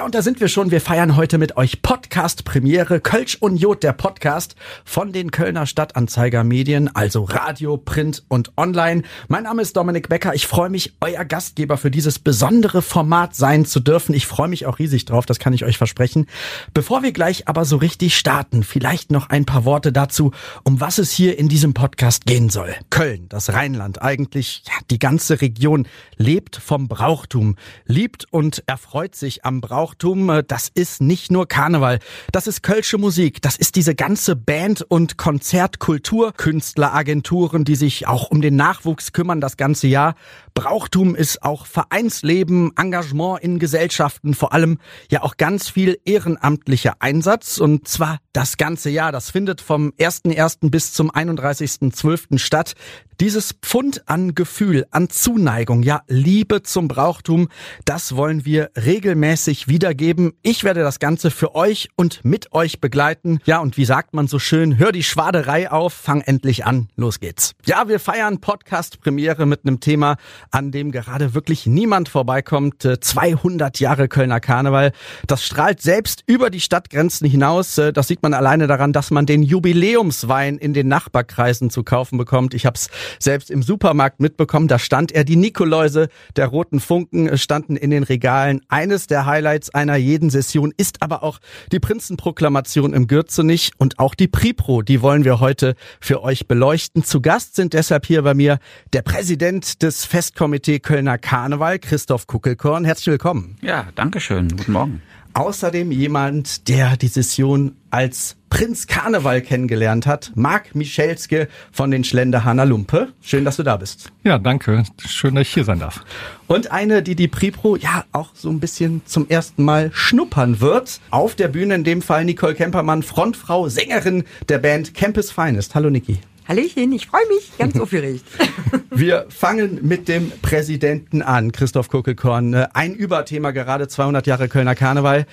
Ja, 0.00 0.06
und 0.06 0.14
da 0.14 0.22
sind 0.22 0.40
wir 0.40 0.48
schon. 0.48 0.70
Wir 0.70 0.80
feiern 0.80 1.14
heute 1.14 1.36
mit 1.36 1.58
euch 1.58 1.82
Podcast-Premiere 1.82 3.00
Kölsch 3.00 3.36
und 3.38 3.58
Jod, 3.58 3.82
der 3.82 3.92
Podcast 3.92 4.56
von 4.82 5.12
den 5.12 5.30
Kölner 5.30 5.66
Stadtanzeiger 5.66 6.42
Medien, 6.42 6.88
also 6.96 7.24
Radio, 7.24 7.76
Print 7.76 8.24
und 8.28 8.56
Online. 8.56 9.02
Mein 9.28 9.42
Name 9.42 9.60
ist 9.60 9.76
Dominik 9.76 10.08
Becker. 10.08 10.34
Ich 10.34 10.46
freue 10.46 10.70
mich, 10.70 10.94
euer 11.02 11.26
Gastgeber 11.26 11.76
für 11.76 11.90
dieses 11.90 12.18
besondere 12.18 12.80
Format 12.80 13.34
sein 13.34 13.66
zu 13.66 13.78
dürfen. 13.78 14.14
Ich 14.14 14.26
freue 14.26 14.48
mich 14.48 14.64
auch 14.64 14.78
riesig 14.78 15.04
drauf, 15.04 15.26
das 15.26 15.38
kann 15.38 15.52
ich 15.52 15.66
euch 15.66 15.76
versprechen. 15.76 16.24
Bevor 16.72 17.02
wir 17.02 17.12
gleich 17.12 17.46
aber 17.46 17.66
so 17.66 17.76
richtig 17.76 18.16
starten, 18.16 18.62
vielleicht 18.62 19.12
noch 19.12 19.28
ein 19.28 19.44
paar 19.44 19.66
Worte 19.66 19.92
dazu, 19.92 20.30
um 20.64 20.80
was 20.80 20.96
es 20.96 21.10
hier 21.10 21.38
in 21.38 21.50
diesem 21.50 21.74
Podcast 21.74 22.24
gehen 22.24 22.48
soll. 22.48 22.74
Köln, 22.88 23.26
das 23.28 23.52
Rheinland, 23.52 24.00
eigentlich 24.00 24.62
ja, 24.66 24.72
die 24.90 24.98
ganze 24.98 25.42
Region 25.42 25.86
lebt 26.16 26.56
vom 26.56 26.88
Brauchtum, 26.88 27.56
liebt 27.84 28.24
und 28.30 28.62
erfreut 28.66 29.14
sich 29.14 29.44
am 29.44 29.60
Brauchtum 29.60 29.89
Brauchtum, 29.90 30.30
äh, 30.30 30.44
das 30.46 30.70
ist 30.72 31.00
nicht 31.00 31.32
nur 31.32 31.48
Karneval, 31.48 31.98
das 32.30 32.46
ist 32.46 32.62
kölsche 32.62 32.96
Musik, 32.96 33.42
das 33.42 33.56
ist 33.56 33.74
diese 33.74 33.96
ganze 33.96 34.36
Band- 34.36 34.82
und 34.82 35.16
Konzertkultur, 35.16 36.32
Künstleragenturen, 36.32 37.64
die 37.64 37.74
sich 37.74 38.06
auch 38.06 38.30
um 38.30 38.40
den 38.40 38.54
Nachwuchs 38.54 39.12
kümmern 39.12 39.40
das 39.40 39.56
ganze 39.56 39.88
Jahr. 39.88 40.14
Brauchtum 40.54 41.16
ist 41.16 41.42
auch 41.42 41.66
Vereinsleben, 41.66 42.70
Engagement 42.76 43.42
in 43.42 43.58
Gesellschaften, 43.58 44.34
vor 44.34 44.52
allem 44.52 44.78
ja 45.10 45.22
auch 45.22 45.36
ganz 45.36 45.68
viel 45.68 45.98
ehrenamtlicher 46.04 46.94
Einsatz 47.00 47.58
und 47.58 47.88
zwar 47.88 48.18
das 48.32 48.56
ganze 48.56 48.90
Jahr. 48.90 49.12
Das 49.12 49.30
findet 49.30 49.60
vom 49.60 49.92
1.1. 49.98 50.70
bis 50.70 50.92
zum 50.92 51.10
31.12. 51.10 52.38
statt. 52.38 52.74
Dieses 53.20 53.52
Pfund 53.60 54.08
an 54.08 54.34
Gefühl, 54.34 54.86
an 54.90 55.10
Zuneigung, 55.10 55.82
ja, 55.82 56.00
Liebe 56.08 56.62
zum 56.62 56.88
Brauchtum, 56.88 57.48
das 57.84 58.16
wollen 58.16 58.46
wir 58.46 58.70
regelmäßig 58.82 59.68
wiedergeben. 59.68 60.32
Ich 60.40 60.64
werde 60.64 60.80
das 60.80 61.00
Ganze 61.00 61.30
für 61.30 61.54
euch 61.54 61.90
und 61.96 62.24
mit 62.24 62.52
euch 62.52 62.80
begleiten. 62.80 63.40
Ja, 63.44 63.58
und 63.58 63.76
wie 63.76 63.84
sagt 63.84 64.14
man 64.14 64.26
so 64.26 64.38
schön, 64.38 64.78
hör 64.78 64.90
die 64.90 65.02
Schwaderei 65.02 65.70
auf, 65.70 65.92
fang 65.92 66.22
endlich 66.22 66.64
an, 66.64 66.88
los 66.96 67.20
geht's. 67.20 67.52
Ja, 67.66 67.88
wir 67.88 68.00
feiern 68.00 68.40
Podcast-Premiere 68.40 69.44
mit 69.44 69.66
einem 69.66 69.80
Thema, 69.80 70.16
an 70.50 70.70
dem 70.70 70.90
gerade 70.90 71.34
wirklich 71.34 71.66
niemand 71.66 72.08
vorbeikommt. 72.08 72.88
200 73.00 73.80
Jahre 73.80 74.08
Kölner 74.08 74.40
Karneval. 74.40 74.92
Das 75.26 75.44
strahlt 75.44 75.82
selbst 75.82 76.22
über 76.26 76.48
die 76.48 76.60
Stadtgrenzen 76.60 77.28
hinaus. 77.28 77.74
Das 77.74 78.08
sieht 78.08 78.19
man 78.22 78.34
alleine 78.34 78.66
daran, 78.66 78.92
dass 78.92 79.10
man 79.10 79.26
den 79.26 79.42
Jubiläumswein 79.42 80.58
in 80.58 80.74
den 80.74 80.88
Nachbarkreisen 80.88 81.70
zu 81.70 81.82
kaufen 81.82 82.18
bekommt. 82.18 82.54
Ich 82.54 82.66
habe 82.66 82.74
es 82.74 82.88
selbst 83.18 83.50
im 83.50 83.62
Supermarkt 83.62 84.20
mitbekommen. 84.20 84.68
Da 84.68 84.78
stand 84.78 85.12
er. 85.12 85.24
Die 85.24 85.36
Nikoläuse 85.36 86.08
der 86.36 86.46
roten 86.46 86.80
Funken 86.80 87.36
standen 87.38 87.76
in 87.76 87.90
den 87.90 88.02
Regalen. 88.02 88.60
Eines 88.68 89.06
der 89.06 89.26
Highlights 89.26 89.70
einer 89.74 89.96
jeden 89.96 90.30
Session 90.30 90.72
ist 90.76 91.02
aber 91.02 91.22
auch 91.22 91.38
die 91.72 91.80
Prinzenproklamation 91.80 92.92
im 92.92 93.06
Gürzenich 93.06 93.72
und 93.78 93.98
auch 93.98 94.14
die 94.14 94.28
Pripro. 94.28 94.82
Die 94.82 95.02
wollen 95.02 95.24
wir 95.24 95.40
heute 95.40 95.74
für 96.00 96.22
euch 96.22 96.46
beleuchten. 96.46 97.04
Zu 97.04 97.20
Gast 97.20 97.56
sind 97.56 97.72
deshalb 97.72 98.06
hier 98.06 98.22
bei 98.22 98.34
mir 98.34 98.58
der 98.92 99.02
Präsident 99.02 99.82
des 99.82 100.04
Festkomitee 100.04 100.80
Kölner 100.80 101.18
Karneval, 101.18 101.78
Christoph 101.78 102.26
Kuckelkorn. 102.26 102.84
Herzlich 102.84 103.08
willkommen. 103.08 103.56
Ja, 103.62 103.88
danke 103.94 104.20
schön. 104.20 104.48
Guten 104.48 104.72
Morgen. 104.72 105.02
Außerdem 105.34 105.92
jemand, 105.92 106.68
der 106.68 106.96
die 106.96 107.08
Session 107.08 107.76
als 107.90 108.36
Prinz 108.50 108.88
Karneval 108.88 109.42
kennengelernt 109.42 110.06
hat, 110.06 110.32
Marc 110.34 110.74
Michelske 110.74 111.48
von 111.70 111.90
den 111.90 112.02
Schlenderhahner 112.02 112.66
Lumpe. 112.66 113.12
Schön, 113.22 113.44
dass 113.44 113.56
du 113.56 113.62
da 113.62 113.76
bist. 113.76 114.10
Ja, 114.24 114.38
danke. 114.38 114.82
Schön, 115.06 115.36
dass 115.36 115.46
ich 115.46 115.54
hier 115.54 115.64
sein 115.64 115.78
darf. 115.78 116.04
Und 116.48 116.72
eine, 116.72 117.02
die 117.02 117.14
die 117.14 117.28
Pripro 117.28 117.76
ja 117.76 118.04
auch 118.12 118.30
so 118.34 118.50
ein 118.50 118.58
bisschen 118.58 119.02
zum 119.06 119.28
ersten 119.28 119.62
Mal 119.62 119.90
schnuppern 119.92 120.60
wird. 120.60 121.00
Auf 121.10 121.36
der 121.36 121.48
Bühne 121.48 121.76
in 121.76 121.84
dem 121.84 122.02
Fall 122.02 122.24
Nicole 122.24 122.54
Kempermann, 122.54 123.04
Frontfrau, 123.04 123.68
Sängerin 123.68 124.24
der 124.48 124.58
Band 124.58 124.94
Campus 124.94 125.30
Finest. 125.30 125.76
Hallo 125.76 125.90
Niki. 125.90 126.18
Hallöchen, 126.50 126.90
ich 126.90 127.06
freue 127.06 127.28
mich, 127.28 127.56
ganz 127.58 127.78
aufgeregt. 127.78 128.24
Wir 128.90 129.26
fangen 129.28 129.78
mit 129.82 130.08
dem 130.08 130.32
Präsidenten 130.42 131.22
an, 131.22 131.52
Christoph 131.52 131.88
Kuckelkorn. 131.88 132.52
Ein 132.52 132.96
Überthema, 132.96 133.52
gerade 133.52 133.86
200 133.86 134.26
Jahre 134.26 134.48
Kölner 134.48 134.74
Karneval 134.74 135.26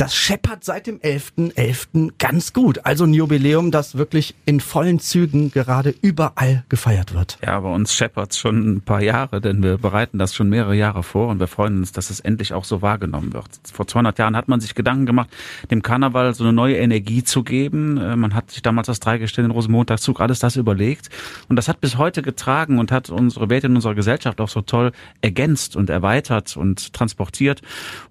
das 0.00 0.14
scheppert 0.14 0.64
seit 0.64 0.86
dem 0.86 0.98
11.11. 1.00 1.56
.11. 1.56 2.12
ganz 2.18 2.54
gut. 2.54 2.86
Also 2.86 3.04
ein 3.04 3.12
Jubiläum, 3.12 3.70
das 3.70 3.98
wirklich 3.98 4.34
in 4.46 4.60
vollen 4.60 4.98
Zügen 4.98 5.50
gerade 5.50 5.94
überall 6.00 6.64
gefeiert 6.70 7.12
wird. 7.12 7.36
Ja, 7.44 7.60
bei 7.60 7.68
uns 7.68 7.94
scheppert's 7.94 8.38
schon 8.38 8.76
ein 8.76 8.80
paar 8.80 9.02
Jahre, 9.02 9.42
denn 9.42 9.62
wir 9.62 9.76
bereiten 9.76 10.16
das 10.16 10.34
schon 10.34 10.48
mehrere 10.48 10.74
Jahre 10.74 11.02
vor 11.02 11.28
und 11.28 11.38
wir 11.38 11.48
freuen 11.48 11.80
uns, 11.80 11.92
dass 11.92 12.08
es 12.08 12.18
endlich 12.18 12.54
auch 12.54 12.64
so 12.64 12.80
wahrgenommen 12.80 13.34
wird. 13.34 13.48
Vor 13.70 13.86
200 13.86 14.18
Jahren 14.18 14.36
hat 14.36 14.48
man 14.48 14.60
sich 14.60 14.74
Gedanken 14.74 15.04
gemacht, 15.04 15.28
dem 15.70 15.82
Karneval 15.82 16.32
so 16.32 16.44
eine 16.44 16.54
neue 16.54 16.78
Energie 16.78 17.22
zu 17.22 17.42
geben. 17.42 17.98
Äh, 17.98 18.16
man 18.16 18.34
hat 18.34 18.50
sich 18.52 18.62
damals 18.62 18.86
das 18.86 19.00
Dreigestirn, 19.00 19.48
den 19.48 19.52
Rosenmontagszug, 19.52 20.18
alles 20.22 20.38
das 20.38 20.56
überlegt 20.56 21.10
und 21.50 21.56
das 21.56 21.68
hat 21.68 21.82
bis 21.82 21.98
heute 21.98 22.22
getragen 22.22 22.78
und 22.78 22.90
hat 22.90 23.10
unsere 23.10 23.50
Werte 23.50 23.66
in 23.66 23.76
unserer 23.76 23.94
Gesellschaft 23.94 24.40
auch 24.40 24.48
so 24.48 24.62
toll 24.62 24.92
ergänzt 25.20 25.76
und 25.76 25.90
erweitert 25.90 26.56
und 26.56 26.94
transportiert 26.94 27.60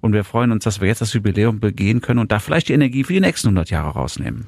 und 0.01 0.13
wir 0.13 0.23
freuen 0.23 0.51
uns, 0.51 0.65
dass 0.65 0.81
wir 0.81 0.87
jetzt 0.87 1.01
das 1.01 1.13
Jubiläum 1.13 1.59
begehen 1.59 1.78
gehen 1.79 2.01
können 2.01 2.19
und 2.19 2.31
da 2.31 2.39
vielleicht 2.39 2.67
die 2.67 2.73
Energie 2.73 3.03
für 3.03 3.13
die 3.13 3.21
nächsten 3.21 3.47
100 3.47 3.71
Jahre 3.71 3.89
rausnehmen. 3.89 4.45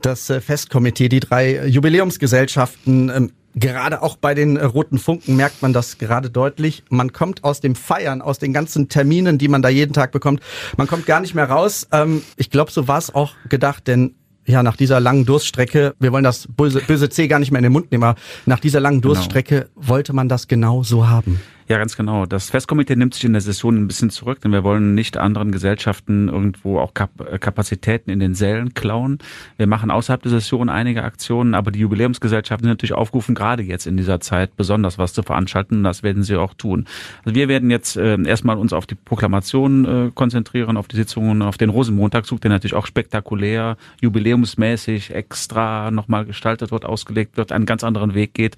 Das 0.00 0.28
äh, 0.30 0.40
Festkomitee, 0.40 1.08
die 1.08 1.20
drei 1.20 1.66
Jubiläumsgesellschaften, 1.68 3.10
ähm, 3.14 3.30
Gerade 3.54 4.00
auch 4.00 4.16
bei 4.16 4.32
den 4.32 4.56
äh, 4.56 4.64
roten 4.64 4.98
Funken 4.98 5.36
merkt 5.36 5.60
man 5.60 5.74
das 5.74 5.98
gerade 5.98 6.30
deutlich. 6.30 6.84
Man 6.88 7.12
kommt 7.12 7.44
aus 7.44 7.60
dem 7.60 7.74
Feiern, 7.74 8.22
aus 8.22 8.38
den 8.38 8.54
ganzen 8.54 8.88
Terminen, 8.88 9.36
die 9.36 9.48
man 9.48 9.60
da 9.60 9.68
jeden 9.68 9.92
Tag 9.92 10.10
bekommt. 10.10 10.40
Man 10.78 10.86
kommt 10.86 11.04
gar 11.04 11.20
nicht 11.20 11.34
mehr 11.34 11.50
raus. 11.50 11.86
Ähm, 11.92 12.22
ich 12.36 12.48
glaube, 12.48 12.70
so 12.70 12.88
war 12.88 12.96
es 12.96 13.14
auch 13.14 13.34
gedacht, 13.50 13.86
denn 13.88 14.14
ja, 14.46 14.62
nach 14.62 14.76
dieser 14.76 15.00
langen 15.00 15.26
Durststrecke, 15.26 15.94
wir 16.00 16.12
wollen 16.12 16.24
das 16.24 16.48
böse, 16.48 16.80
böse 16.80 17.10
C 17.10 17.28
gar 17.28 17.38
nicht 17.38 17.52
mehr 17.52 17.58
in 17.58 17.64
den 17.64 17.72
Mund 17.72 17.92
nehmen, 17.92 18.04
aber 18.04 18.18
nach 18.46 18.58
dieser 18.58 18.80
langen 18.80 19.02
genau. 19.02 19.14
Durststrecke 19.14 19.68
genau. 19.74 19.88
wollte 19.88 20.14
man 20.14 20.30
das 20.30 20.48
genau 20.48 20.82
so 20.82 21.06
haben. 21.08 21.38
Ja, 21.68 21.78
ganz 21.78 21.96
genau. 21.96 22.26
Das 22.26 22.50
Festkomitee 22.50 22.96
nimmt 22.96 23.14
sich 23.14 23.24
in 23.24 23.32
der 23.32 23.40
Session 23.40 23.76
ein 23.76 23.86
bisschen 23.86 24.10
zurück, 24.10 24.40
denn 24.40 24.52
wir 24.52 24.64
wollen 24.64 24.94
nicht 24.94 25.16
anderen 25.16 25.52
Gesellschaften 25.52 26.28
irgendwo 26.28 26.78
auch 26.78 26.92
Kap 26.94 27.10
äh, 27.20 27.38
Kapazitäten 27.38 28.10
in 28.10 28.18
den 28.18 28.34
Sälen 28.34 28.74
klauen. 28.74 29.18
Wir 29.56 29.66
machen 29.66 29.90
außerhalb 29.90 30.22
der 30.22 30.30
Session 30.30 30.68
einige 30.68 31.04
Aktionen, 31.04 31.54
aber 31.54 31.70
die 31.70 31.80
Jubiläumsgesellschaften 31.80 32.64
sind 32.64 32.72
natürlich 32.72 32.94
aufgerufen, 32.94 33.34
gerade 33.34 33.62
jetzt 33.62 33.86
in 33.86 33.96
dieser 33.96 34.20
Zeit 34.20 34.56
besonders 34.56 34.98
was 34.98 35.12
zu 35.12 35.22
veranstalten. 35.22 35.84
Das 35.84 36.02
werden 36.02 36.24
sie 36.24 36.36
auch 36.36 36.54
tun. 36.54 36.86
Also 37.24 37.34
wir 37.34 37.48
werden 37.48 37.70
jetzt 37.70 37.96
äh, 37.96 38.20
erstmal 38.22 38.58
uns 38.58 38.72
auf 38.72 38.86
die 38.86 38.94
Proklamation 38.96 39.84
äh, 39.84 40.10
konzentrieren, 40.14 40.76
auf 40.76 40.88
die 40.88 40.96
Sitzungen, 40.96 41.42
auf 41.42 41.58
den 41.58 41.70
Rosenmontagszug, 41.70 42.40
der 42.40 42.50
natürlich 42.50 42.74
auch 42.74 42.86
spektakulär, 42.86 43.76
jubiläumsmäßig, 44.00 45.14
extra 45.14 45.90
nochmal 45.90 46.24
gestaltet 46.24 46.72
wird, 46.72 46.84
ausgelegt 46.84 47.36
wird, 47.36 47.52
einen 47.52 47.66
ganz 47.66 47.84
anderen 47.84 48.14
Weg 48.14 48.34
geht. 48.34 48.56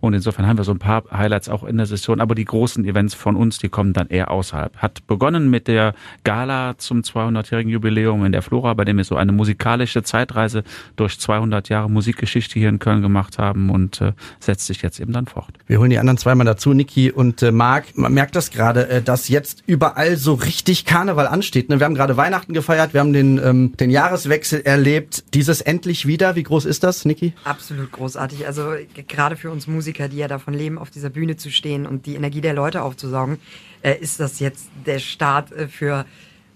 Und 0.00 0.14
insofern 0.14 0.46
haben 0.46 0.56
wir 0.56 0.64
so 0.64 0.72
ein 0.72 0.78
paar 0.78 1.04
Highlights 1.10 1.48
auch 1.48 1.64
in 1.64 1.76
der 1.76 1.86
Session. 1.86 2.20
Aber 2.20 2.34
die 2.34 2.43
die 2.44 2.46
großen 2.46 2.84
Events 2.84 3.14
von 3.14 3.36
uns, 3.36 3.56
die 3.56 3.70
kommen 3.70 3.94
dann 3.94 4.08
eher 4.08 4.30
außerhalb. 4.30 4.76
Hat 4.76 5.06
begonnen 5.06 5.48
mit 5.48 5.66
der 5.66 5.94
Gala 6.24 6.76
zum 6.76 7.00
200-jährigen 7.00 7.72
Jubiläum 7.72 8.22
in 8.26 8.32
der 8.32 8.42
Flora, 8.42 8.74
bei 8.74 8.84
dem 8.84 8.98
wir 8.98 9.04
so 9.04 9.16
eine 9.16 9.32
musikalische 9.32 10.02
Zeitreise 10.02 10.62
durch 10.96 11.18
200 11.18 11.70
Jahre 11.70 11.90
Musikgeschichte 11.90 12.58
hier 12.58 12.68
in 12.68 12.78
Köln 12.80 13.00
gemacht 13.00 13.38
haben 13.38 13.70
und 13.70 14.02
äh, 14.02 14.12
setzt 14.40 14.66
sich 14.66 14.82
jetzt 14.82 15.00
eben 15.00 15.14
dann 15.14 15.24
fort. 15.24 15.54
Wir 15.66 15.80
holen 15.80 15.88
die 15.88 15.98
anderen 15.98 16.18
zweimal 16.18 16.44
dazu, 16.44 16.74
Niki 16.74 17.10
und 17.10 17.42
äh, 17.42 17.50
Marc. 17.50 17.96
Man 17.96 18.12
merkt 18.12 18.36
das 18.36 18.50
gerade, 18.50 18.88
äh, 18.90 19.02
dass 19.02 19.28
jetzt 19.28 19.62
überall 19.66 20.16
so 20.16 20.34
richtig 20.34 20.84
Karneval 20.84 21.26
ansteht. 21.26 21.70
Ne? 21.70 21.80
Wir 21.80 21.86
haben 21.86 21.94
gerade 21.94 22.18
Weihnachten 22.18 22.52
gefeiert, 22.52 22.92
wir 22.92 23.00
haben 23.00 23.14
den, 23.14 23.40
ähm, 23.42 23.72
den 23.80 23.88
Jahreswechsel 23.88 24.60
erlebt. 24.60 25.24
Dieses 25.32 25.62
endlich 25.62 26.06
wieder, 26.06 26.36
wie 26.36 26.42
groß 26.42 26.66
ist 26.66 26.84
das, 26.84 27.06
Niki? 27.06 27.32
Absolut 27.44 27.90
großartig. 27.90 28.46
Also 28.46 28.74
gerade 29.08 29.36
für 29.36 29.50
uns 29.50 29.66
Musiker, 29.66 30.08
die 30.08 30.18
ja 30.18 30.28
davon 30.28 30.52
leben, 30.52 30.76
auf 30.76 30.90
dieser 30.90 31.08
Bühne 31.08 31.36
zu 31.36 31.50
stehen 31.50 31.86
und 31.86 32.04
die 32.04 32.16
Energie 32.16 32.33
Energie 32.34 32.40
der 32.40 32.54
Leute 32.54 32.82
aufzusaugen, 32.82 33.38
äh, 33.82 33.96
ist 33.98 34.18
das 34.20 34.40
jetzt 34.40 34.68
der 34.86 34.98
Start 34.98 35.52
äh, 35.52 35.68
für 35.68 36.04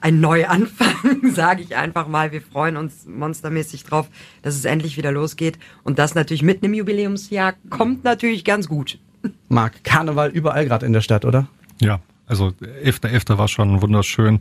ein 0.01 0.21
Neuanfang, 0.21 1.33
sage 1.35 1.63
ich 1.63 1.77
einfach 1.77 2.09
mal. 2.09 2.33
Wir 2.33 2.41
freuen 2.41 2.77
uns 2.77 3.07
monstermäßig 3.07 3.85
drauf, 3.85 4.09
dass 4.43 4.55
es 4.55 4.65
endlich 4.65 4.97
wieder 4.97 5.13
losgeht. 5.13 5.59
Und 5.85 5.99
das 5.99 6.15
natürlich 6.15 6.43
mitten 6.43 6.67
im 6.67 6.75
Jubiläumsjahr 6.75 7.55
kommt 7.71 8.05
natürlich 8.05 8.45
ganz 8.45 8.69
gut. 8.69 8.99
Marc, 9.49 9.85
Karneval 9.85 10.31
überall 10.31 10.67
gerade 10.67 10.87
in 10.87 10.93
der 10.93 11.01
Stadt, 11.01 11.25
oder? 11.25 11.49
Ja, 11.81 12.01
also 12.27 12.49
11.11. 12.61 13.27
.11. 13.27 13.39
war 13.39 13.49
schon 13.49 13.83
wunderschön. 13.83 14.41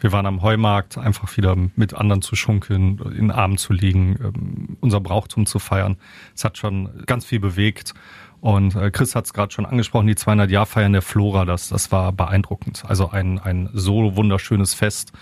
Wir 0.00 0.12
waren 0.12 0.26
am 0.26 0.42
Heumarkt, 0.42 0.98
einfach 0.98 1.36
wieder 1.36 1.56
mit 1.76 1.94
anderen 1.94 2.22
zu 2.22 2.36
schunkeln, 2.36 2.98
in 3.10 3.28
den 3.28 3.30
Armen 3.30 3.58
zu 3.58 3.72
liegen, 3.72 4.16
ähm, 4.22 4.76
unser 4.80 5.00
Brauchtum 5.00 5.46
zu 5.46 5.58
feiern. 5.58 5.96
Es 6.34 6.44
hat 6.44 6.58
schon 6.58 6.88
ganz 7.06 7.24
viel 7.24 7.40
bewegt. 7.40 7.94
Und 8.40 8.74
äh, 8.76 8.90
Chris 8.90 9.14
hat 9.14 9.26
es 9.26 9.32
gerade 9.32 9.52
schon 9.52 9.66
angesprochen, 9.66 10.06
die 10.06 10.14
200-Jahr-Feiern 10.14 10.92
der 10.92 11.02
Flora, 11.02 11.44
das, 11.44 11.68
das 11.68 11.90
war 11.90 12.12
beeindruckend. 12.12 12.84
Also 12.86 13.10
ein, 13.10 13.38
ein 13.38 13.68
so 13.72 14.16
wunderschönes 14.16 14.74
Fest 14.74 15.12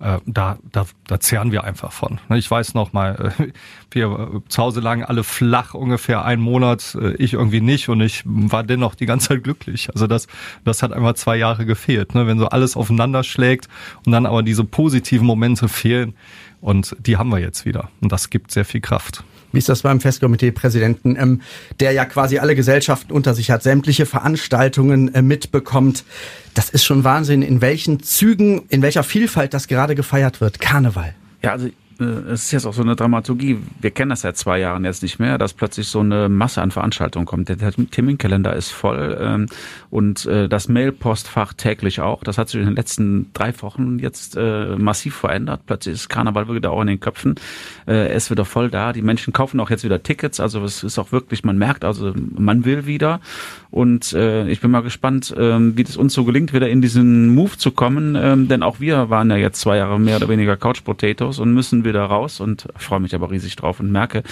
äh, 0.00 0.18
da, 0.26 0.58
da, 0.70 0.86
da 1.06 1.20
zehren 1.20 1.50
wir 1.50 1.64
einfach 1.64 1.92
von. 1.92 2.20
Ne, 2.28 2.38
ich 2.38 2.50
weiß 2.50 2.74
noch 2.74 2.92
mal, 2.92 3.32
äh, 3.38 3.52
wir 3.90 4.42
zu 4.48 4.62
Hause 4.62 4.80
lagen 4.80 5.04
alle 5.04 5.24
flach 5.24 5.74
ungefähr 5.74 6.24
einen 6.24 6.42
Monat, 6.42 6.96
äh, 7.00 7.14
ich 7.14 7.32
irgendwie 7.32 7.60
nicht 7.60 7.88
und 7.88 8.00
ich 8.00 8.22
war 8.24 8.62
dennoch 8.62 8.94
die 8.94 9.06
ganze 9.06 9.28
Zeit 9.28 9.44
glücklich. 9.44 9.90
Also 9.92 10.06
das, 10.06 10.28
das 10.64 10.82
hat 10.82 10.92
einmal 10.92 11.16
zwei 11.16 11.36
Jahre 11.36 11.66
gefehlt. 11.66 12.14
Ne? 12.14 12.26
Wenn 12.26 12.38
so 12.38 12.48
alles 12.48 12.76
aufeinander 12.76 13.24
schlägt 13.24 13.68
und 14.06 14.12
dann 14.12 14.26
aber 14.26 14.42
diese 14.42 14.64
positiven 14.64 15.26
Momente 15.26 15.68
fehlen 15.68 16.14
und 16.60 16.96
die 17.00 17.16
haben 17.16 17.30
wir 17.30 17.38
jetzt 17.38 17.64
wieder 17.64 17.90
und 18.00 18.12
das 18.12 18.30
gibt 18.30 18.52
sehr 18.52 18.64
viel 18.64 18.80
Kraft. 18.80 19.24
Wie 19.52 19.58
ist 19.58 19.68
das 19.68 19.82
beim 19.82 20.00
Festkomitee-Präsidenten, 20.00 21.16
ähm, 21.16 21.40
der 21.80 21.92
ja 21.92 22.04
quasi 22.04 22.38
alle 22.38 22.54
Gesellschaften 22.54 23.12
unter 23.12 23.34
sich 23.34 23.50
hat, 23.50 23.62
sämtliche 23.62 24.06
Veranstaltungen 24.06 25.14
äh, 25.14 25.22
mitbekommt? 25.22 26.04
Das 26.54 26.70
ist 26.70 26.84
schon 26.84 27.04
Wahnsinn, 27.04 27.42
in 27.42 27.60
welchen 27.60 28.02
Zügen, 28.02 28.62
in 28.68 28.82
welcher 28.82 29.02
Vielfalt 29.02 29.54
das 29.54 29.68
gerade 29.68 29.94
gefeiert 29.94 30.40
wird. 30.40 30.60
Karneval. 30.60 31.14
Ja, 31.42 31.52
also 31.52 31.68
es 32.00 32.44
ist 32.44 32.52
jetzt 32.52 32.66
auch 32.66 32.74
so 32.74 32.82
eine 32.82 32.94
Dramaturgie. 32.94 33.58
Wir 33.80 33.90
kennen 33.90 34.10
das 34.10 34.20
seit 34.20 34.36
zwei 34.36 34.60
Jahren 34.60 34.84
jetzt 34.84 35.02
nicht 35.02 35.18
mehr, 35.18 35.36
dass 35.36 35.52
plötzlich 35.52 35.88
so 35.88 36.00
eine 36.00 36.28
Masse 36.28 36.62
an 36.62 36.70
Veranstaltungen 36.70 37.26
kommt. 37.26 37.48
Der 37.48 37.58
Terminkalender 37.58 38.54
ist 38.54 38.70
voll 38.70 39.18
ähm, 39.20 39.46
und 39.90 40.24
äh, 40.26 40.48
das 40.48 40.68
Mailpostfach 40.68 41.54
täglich 41.54 42.00
auch. 42.00 42.22
Das 42.22 42.38
hat 42.38 42.50
sich 42.50 42.60
in 42.60 42.66
den 42.66 42.76
letzten 42.76 43.32
drei 43.32 43.52
Wochen 43.62 43.98
jetzt 43.98 44.36
äh, 44.36 44.76
massiv 44.76 45.16
verändert. 45.16 45.62
Plötzlich 45.66 45.94
ist 45.94 46.08
Karneval 46.08 46.54
wieder 46.54 46.70
auch 46.70 46.80
in 46.82 46.86
den 46.86 47.00
Köpfen. 47.00 47.34
Äh, 47.88 48.14
ist 48.14 48.30
wieder 48.30 48.44
voll 48.44 48.70
da. 48.70 48.92
Die 48.92 49.02
Menschen 49.02 49.32
kaufen 49.32 49.58
auch 49.58 49.70
jetzt 49.70 49.82
wieder 49.82 50.02
Tickets. 50.02 50.38
Also 50.38 50.62
es 50.62 50.84
ist 50.84 50.98
auch 51.00 51.10
wirklich, 51.10 51.42
man 51.42 51.58
merkt, 51.58 51.84
also 51.84 52.14
man 52.14 52.64
will 52.64 52.86
wieder. 52.86 53.20
Und 53.70 54.12
äh, 54.12 54.48
ich 54.48 54.60
bin 54.60 54.70
mal 54.70 54.82
gespannt, 54.82 55.32
äh, 55.36 55.76
wie 55.76 55.82
es 55.82 55.96
uns 55.96 56.14
so 56.14 56.24
gelingt, 56.24 56.52
wieder 56.52 56.68
in 56.68 56.80
diesen 56.80 57.34
Move 57.34 57.58
zu 57.58 57.72
kommen. 57.72 58.14
Ähm, 58.14 58.46
denn 58.46 58.62
auch 58.62 58.78
wir 58.78 59.10
waren 59.10 59.30
ja 59.30 59.36
jetzt 59.36 59.60
zwei 59.60 59.78
Jahre 59.78 59.98
mehr 59.98 60.16
oder 60.16 60.28
weniger 60.28 60.56
Couch 60.56 60.84
Potatoes 60.84 61.38
und 61.38 61.52
müssen 61.52 61.84
wieder 61.88 62.04
raus 62.04 62.40
und 62.40 62.68
freue 62.76 63.00
mich 63.00 63.14
aber 63.14 63.30
riesig 63.30 63.56
drauf 63.56 63.80
und 63.80 63.90
merke, 63.90 64.22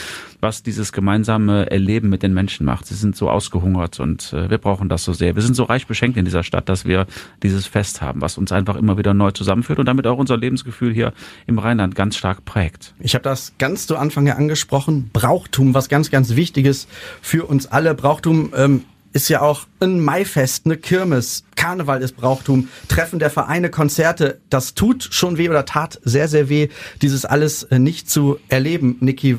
was 0.41 0.62
dieses 0.62 0.93
gemeinsame 0.93 1.70
Erleben 1.70 2.08
mit 2.08 2.23
den 2.23 2.35
Menschen 2.35 2.64
macht. 2.64 2.87
Sie 2.87 2.94
sind 2.94 3.17
so 3.17 3.29
ausgehungert 3.29 3.99
und 3.99 4.32
äh, 4.32 4.49
wir 4.50 4.58
brauchen 4.58 4.88
das 4.88 5.03
so 5.03 5.12
sehr. 5.12 5.35
Wir 5.35 5.43
sind 5.43 5.55
so 5.55 5.64
reich 5.64 5.87
beschenkt 5.87 6.17
in 6.17 6.25
dieser 6.25 6.43
Stadt, 6.43 6.69
dass 6.69 6.85
wir 6.85 7.06
dieses 7.43 7.67
Fest 7.67 8.03
haben, 8.03 8.20
was 8.20 8.38
uns 8.38 8.53
einfach 8.53 8.76
immer 8.76 8.99
wieder 8.99 9.14
neu 9.14 9.32
zusammenführt 9.32 9.79
und 9.79 9.87
damit 9.87 10.06
auch 10.06 10.19
unser 10.19 10.37
Lebensgefühl 10.37 10.93
hier 10.93 11.12
im 11.47 11.58
Rheinland 11.58 11.94
ganz 11.94 12.17
stark 12.17 12.44
prägt. 12.44 12.94
Ich 13.00 13.14
habe 13.14 13.25
das 13.25 13.55
ganz 13.59 13.87
zu 13.87 13.97
Anfang 13.97 14.26
ja 14.26 14.35
angesprochen. 14.35 15.11
Brauchtum, 15.12 15.75
was 15.75 15.88
ganz, 15.88 16.11
ganz 16.11 16.37
Wichtiges 16.37 16.87
für 17.23 17.47
uns 17.47 17.67
alle. 17.67 17.94
Brauchtum 17.94 18.52
ähm, 18.55 18.85
ist 19.17 19.31
ja 19.31 19.41
auch 19.41 19.67
ein 19.81 20.00
Maifest, 20.00 20.67
eine 20.67 20.76
Kirmes, 20.76 21.44
Karneval 21.56 22.03
ist 22.03 22.17
Brauchtum, 22.17 22.69
Treffen 22.88 23.19
der 23.19 23.31
Vereine, 23.31 23.70
Konzerte. 23.70 24.38
Das 24.50 24.75
tut 24.75 25.08
schon 25.11 25.38
weh 25.38 25.49
oder 25.49 25.64
tat 25.64 25.99
sehr, 26.05 26.29
sehr 26.29 26.49
weh, 26.49 26.69
dieses 27.03 27.25
alles 27.25 27.64
äh, 27.64 27.81
nicht 27.81 28.08
zu 28.08 28.38
erleben. 28.49 28.99
Niki, 29.00 29.38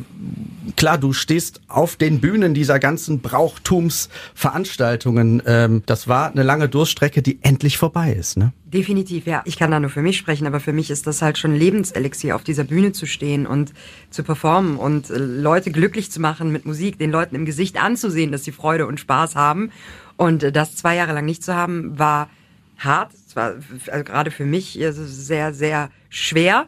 klar, 0.75 0.97
du 0.97 1.13
stehst 1.13 1.61
auf 1.67 1.95
den 1.95 2.19
Bühnen 2.19 2.53
dieser 2.53 2.79
ganzen 2.79 3.21
Brauchtumsveranstaltungen. 3.21 5.41
Ähm, 5.45 5.83
das 5.85 6.07
war 6.07 6.31
eine 6.31 6.41
lange 6.43 6.67
Durststrecke, 6.67 7.21
die 7.21 7.39
endlich 7.41 7.77
vorbei 7.77 8.11
ist, 8.11 8.37
ne? 8.37 8.51
Definitiv, 8.65 9.27
ja. 9.27 9.43
Ich 9.45 9.57
kann 9.57 9.71
da 9.71 9.79
nur 9.79 9.89
für 9.89 10.01
mich 10.01 10.17
sprechen, 10.17 10.45
aber 10.45 10.59
für 10.59 10.73
mich 10.73 10.91
ist 10.91 11.07
das 11.07 11.21
halt 11.21 11.37
schon 11.37 11.55
Lebenselixier, 11.55 12.35
auf 12.35 12.43
dieser 12.43 12.65
Bühne 12.65 12.91
zu 12.91 13.05
stehen 13.05 13.47
und 13.47 13.71
zu 14.09 14.23
performen 14.23 14.75
und 14.75 15.09
äh, 15.09 15.17
Leute 15.17 15.71
glücklich 15.71 16.11
zu 16.11 16.19
machen 16.19 16.51
mit 16.51 16.65
Musik, 16.65 16.99
den 16.99 17.11
Leuten 17.11 17.35
im 17.35 17.45
Gesicht 17.45 17.81
anzusehen, 17.81 18.33
dass 18.33 18.43
sie 18.43 18.51
Freude 18.51 18.85
und 18.85 18.99
Spaß 18.99 19.35
haben. 19.35 19.71
Und 20.17 20.43
äh, 20.43 20.51
das 20.51 20.75
zwei 20.75 20.95
Jahre 20.95 21.13
lang 21.13 21.25
nicht 21.25 21.43
zu 21.43 21.55
haben, 21.55 21.97
war 21.97 22.29
hart. 22.77 23.13
Es 23.13 23.35
war 23.35 23.53
also 23.91 24.03
gerade 24.03 24.31
für 24.31 24.45
mich 24.45 24.77
sehr, 24.91 25.53
sehr 25.53 25.89
schwer. 26.09 26.67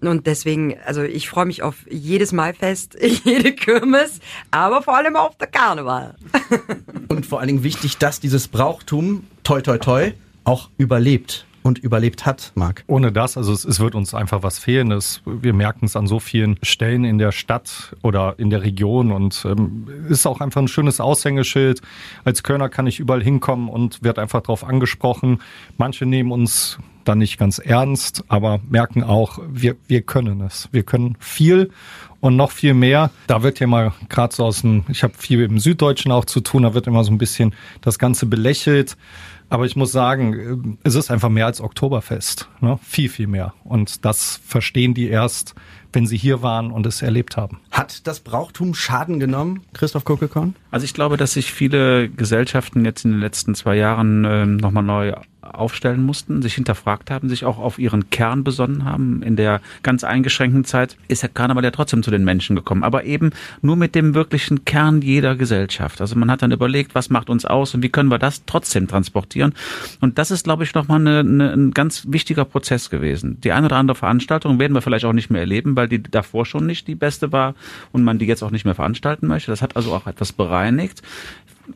Und 0.00 0.26
deswegen, 0.26 0.76
also 0.84 1.02
ich 1.02 1.28
freue 1.28 1.46
mich 1.46 1.62
auf 1.62 1.76
jedes 1.90 2.32
Maifest, 2.32 2.96
jede 3.24 3.52
Kirmes, 3.52 4.20
aber 4.50 4.82
vor 4.82 4.96
allem 4.96 5.16
auf 5.16 5.36
der 5.36 5.48
Karneval. 5.48 6.14
Und 7.08 7.26
vor 7.26 7.40
allen 7.40 7.48
Dingen 7.48 7.62
wichtig, 7.64 7.98
dass 7.98 8.20
dieses 8.20 8.46
Brauchtum, 8.46 9.24
toi 9.42 9.60
toi 9.60 9.78
toi, 9.78 10.12
auch 10.44 10.70
überlebt 10.78 11.47
und 11.62 11.78
überlebt 11.78 12.26
hat, 12.26 12.52
Marc. 12.54 12.84
Ohne 12.86 13.12
das, 13.12 13.36
also 13.36 13.52
es, 13.52 13.64
es 13.64 13.80
wird 13.80 13.94
uns 13.94 14.14
einfach 14.14 14.42
was 14.42 14.58
fehlen. 14.58 14.90
Es, 14.92 15.22
wir 15.24 15.52
merken 15.52 15.86
es 15.86 15.96
an 15.96 16.06
so 16.06 16.20
vielen 16.20 16.58
Stellen 16.62 17.04
in 17.04 17.18
der 17.18 17.32
Stadt 17.32 17.96
oder 18.02 18.34
in 18.38 18.50
der 18.50 18.62
Region 18.62 19.12
und 19.12 19.44
ähm, 19.44 19.86
ist 20.08 20.26
auch 20.26 20.40
einfach 20.40 20.60
ein 20.60 20.68
schönes 20.68 21.00
Aushängeschild. 21.00 21.82
Als 22.24 22.42
Kölner 22.42 22.68
kann 22.68 22.86
ich 22.86 23.00
überall 23.00 23.22
hinkommen 23.22 23.68
und 23.68 24.02
wird 24.02 24.18
einfach 24.18 24.40
darauf 24.40 24.64
angesprochen. 24.64 25.40
Manche 25.76 26.06
nehmen 26.06 26.32
uns 26.32 26.78
dann 27.04 27.18
nicht 27.18 27.38
ganz 27.38 27.58
ernst, 27.58 28.24
aber 28.28 28.60
merken 28.68 29.02
auch, 29.02 29.38
wir, 29.50 29.76
wir 29.86 30.02
können 30.02 30.42
es. 30.42 30.68
Wir 30.72 30.82
können 30.82 31.16
viel 31.18 31.70
und 32.20 32.36
noch 32.36 32.50
viel 32.50 32.74
mehr. 32.74 33.10
Da 33.26 33.42
wird 33.42 33.60
ja 33.60 33.66
mal 33.66 33.92
gerade 34.08 34.34
so 34.34 34.44
aus 34.44 34.60
dem, 34.60 34.84
ich 34.88 35.02
habe 35.02 35.14
viel 35.16 35.42
im 35.42 35.58
Süddeutschen 35.58 36.12
auch 36.12 36.24
zu 36.24 36.40
tun, 36.40 36.64
da 36.64 36.74
wird 36.74 36.86
immer 36.86 37.04
so 37.04 37.12
ein 37.12 37.18
bisschen 37.18 37.54
das 37.80 37.98
Ganze 37.98 38.26
belächelt. 38.26 38.96
Aber 39.50 39.64
ich 39.64 39.76
muss 39.76 39.92
sagen, 39.92 40.78
es 40.82 40.94
ist 40.94 41.10
einfach 41.10 41.30
mehr 41.30 41.46
als 41.46 41.60
Oktoberfest. 41.60 42.48
Ne? 42.60 42.78
Viel, 42.82 43.08
viel 43.08 43.26
mehr. 43.26 43.54
Und 43.64 44.04
das 44.04 44.40
verstehen 44.44 44.94
die 44.94 45.08
erst, 45.08 45.54
wenn 45.92 46.06
sie 46.06 46.18
hier 46.18 46.42
waren 46.42 46.70
und 46.70 46.86
es 46.86 47.00
erlebt 47.00 47.36
haben. 47.36 47.60
Hat 47.70 48.06
das 48.06 48.20
Brauchtum 48.20 48.74
Schaden 48.74 49.18
genommen, 49.20 49.62
Christoph 49.72 50.04
Kuckelkorn? 50.04 50.54
Also 50.70 50.84
ich 50.84 50.92
glaube, 50.92 51.16
dass 51.16 51.32
sich 51.32 51.52
viele 51.52 52.10
Gesellschaften 52.10 52.84
jetzt 52.84 53.04
in 53.04 53.12
den 53.12 53.20
letzten 53.20 53.54
zwei 53.54 53.76
Jahren 53.76 54.24
äh, 54.24 54.44
nochmal 54.44 54.82
neu 54.82 55.14
aufstellen 55.40 56.04
mussten, 56.04 56.42
sich 56.42 56.54
hinterfragt 56.54 57.10
haben, 57.10 57.28
sich 57.28 57.44
auch 57.44 57.58
auf 57.58 57.78
ihren 57.78 58.10
Kern 58.10 58.44
besonnen 58.44 58.84
haben. 58.84 59.22
In 59.22 59.36
der 59.36 59.60
ganz 59.82 60.04
eingeschränkten 60.04 60.64
Zeit 60.64 60.96
ist 61.06 61.22
der 61.22 61.30
Karneval 61.30 61.64
ja 61.64 61.70
trotzdem 61.70 62.02
zu 62.02 62.10
den 62.10 62.24
Menschen 62.24 62.56
gekommen, 62.56 62.82
aber 62.82 63.04
eben 63.04 63.30
nur 63.62 63.76
mit 63.76 63.94
dem 63.94 64.14
wirklichen 64.14 64.64
Kern 64.64 65.00
jeder 65.00 65.36
Gesellschaft. 65.36 66.00
Also 66.00 66.16
man 66.16 66.30
hat 66.30 66.42
dann 66.42 66.50
überlegt, 66.50 66.94
was 66.94 67.10
macht 67.10 67.30
uns 67.30 67.44
aus 67.44 67.74
und 67.74 67.82
wie 67.82 67.88
können 67.88 68.10
wir 68.10 68.18
das 68.18 68.44
trotzdem 68.46 68.88
transportieren. 68.88 69.54
Und 70.00 70.18
das 70.18 70.30
ist, 70.30 70.44
glaube 70.44 70.64
ich, 70.64 70.74
nochmal 70.74 71.00
eine, 71.00 71.20
eine, 71.20 71.52
ein 71.52 71.70
ganz 71.72 72.04
wichtiger 72.08 72.44
Prozess 72.44 72.90
gewesen. 72.90 73.40
Die 73.42 73.52
eine 73.52 73.66
oder 73.66 73.76
andere 73.76 73.94
Veranstaltung 73.94 74.58
werden 74.58 74.74
wir 74.74 74.82
vielleicht 74.82 75.04
auch 75.04 75.12
nicht 75.12 75.30
mehr 75.30 75.40
erleben, 75.40 75.76
weil 75.76 75.88
die 75.88 76.02
davor 76.02 76.46
schon 76.46 76.66
nicht 76.66 76.88
die 76.88 76.94
beste 76.94 77.32
war 77.32 77.54
und 77.92 78.02
man 78.02 78.18
die 78.18 78.26
jetzt 78.26 78.42
auch 78.42 78.50
nicht 78.50 78.64
mehr 78.64 78.74
veranstalten 78.74 79.26
möchte. 79.26 79.50
Das 79.50 79.62
hat 79.62 79.76
also 79.76 79.92
auch 79.94 80.06
etwas 80.06 80.32
bereinigt 80.32 81.02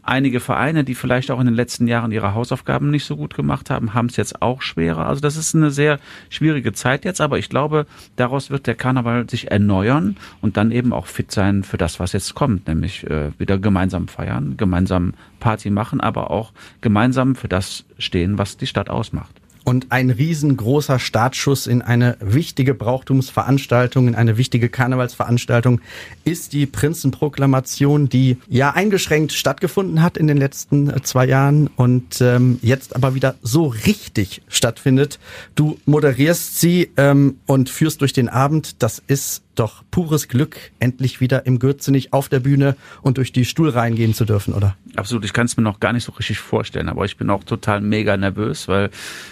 einige 0.03 0.41
Vereine, 0.41 0.85
die 0.85 0.95
vielleicht 0.95 1.31
auch 1.31 1.41
in 1.41 1.47
den 1.47 1.55
letzten 1.55 1.87
Jahren 1.87 2.13
ihre 2.13 2.35
Hausaufgaben 2.35 2.91
nicht 2.91 3.05
so 3.05 3.17
gut 3.17 3.35
gemacht 3.35 3.71
haben, 3.71 3.95
haben 3.95 4.07
es 4.07 4.17
jetzt 4.17 4.43
auch 4.43 4.63
schwerer. 4.63 5.07
Also 5.07 5.21
das 5.21 5.37
ist 5.37 5.55
eine 5.55 5.71
sehr 5.71 5.99
schwierige 6.31 6.73
Zeit 6.73 7.05
jetzt, 7.05 7.21
aber 7.21 7.39
ich 7.39 7.49
glaube, 7.49 7.87
daraus 8.17 8.51
wird 8.51 8.67
der 8.67 8.75
Karneval 8.75 9.29
sich 9.29 9.51
erneuern 9.51 10.17
und 10.41 10.57
dann 10.57 10.71
eben 10.71 10.93
auch 10.93 11.07
fit 11.07 11.31
sein 11.31 11.65
für 11.65 11.79
das, 11.79 12.01
was 12.01 12.13
jetzt 12.13 12.35
kommt, 12.35 12.69
nämlich 12.69 13.09
äh, 13.09 13.31
wieder 13.39 13.59
gemeinsam 13.59 14.09
feiern, 14.09 14.57
gemeinsam 14.57 15.15
Party 15.41 15.71
machen, 15.71 16.01
aber 16.01 16.31
auch 16.31 16.53
gemeinsam 16.81 17.35
für 17.35 17.49
das 17.49 17.85
stehen, 17.99 18.39
was 18.39 18.57
die 18.57 18.67
Stadt 18.67 18.89
ausmacht 18.89 19.42
und 19.65 19.93
ein 19.93 20.11
riesengroßer 20.11 20.99
Startschuss 20.99 21.67
in 21.67 21.83
eine 21.83 22.17
wichtige 22.21 22.75
Brauchtumsveranstaltung, 22.75 24.09
in 24.09 24.15
eine 24.15 24.37
wichtige 24.37 24.69
Karnevalsveranstaltung 24.69 25.81
ist 26.25 26.53
die 26.53 26.67
Prinzenproklamation, 26.67 28.09
die 28.09 28.39
ja 28.49 28.71
eingeschränkt 28.71 29.33
stattgefunden 29.33 30.03
hat 30.03 30.17
in 30.17 30.27
den 30.27 30.37
letzten 30.37 30.91
äh, 30.91 31.03
zwei 31.03 31.27
Jahren 31.27 31.69
und 31.77 32.21
ähm, 32.21 32.59
jetzt 32.63 32.97
aber 32.97 33.15
wieder 33.15 33.37
so 33.43 33.67
richtig 33.67 34.43
stattfindet. 34.49 35.19
Du 35.55 35.79
moderierst 35.87 36.61
sie 36.61 36.91
ähm, 36.97 37.39
und 37.47 37.71
führst 37.71 38.01
durch 38.01 38.13
den 38.13 38.29
Abend. 38.29 38.83
Das 38.83 39.03
ist 39.07 39.43
doch 39.55 39.83
pures 39.91 40.29
Glück, 40.29 40.57
endlich 40.79 41.21
wieder 41.21 41.47
im 41.47 41.59
Gürzenich 41.59 42.13
auf 42.13 42.29
der 42.29 42.41
Bühne 42.41 42.77
und 43.03 43.19
durch 43.19 43.33
die 43.33 43.45
Stuhlreihen 43.45 43.95
gehen 43.95 44.15
zu 44.15 44.25
dürfen, 44.25 44.55
oder? 44.55 44.77
Absolut, 44.97 45.25
ich 45.25 45.33
kann 45.33 45.47
es 45.47 45.57
mir 45.57 45.63
noch 45.63 45.81
gar 45.81 45.93
nicht 45.93 46.05
so 46.05 46.13
richtig 46.13 46.39
vorstellen, 46.39 46.89
aber 46.89 47.05
ich 47.05 47.17
bin 47.17 47.29
auch 47.31 47.45
total 47.45 47.81
mega 47.81 48.17
nervös, 48.17 48.69
weil 48.69 48.91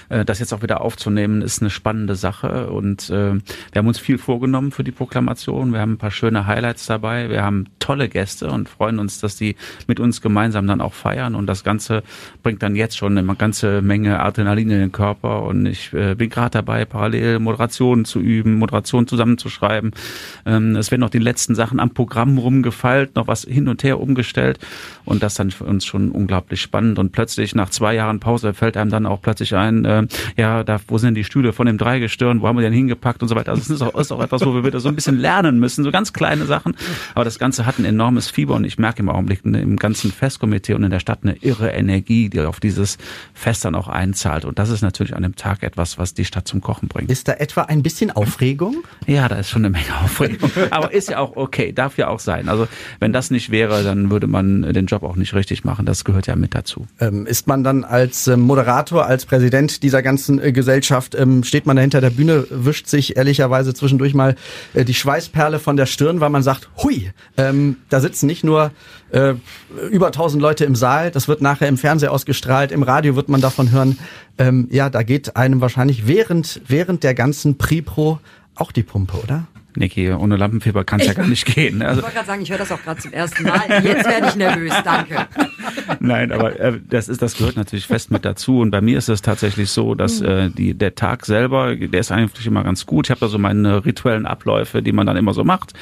äh, 0.08 0.24
das 0.24 0.38
jetzt 0.38 0.52
auch 0.52 0.62
wieder 0.62 0.82
aufzunehmen 0.82 1.42
ist 1.42 1.62
eine 1.62 1.70
spannende 1.70 2.16
Sache 2.16 2.70
und 2.70 3.08
äh, 3.08 3.34
wir 3.34 3.40
haben 3.76 3.86
uns 3.86 3.98
viel 3.98 4.18
vorgenommen 4.18 4.72
für 4.72 4.84
die 4.84 4.92
Proklamation. 4.92 5.72
Wir 5.72 5.80
haben 5.80 5.92
ein 5.92 5.98
paar 5.98 6.10
schöne 6.10 6.46
Highlights 6.46 6.86
dabei, 6.86 7.30
wir 7.30 7.42
haben 7.42 7.66
tolle 7.78 8.08
Gäste 8.08 8.50
und 8.50 8.68
freuen 8.68 8.98
uns, 8.98 9.20
dass 9.20 9.36
die 9.36 9.56
mit 9.86 10.00
uns 10.00 10.20
gemeinsam 10.20 10.66
dann 10.66 10.80
auch 10.80 10.94
feiern 10.94 11.34
und 11.34 11.46
das 11.46 11.64
Ganze 11.64 12.02
bringt 12.42 12.62
dann 12.62 12.76
jetzt 12.76 12.96
schon 12.96 13.16
eine 13.16 13.34
ganze 13.36 13.80
Menge 13.80 14.20
Adrenalin 14.20 14.70
in 14.70 14.80
den 14.80 14.92
Körper 14.92 15.42
und 15.42 15.64
ich 15.66 15.92
äh, 15.94 16.14
bin 16.14 16.28
gerade 16.28 16.50
dabei, 16.50 16.84
parallel 16.84 17.38
Moderationen 17.38 18.04
zu 18.04 18.20
üben, 18.20 18.54
Moderationen 18.54 19.06
zusammenzuschreiben 19.06 19.92
Ähm, 20.46 20.76
es 20.76 20.90
werden 20.90 21.00
noch 21.00 21.10
die 21.10 21.18
letzten 21.18 21.54
Sachen 21.54 21.80
am 21.80 21.90
Programm 21.90 22.38
rumgefeilt, 22.38 23.16
noch 23.16 23.26
was 23.26 23.42
hin 23.42 23.68
und 23.68 23.82
her 23.82 24.00
umgestellt 24.00 24.58
und 25.04 25.22
das 25.22 25.34
dann 25.34 25.50
für 25.50 25.64
uns 25.64 25.84
schon 25.84 26.10
unglaublich 26.10 26.60
spannend 26.60 26.98
und 26.98 27.12
plötzlich 27.12 27.54
nach 27.54 27.70
zwei 27.70 27.94
Jahren 27.94 28.20
Pause 28.20 28.54
fällt 28.54 28.76
einem 28.76 28.90
dann 28.90 29.06
auch 29.06 29.20
plötzlich 29.20 29.54
ein, 29.54 29.84
äh, 29.84 30.06
ja, 30.36 30.64
da, 30.64 30.80
wo 30.88 30.98
sind 30.98 31.08
denn 31.08 31.14
die 31.14 31.24
Stühle 31.24 31.52
von 31.52 31.66
dem 31.66 31.78
Dreigestirn, 31.78 32.42
wo 32.42 32.48
haben 32.48 32.56
wir 32.56 32.62
denn 32.62 32.72
hingepackt 32.72 33.22
und 33.22 33.28
so 33.28 33.34
weiter. 33.34 33.52
Also 33.52 33.62
es 33.62 33.70
ist 33.70 33.82
auch, 33.82 33.94
ist 33.98 34.12
auch 34.12 34.22
etwas, 34.22 34.44
wo 34.44 34.54
wir 34.54 34.64
wieder 34.64 34.80
so 34.80 34.88
ein 34.88 34.94
bisschen 34.94 35.18
lernen 35.18 35.58
müssen, 35.58 35.84
so 35.84 35.90
ganz 35.90 36.12
kleine 36.12 36.46
Sachen, 36.46 36.76
aber 37.14 37.24
das 37.24 37.38
Ganze 37.38 37.66
hat 37.66 37.78
ein 37.78 37.84
enormes 37.84 38.30
Fieber 38.30 38.54
und 38.54 38.64
ich 38.64 38.78
merke 38.78 39.00
im 39.00 39.08
Augenblick 39.08 39.44
im 39.44 39.76
ganzen 39.76 40.12
Festkomitee 40.12 40.74
und 40.74 40.84
in 40.84 40.90
der 40.90 41.00
Stadt 41.00 41.20
eine 41.22 41.36
irre 41.36 41.70
Energie, 41.70 42.28
die 42.28 42.40
auf 42.40 42.60
dieses 42.60 42.98
Fest 43.34 43.64
dann 43.64 43.74
auch 43.74 43.88
einzahlt 43.88 44.44
und 44.44 44.58
das 44.58 44.70
ist 44.70 44.82
natürlich 44.82 45.14
an 45.14 45.22
dem 45.22 45.36
Tag 45.36 45.62
etwas, 45.62 45.98
was 45.98 46.14
die 46.14 46.24
Stadt 46.24 46.46
zum 46.46 46.60
Kochen 46.60 46.88
bringt. 46.88 47.10
Ist 47.10 47.28
da 47.28 47.32
etwa 47.34 47.62
ein 47.62 47.82
bisschen 47.82 48.10
Aufregung? 48.10 48.84
Ja, 49.06 49.28
da 49.28 49.36
ist 49.36 49.50
schon 49.50 49.64
eine 49.64 49.70
Menge 49.70 49.99
Aufregung, 50.02 50.50
aber 50.70 50.92
ist 50.92 51.10
ja 51.10 51.18
auch 51.18 51.36
okay, 51.36 51.72
darf 51.72 51.96
ja 51.96 52.08
auch 52.08 52.20
sein. 52.20 52.48
Also 52.48 52.68
wenn 52.98 53.12
das 53.12 53.30
nicht 53.30 53.50
wäre, 53.50 53.82
dann 53.82 54.10
würde 54.10 54.26
man 54.26 54.62
den 54.72 54.86
Job 54.86 55.02
auch 55.02 55.16
nicht 55.16 55.34
richtig 55.34 55.64
machen. 55.64 55.86
Das 55.86 56.04
gehört 56.04 56.26
ja 56.26 56.36
mit 56.36 56.54
dazu. 56.54 56.86
Ähm, 57.00 57.26
ist 57.26 57.46
man 57.46 57.64
dann 57.64 57.84
als 57.84 58.26
äh, 58.26 58.36
Moderator, 58.36 59.06
als 59.06 59.26
Präsident 59.26 59.82
dieser 59.82 60.02
ganzen 60.02 60.42
äh, 60.42 60.52
Gesellschaft, 60.52 61.14
ähm, 61.14 61.44
steht 61.44 61.66
man 61.66 61.76
da 61.76 61.82
hinter 61.82 62.00
der 62.00 62.10
Bühne, 62.10 62.46
wischt 62.50 62.86
sich 62.86 63.16
ehrlicherweise 63.16 63.74
zwischendurch 63.74 64.14
mal 64.14 64.36
äh, 64.74 64.84
die 64.84 64.94
Schweißperle 64.94 65.58
von 65.58 65.76
der 65.76 65.86
Stirn, 65.86 66.20
weil 66.20 66.30
man 66.30 66.42
sagt, 66.42 66.68
hui, 66.82 67.10
ähm, 67.36 67.76
da 67.88 68.00
sitzen 68.00 68.26
nicht 68.26 68.44
nur 68.44 68.70
äh, 69.10 69.34
über 69.90 70.06
1000 70.06 70.42
Leute 70.42 70.64
im 70.64 70.74
Saal, 70.74 71.10
das 71.10 71.28
wird 71.28 71.40
nachher 71.40 71.68
im 71.68 71.78
Fernsehen 71.78 72.10
ausgestrahlt, 72.10 72.72
im 72.72 72.82
Radio 72.82 73.16
wird 73.16 73.28
man 73.28 73.40
davon 73.40 73.70
hören. 73.70 73.98
Ähm, 74.38 74.68
ja, 74.70 74.90
da 74.90 75.02
geht 75.02 75.36
einem 75.36 75.60
wahrscheinlich 75.60 76.06
während, 76.06 76.60
während 76.66 77.02
der 77.02 77.14
ganzen 77.14 77.58
Pripro 77.58 78.20
auch 78.54 78.72
die 78.72 78.82
Pumpe, 78.82 79.16
oder? 79.22 79.46
Niki, 79.76 80.12
ohne 80.12 80.36
Lampenfieber 80.36 80.84
kann 80.84 81.00
es 81.00 81.06
ja 81.06 81.12
gar 81.12 81.26
nicht 81.26 81.46
gehen. 81.46 81.78
Ne? 81.78 81.88
Also, 81.88 82.00
ich 82.00 82.04
wollte 82.04 82.16
gerade 82.16 82.26
sagen, 82.26 82.42
ich 82.42 82.50
höre 82.50 82.58
das 82.58 82.72
auch 82.72 82.82
gerade 82.82 83.00
zum 83.00 83.12
ersten 83.12 83.44
Mal. 83.44 83.62
Jetzt 83.84 84.06
werde 84.06 84.28
ich 84.28 84.36
nervös, 84.36 84.74
danke. 84.84 85.26
Nein, 86.00 86.32
aber 86.32 86.58
äh, 86.58 86.80
das 86.88 87.08
ist, 87.08 87.22
das 87.22 87.36
gehört 87.36 87.56
natürlich 87.56 87.86
fest 87.86 88.10
mit 88.10 88.24
dazu. 88.24 88.60
Und 88.60 88.70
bei 88.70 88.80
mir 88.80 88.98
ist 88.98 89.08
es 89.08 89.22
tatsächlich 89.22 89.70
so, 89.70 89.94
dass 89.94 90.20
äh, 90.20 90.50
die, 90.50 90.74
der 90.74 90.94
Tag 90.94 91.26
selber, 91.26 91.76
der 91.76 92.00
ist 92.00 92.12
eigentlich 92.12 92.46
immer 92.46 92.64
ganz 92.64 92.86
gut. 92.86 93.06
Ich 93.06 93.10
habe 93.10 93.20
da 93.20 93.28
so 93.28 93.38
meine 93.38 93.84
rituellen 93.84 94.26
Abläufe, 94.26 94.82
die 94.82 94.92
man 94.92 95.06
dann 95.06 95.16
immer 95.16 95.34
so 95.34 95.44
macht. 95.44 95.74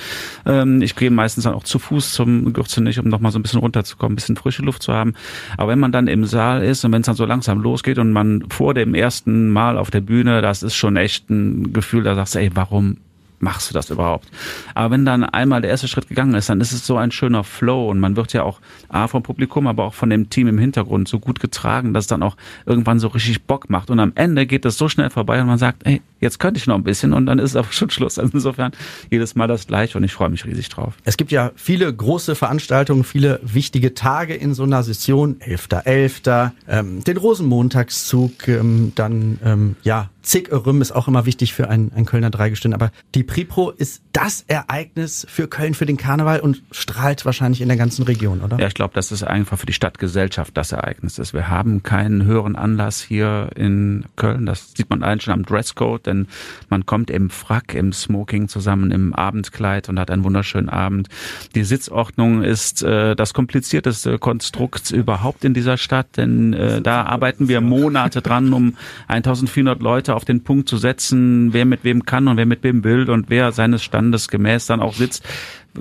Ähm, 0.46 0.82
ich 0.82 0.96
gehe 0.96 1.10
meistens 1.10 1.44
dann 1.44 1.54
auch 1.54 1.64
zu 1.64 1.78
Fuß 1.78 2.12
zum 2.12 2.52
Gürzenich, 2.52 2.98
um 2.98 3.08
noch 3.08 3.20
mal 3.20 3.30
so 3.30 3.38
ein 3.38 3.42
bisschen 3.42 3.60
runterzukommen, 3.60 4.12
ein 4.12 4.16
bisschen 4.16 4.36
frische 4.36 4.62
Luft 4.62 4.82
zu 4.82 4.92
haben. 4.92 5.14
Aber 5.56 5.72
wenn 5.72 5.78
man 5.78 5.92
dann 5.92 6.08
im 6.08 6.24
Saal 6.24 6.62
ist 6.62 6.84
und 6.84 6.92
wenn 6.92 7.00
es 7.00 7.06
dann 7.06 7.16
so 7.16 7.24
langsam 7.24 7.60
losgeht 7.60 7.98
und 7.98 8.12
man 8.12 8.44
vor 8.50 8.74
dem 8.74 8.94
ersten 8.94 9.50
Mal 9.50 9.78
auf 9.78 9.90
der 9.90 10.00
Bühne, 10.00 10.42
das 10.42 10.62
ist 10.62 10.74
schon 10.74 10.96
echt 10.96 11.30
ein 11.30 11.72
Gefühl, 11.72 12.02
da 12.04 12.14
sagst 12.14 12.34
du, 12.34 12.40
ey, 12.40 12.50
warum 12.54 12.98
machst 13.40 13.70
du 13.70 13.74
das 13.74 13.90
überhaupt? 13.90 14.28
Aber 14.74 14.90
wenn 14.90 15.04
dann 15.04 15.24
einmal 15.24 15.60
der 15.60 15.70
erste 15.70 15.88
Schritt 15.88 16.08
gegangen 16.08 16.34
ist, 16.34 16.48
dann 16.48 16.60
ist 16.60 16.72
es 16.72 16.86
so 16.86 16.96
ein 16.96 17.10
schöner 17.10 17.44
Flow 17.44 17.90
und 17.90 18.00
man 18.00 18.16
wird 18.16 18.32
ja 18.32 18.42
auch 18.42 18.60
A 18.88 19.08
vom 19.08 19.22
Publikum, 19.22 19.66
aber 19.66 19.84
auch 19.84 19.94
von 19.94 20.10
dem 20.10 20.30
Team 20.30 20.48
im 20.48 20.58
Hintergrund 20.58 21.08
so 21.08 21.18
gut 21.18 21.40
getragen, 21.40 21.94
dass 21.94 22.04
es 22.04 22.08
dann 22.08 22.22
auch 22.22 22.36
irgendwann 22.66 22.98
so 22.98 23.08
richtig 23.08 23.44
Bock 23.44 23.70
macht 23.70 23.90
und 23.90 24.00
am 24.00 24.12
Ende 24.14 24.46
geht 24.46 24.64
es 24.64 24.78
so 24.78 24.88
schnell 24.88 25.10
vorbei 25.10 25.40
und 25.40 25.46
man 25.46 25.58
sagt, 25.58 25.86
ey, 25.86 26.02
jetzt 26.20 26.38
könnte 26.38 26.58
ich 26.58 26.66
noch 26.66 26.74
ein 26.74 26.84
bisschen 26.84 27.12
und 27.12 27.26
dann 27.26 27.38
ist 27.38 27.50
es 27.50 27.56
aber 27.56 27.72
schon 27.72 27.90
Schluss. 27.90 28.18
Also 28.18 28.32
insofern 28.34 28.72
jedes 29.10 29.34
Mal 29.34 29.46
das 29.46 29.66
gleiche 29.66 29.98
und 29.98 30.04
ich 30.04 30.12
freue 30.12 30.28
mich 30.28 30.44
riesig 30.44 30.68
drauf. 30.68 30.94
Es 31.04 31.16
gibt 31.16 31.32
ja 31.32 31.52
viele 31.56 31.92
große 31.92 32.34
Veranstaltungen, 32.34 33.04
viele 33.04 33.40
wichtige 33.42 33.94
Tage 33.94 34.34
in 34.34 34.54
so 34.54 34.64
einer 34.64 34.82
Session. 34.82 35.36
11.11., 35.40 35.84
.11., 35.84 36.50
ähm, 36.68 37.04
den 37.04 37.16
Rosenmontagszug, 37.16 38.48
ähm, 38.48 38.92
dann 38.94 39.38
ähm, 39.44 39.76
ja 39.82 40.10
zig 40.28 40.50
Rüm 40.52 40.82
ist 40.82 40.92
auch 40.92 41.08
immer 41.08 41.24
wichtig 41.26 41.54
für 41.54 41.68
ein, 41.68 41.90
ein 41.94 42.04
Kölner 42.04 42.30
Dreigestirn. 42.30 42.74
Aber 42.74 42.90
die 43.14 43.22
Pripro 43.22 43.70
ist 43.70 44.02
das 44.12 44.44
Ereignis 44.46 45.26
für 45.28 45.48
Köln, 45.48 45.74
für 45.74 45.86
den 45.86 45.96
Karneval 45.96 46.40
und 46.40 46.62
strahlt 46.70 47.24
wahrscheinlich 47.24 47.62
in 47.62 47.68
der 47.68 47.78
ganzen 47.78 48.02
Region, 48.02 48.42
oder? 48.42 48.58
Ja, 48.58 48.66
ich 48.66 48.74
glaube, 48.74 48.94
das 48.94 49.10
ist 49.10 49.22
einfach 49.22 49.58
für 49.58 49.66
die 49.66 49.72
Stadtgesellschaft 49.72 50.56
das 50.56 50.72
Ereignis 50.72 51.18
ist. 51.18 51.32
Wir 51.32 51.48
haben 51.48 51.82
keinen 51.82 52.24
höheren 52.24 52.56
Anlass 52.56 53.00
hier 53.00 53.50
in 53.56 54.04
Köln. 54.16 54.44
Das 54.44 54.72
sieht 54.76 54.90
man 54.90 55.02
allen 55.02 55.20
schon 55.20 55.32
am 55.32 55.44
Dresscode, 55.44 56.06
denn 56.08 56.26
man 56.68 56.86
kommt 56.86 57.10
im 57.10 57.30
Frack, 57.30 57.74
im 57.74 57.92
Smoking 57.92 58.48
zusammen, 58.48 58.90
im 58.90 59.14
Abendkleid 59.14 59.88
und 59.88 60.00
hat 60.00 60.10
einen 60.10 60.24
wunderschönen 60.24 60.68
Abend. 60.68 61.08
Die 61.54 61.62
Sitzordnung 61.62 62.42
ist 62.42 62.82
äh, 62.82 63.14
das 63.14 63.34
komplizierteste 63.34 64.18
Konstrukt 64.18 64.90
überhaupt 64.90 65.44
in 65.44 65.54
dieser 65.54 65.76
Stadt, 65.76 66.16
denn 66.16 66.52
äh, 66.52 66.82
da 66.82 67.04
arbeiten 67.04 67.48
wir 67.48 67.60
Monate 67.60 68.22
dran, 68.22 68.52
um 68.52 68.76
1400 69.08 69.80
Leute 69.80 70.14
auf 70.14 70.24
den 70.24 70.42
Punkt 70.42 70.68
zu 70.68 70.78
setzen, 70.78 71.52
wer 71.52 71.64
mit 71.64 71.84
wem 71.84 72.04
kann 72.04 72.26
und 72.26 72.36
wer 72.36 72.46
mit 72.46 72.64
wem 72.64 72.82
will 72.82 73.08
und 73.08 73.30
wer 73.30 73.52
seines 73.52 73.84
Standes 73.84 74.28
gemäß 74.28 74.66
dann 74.66 74.80
auch 74.80 74.94
sitzt 74.94 75.24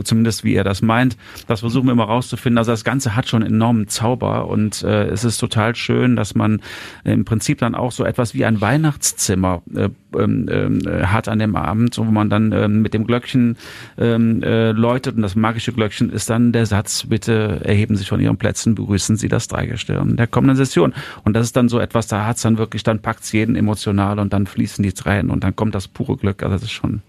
zumindest 0.03 0.43
wie 0.43 0.55
er 0.55 0.63
das 0.63 0.81
meint. 0.81 1.17
Das 1.47 1.61
versuchen 1.61 1.87
wir 1.87 1.93
immer 1.93 2.05
rauszufinden. 2.05 2.57
Also 2.57 2.71
das 2.71 2.83
Ganze 2.83 3.15
hat 3.15 3.27
schon 3.27 3.41
enormen 3.41 3.87
Zauber 3.87 4.47
und 4.47 4.83
äh, 4.83 5.05
es 5.07 5.23
ist 5.23 5.37
total 5.37 5.75
schön, 5.75 6.15
dass 6.15 6.35
man 6.35 6.61
im 7.03 7.25
Prinzip 7.25 7.59
dann 7.59 7.75
auch 7.75 7.91
so 7.91 8.03
etwas 8.03 8.33
wie 8.33 8.45
ein 8.45 8.61
Weihnachtszimmer 8.61 9.61
äh, 9.75 9.89
ähm, 10.17 10.47
äh, 10.47 11.05
hat 11.05 11.27
an 11.27 11.39
dem 11.39 11.55
Abend, 11.55 11.97
wo 11.97 12.03
man 12.03 12.29
dann 12.29 12.51
äh, 12.51 12.67
mit 12.67 12.93
dem 12.93 13.05
Glöckchen 13.05 13.57
ähm, 13.97 14.41
äh, 14.43 14.71
läutet 14.71 15.15
und 15.15 15.21
das 15.21 15.35
magische 15.35 15.73
Glöckchen 15.73 16.09
ist 16.09 16.29
dann 16.29 16.51
der 16.51 16.65
Satz, 16.65 17.05
bitte 17.07 17.61
erheben 17.63 17.95
Sie 17.95 17.99
sich 17.99 18.09
von 18.09 18.19
Ihren 18.19 18.37
Plätzen, 18.37 18.75
begrüßen 18.75 19.17
Sie 19.17 19.27
das 19.27 19.47
Dreigestirn 19.47 20.15
der 20.15 20.27
kommenden 20.27 20.57
Session. 20.57 20.93
Und 21.23 21.33
das 21.33 21.45
ist 21.45 21.55
dann 21.55 21.69
so 21.69 21.79
etwas, 21.79 22.07
da 22.07 22.25
hat's 22.25 22.41
dann 22.41 22.57
wirklich, 22.57 22.83
dann 22.83 23.01
packt's 23.01 23.31
jeden 23.31 23.55
emotional 23.55 24.19
und 24.19 24.33
dann 24.33 24.47
fließen 24.47 24.83
die 24.83 24.93
Tränen 24.93 25.31
und 25.31 25.43
dann 25.43 25.55
kommt 25.55 25.75
das 25.75 25.87
pure 25.87 26.17
Glück. 26.17 26.43
Also 26.43 26.55
das 26.55 26.63
ist 26.63 26.71
schon 26.71 27.01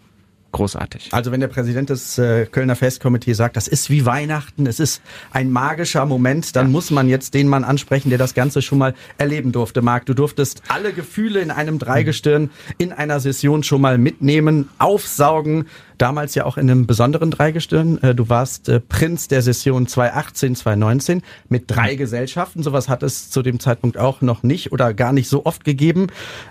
großartig. 0.52 1.08
Also 1.12 1.30
wenn 1.30 1.40
der 1.40 1.48
Präsident 1.48 1.90
des 1.90 2.18
äh, 2.18 2.46
Kölner 2.46 2.76
Festkomitees 2.76 3.36
sagt, 3.36 3.56
das 3.56 3.68
ist 3.68 3.90
wie 3.90 4.06
Weihnachten, 4.06 4.66
es 4.66 4.80
ist 4.80 5.02
ein 5.30 5.50
magischer 5.50 6.06
Moment, 6.06 6.56
dann 6.56 6.66
ja. 6.66 6.72
muss 6.72 6.90
man 6.90 7.08
jetzt 7.08 7.34
den 7.34 7.48
Mann 7.48 7.64
ansprechen, 7.64 8.08
der 8.08 8.18
das 8.18 8.34
Ganze 8.34 8.62
schon 8.62 8.78
mal 8.78 8.94
erleben 9.18 9.52
durfte. 9.52 9.82
Marc, 9.82 10.06
du 10.06 10.14
durftest 10.14 10.62
alle 10.68 10.92
Gefühle 10.92 11.40
in 11.40 11.50
einem 11.50 11.78
Dreigestirn 11.78 12.50
in 12.78 12.92
einer 12.92 13.20
Session 13.20 13.62
schon 13.62 13.80
mal 13.80 13.98
mitnehmen, 13.98 14.68
aufsaugen 14.78 15.66
damals 15.98 16.34
ja 16.34 16.44
auch 16.44 16.56
in 16.56 16.70
einem 16.70 16.86
besonderen 16.86 17.30
Dreigestirn. 17.30 18.02
Äh, 18.02 18.14
du 18.14 18.28
warst 18.28 18.68
äh, 18.68 18.80
Prinz 18.80 19.28
der 19.28 19.42
Session 19.42 19.86
2018, 19.86 20.56
2019 20.56 21.22
mit 21.48 21.64
drei 21.66 21.94
Gesellschaften. 21.94 22.62
Sowas 22.62 22.88
hat 22.88 23.02
es 23.02 23.30
zu 23.30 23.42
dem 23.42 23.60
Zeitpunkt 23.60 23.98
auch 23.98 24.20
noch 24.20 24.42
nicht 24.42 24.72
oder 24.72 24.94
gar 24.94 25.12
nicht 25.12 25.28
so 25.28 25.44
oft 25.44 25.64
gegeben. 25.64 26.08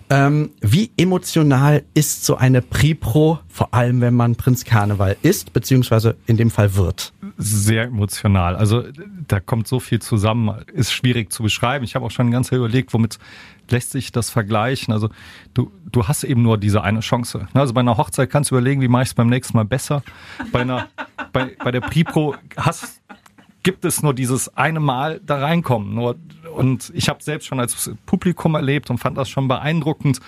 Ähm, 0.09 0.51
wie 0.61 0.91
emotional 0.97 1.83
ist 1.93 2.25
so 2.25 2.35
eine 2.35 2.61
Pripro, 2.61 3.39
vor 3.47 3.73
allem 3.73 4.01
wenn 4.01 4.13
man 4.13 4.35
Prinz 4.35 4.65
Karneval 4.65 5.17
ist, 5.21 5.53
beziehungsweise 5.53 6.15
in 6.25 6.37
dem 6.37 6.51
Fall 6.51 6.75
wird? 6.75 7.13
Sehr 7.37 7.85
emotional. 7.85 8.55
Also 8.55 8.83
da 9.27 9.39
kommt 9.39 9.67
so 9.67 9.79
viel 9.79 9.99
zusammen, 9.99 10.63
ist 10.73 10.91
schwierig 10.91 11.31
zu 11.31 11.43
beschreiben. 11.43 11.83
Ich 11.83 11.95
habe 11.95 12.05
auch 12.05 12.11
schon 12.11 12.31
ganz 12.31 12.51
überlegt, 12.51 12.93
womit 12.93 13.19
lässt 13.69 13.91
sich 13.91 14.11
das 14.11 14.29
vergleichen. 14.29 14.93
Also 14.93 15.09
du, 15.53 15.71
du 15.91 16.07
hast 16.07 16.23
eben 16.23 16.41
nur 16.41 16.57
diese 16.57 16.83
eine 16.83 17.01
Chance. 17.01 17.47
Also 17.53 17.73
bei 17.73 17.81
einer 17.81 17.97
Hochzeit 17.97 18.29
kannst 18.29 18.51
du 18.51 18.55
überlegen, 18.55 18.81
wie 18.81 18.87
mache 18.87 19.03
ich 19.03 19.09
es 19.09 19.13
beim 19.13 19.27
nächsten 19.27 19.57
Mal 19.57 19.65
besser. 19.65 20.03
Bei 20.51 20.61
einer, 20.61 20.87
bei, 21.33 21.55
bei 21.63 21.71
der 21.71 21.81
Pripro 21.81 22.35
hast, 22.55 23.01
gibt 23.63 23.83
es 23.85 24.01
nur 24.01 24.13
dieses 24.13 24.55
eine 24.55 24.79
Mal 24.79 25.19
da 25.25 25.39
reinkommen. 25.39 25.93
Nur, 25.93 26.15
und 26.55 26.91
ich 26.95 27.09
habe 27.09 27.21
selbst 27.21 27.47
schon 27.47 27.59
als 27.59 27.91
Publikum 28.05 28.55
erlebt 28.55 28.89
und 28.89 28.97
fand 28.97 29.17
das 29.17 29.29
schon 29.29 29.47
beeindruckend. 29.47 30.19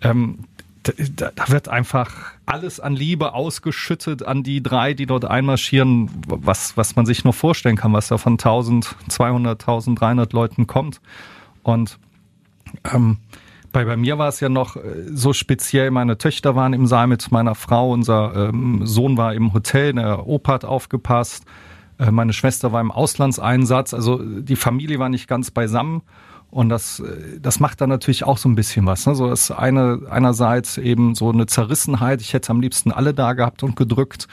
Ähm, 0.00 0.40
da, 0.82 1.30
da 1.34 1.48
wird 1.48 1.68
einfach 1.68 2.32
alles 2.46 2.80
an 2.80 2.94
Liebe 2.94 3.34
ausgeschüttet 3.34 4.24
an 4.24 4.42
die 4.42 4.62
drei, 4.62 4.94
die 4.94 5.06
dort 5.06 5.24
einmarschieren, 5.24 6.10
was, 6.26 6.76
was 6.76 6.96
man 6.96 7.06
sich 7.06 7.24
nur 7.24 7.32
vorstellen 7.32 7.76
kann, 7.76 7.92
was 7.92 8.08
da 8.08 8.18
von 8.18 8.32
1200, 8.32 9.60
1300 9.60 10.32
Leuten 10.32 10.66
kommt. 10.66 11.00
Und 11.62 11.98
ähm, 12.92 13.18
bei, 13.72 13.84
bei 13.84 13.96
mir 13.96 14.18
war 14.18 14.28
es 14.28 14.40
ja 14.40 14.48
noch 14.48 14.76
äh, 14.76 14.80
so 15.12 15.32
speziell, 15.32 15.90
meine 15.90 16.18
Töchter 16.18 16.54
waren 16.56 16.72
im 16.72 16.86
Saal 16.86 17.06
mit 17.06 17.30
meiner 17.30 17.54
Frau, 17.54 17.92
unser 17.92 18.48
ähm, 18.48 18.86
Sohn 18.86 19.16
war 19.16 19.34
im 19.34 19.52
Hotel, 19.52 19.94
der 19.94 20.26
Opa 20.26 20.54
hat 20.54 20.64
aufgepasst, 20.64 21.44
äh, 21.98 22.10
meine 22.10 22.32
Schwester 22.32 22.72
war 22.72 22.80
im 22.80 22.90
Auslandseinsatz, 22.90 23.94
also 23.94 24.18
die 24.18 24.56
Familie 24.56 24.98
war 24.98 25.08
nicht 25.08 25.28
ganz 25.28 25.50
beisammen. 25.50 26.02
Und 26.52 26.68
das, 26.68 27.00
äh, 27.00 27.40
das 27.40 27.60
macht 27.60 27.80
dann 27.80 27.88
natürlich 27.88 28.24
auch 28.24 28.36
so 28.36 28.46
ein 28.46 28.54
bisschen 28.54 28.84
was. 28.84 29.06
Ne? 29.06 29.14
So 29.14 29.28
das 29.30 29.50
eine, 29.50 30.02
einerseits 30.10 30.76
eben 30.76 31.14
so 31.14 31.30
eine 31.30 31.46
Zerrissenheit. 31.46 32.20
Ich 32.20 32.34
hätte 32.34 32.50
am 32.50 32.60
liebsten 32.60 32.92
alle 32.92 33.14
da 33.14 33.32
gehabt 33.32 33.62
und 33.62 33.74
gedrückt. 33.74 34.28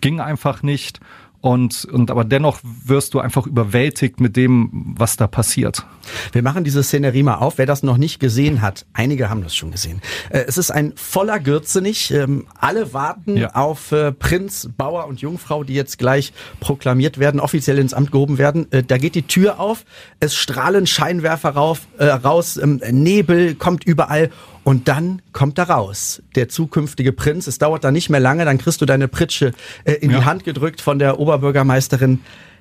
Ging 0.00 0.20
einfach 0.20 0.62
nicht. 0.62 1.00
Und, 1.44 1.84
und 1.84 2.10
aber 2.10 2.24
dennoch 2.24 2.58
wirst 2.62 3.12
du 3.12 3.20
einfach 3.20 3.46
überwältigt 3.46 4.18
mit 4.18 4.34
dem, 4.34 4.94
was 4.96 5.18
da 5.18 5.26
passiert. 5.26 5.84
Wir 6.32 6.40
machen 6.42 6.64
diese 6.64 6.82
Szenerie 6.82 7.22
mal 7.22 7.34
auf. 7.34 7.58
Wer 7.58 7.66
das 7.66 7.82
noch 7.82 7.98
nicht 7.98 8.18
gesehen 8.18 8.62
hat, 8.62 8.86
einige 8.94 9.28
haben 9.28 9.42
das 9.42 9.54
schon 9.54 9.70
gesehen. 9.70 10.00
Äh, 10.30 10.44
es 10.48 10.56
ist 10.56 10.70
ein 10.70 10.94
voller 10.96 11.40
Gürzenich. 11.40 12.10
Ähm, 12.12 12.46
alle 12.58 12.94
warten 12.94 13.36
ja. 13.36 13.54
auf 13.54 13.92
äh, 13.92 14.12
Prinz, 14.12 14.70
Bauer 14.74 15.06
und 15.06 15.20
Jungfrau, 15.20 15.64
die 15.64 15.74
jetzt 15.74 15.98
gleich 15.98 16.32
proklamiert 16.60 17.18
werden, 17.18 17.40
offiziell 17.40 17.76
ins 17.76 17.92
Amt 17.92 18.10
gehoben 18.10 18.38
werden. 18.38 18.72
Äh, 18.72 18.82
da 18.82 18.96
geht 18.96 19.14
die 19.14 19.26
Tür 19.26 19.60
auf, 19.60 19.84
es 20.20 20.34
strahlen 20.34 20.86
Scheinwerfer 20.86 21.50
rauf, 21.50 21.80
raus, 22.00 22.56
ähm, 22.56 22.80
Nebel 22.90 23.54
kommt 23.54 23.84
überall 23.84 24.30
Und 24.64 24.88
dann 24.88 25.20
kommt 25.32 25.58
da 25.58 25.64
raus, 25.64 26.22
der 26.34 26.48
zukünftige 26.48 27.12
Prinz. 27.12 27.46
Es 27.46 27.58
dauert 27.58 27.84
da 27.84 27.90
nicht 27.90 28.08
mehr 28.08 28.20
lange, 28.20 28.44
dann 28.46 28.58
kriegst 28.58 28.80
du 28.80 28.86
deine 28.86 29.08
Pritsche 29.08 29.52
äh, 29.84 29.92
in 29.92 30.10
ja. 30.10 30.18
die 30.18 30.24
Hand 30.24 30.44
gedrückt 30.44 30.80
von 30.80 30.98
der 30.98 31.20
Oberbürgermeisterin. 31.20 32.20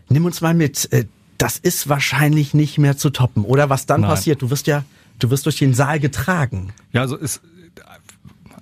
Nimm 0.10 0.26
uns 0.26 0.42
mal 0.42 0.54
mit. 0.54 0.92
Äh, 0.92 1.06
das 1.38 1.58
ist 1.58 1.90
wahrscheinlich 1.90 2.54
nicht 2.54 2.78
mehr 2.78 2.98
zu 2.98 3.10
toppen, 3.10 3.44
oder? 3.44 3.70
Was 3.70 3.86
dann 3.86 4.02
Nein. 4.02 4.10
passiert? 4.10 4.42
Du 4.42 4.50
wirst 4.50 4.68
ja, 4.68 4.84
du 5.20 5.30
wirst 5.30 5.46
durch 5.46 5.58
den 5.58 5.74
Saal 5.74 6.00
getragen. 6.00 6.74
Ja, 6.92 7.02
also 7.02 7.16
ist 7.16 7.42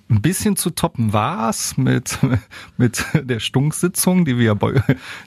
ein 0.08 0.20
bisschen 0.20 0.56
zu 0.56 0.70
toppen 0.70 1.12
war's 1.12 1.76
mit 1.76 2.18
mit 2.76 3.04
der 3.14 3.40
Stunksitzung, 3.40 4.24
die 4.24 4.38
wir 4.38 4.56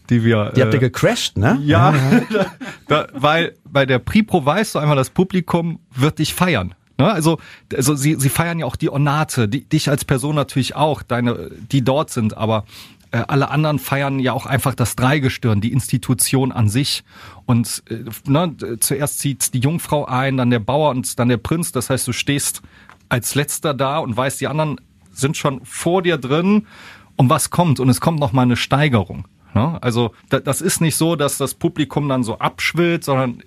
die 0.10 0.24
wir 0.24 0.51
die 0.55 0.62
habt 0.62 0.74
ihr 0.74 0.77
äh, 0.77 0.79
gecrashed, 0.79 1.38
ne? 1.38 1.60
Ja, 1.63 1.93
da, 2.31 2.45
da, 2.88 3.07
weil 3.13 3.55
bei 3.65 3.86
der 3.86 4.00
Pripro 4.00 4.45
weißt 4.45 4.75
du 4.75 4.79
einmal, 4.79 4.95
das 4.95 5.10
Publikum 5.10 5.79
wird 5.93 6.19
dich 6.19 6.34
feiern. 6.34 6.75
Ne? 6.98 7.12
Also, 7.12 7.40
also 7.74 7.96
sie, 7.96 8.16
sie 8.16 8.30
feiern 8.30 8.60
ja 8.60 8.66
auch 8.66 8.75
die 8.75 8.90
Ornate, 8.90 9.48
die, 9.48 9.66
dich 9.66 9.90
als 9.90 10.06
Person 10.06 10.36
natürlich 10.36 10.75
auch, 10.75 11.02
deine, 11.04 11.52
die 11.72 11.84
dort 11.84 12.10
sind, 12.10 12.38
aber 12.38 12.66
äh, 13.12 13.24
alle 13.28 13.50
anderen 13.50 13.80
feiern 13.80 14.20
ja 14.20 14.34
auch 14.34 14.46
einfach 14.46 14.75
das 14.75 14.96
Dreigestirn, 14.96 15.62
die 15.62 15.72
Institution 15.72 16.52
an 16.52 16.70
sich. 16.70 17.04
Und 17.46 17.84
äh, 17.90 18.04
ne, 18.30 18.56
zuerst 18.80 19.20
zieht 19.20 19.54
die 19.54 19.60
Jungfrau 19.60 20.06
ein, 20.06 20.38
dann 20.38 20.50
der 20.50 20.60
Bauer 20.60 20.90
und 20.92 21.18
dann 21.20 21.30
der 21.30 21.38
Prinz. 21.38 21.72
Das 21.72 21.90
heißt, 21.90 22.08
du 22.08 22.14
stehst 22.14 22.62
als 23.10 23.36
letzter 23.36 23.74
da 23.74 24.00
und 24.00 24.18
weißt, 24.18 24.42
die 24.42 24.48
anderen 24.48 24.82
sind 25.12 25.38
schon 25.38 25.64
vor 25.64 26.02
dir 26.02 26.18
drin 26.18 26.68
und 27.16 27.30
was 27.30 27.50
kommt. 27.50 27.80
Und 27.80 27.90
es 27.90 28.02
kommt 28.02 28.20
noch 28.20 28.34
mal 28.34 28.42
eine 28.42 28.58
Steigerung. 28.58 29.28
Ne? 29.54 29.82
Also 29.82 30.12
das 30.30 30.62
ist 30.62 30.82
nicht 30.82 30.98
so, 30.98 31.16
dass 31.16 31.38
das 31.38 31.54
Publikum 31.54 32.10
dann 32.10 32.24
so 32.24 32.40
abschwillt, 32.40 33.06
sondern 33.06 33.42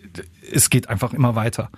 es 0.50 0.70
geht 0.70 0.88
einfach 0.88 1.12
immer 1.12 1.34
weiter. 1.34 1.70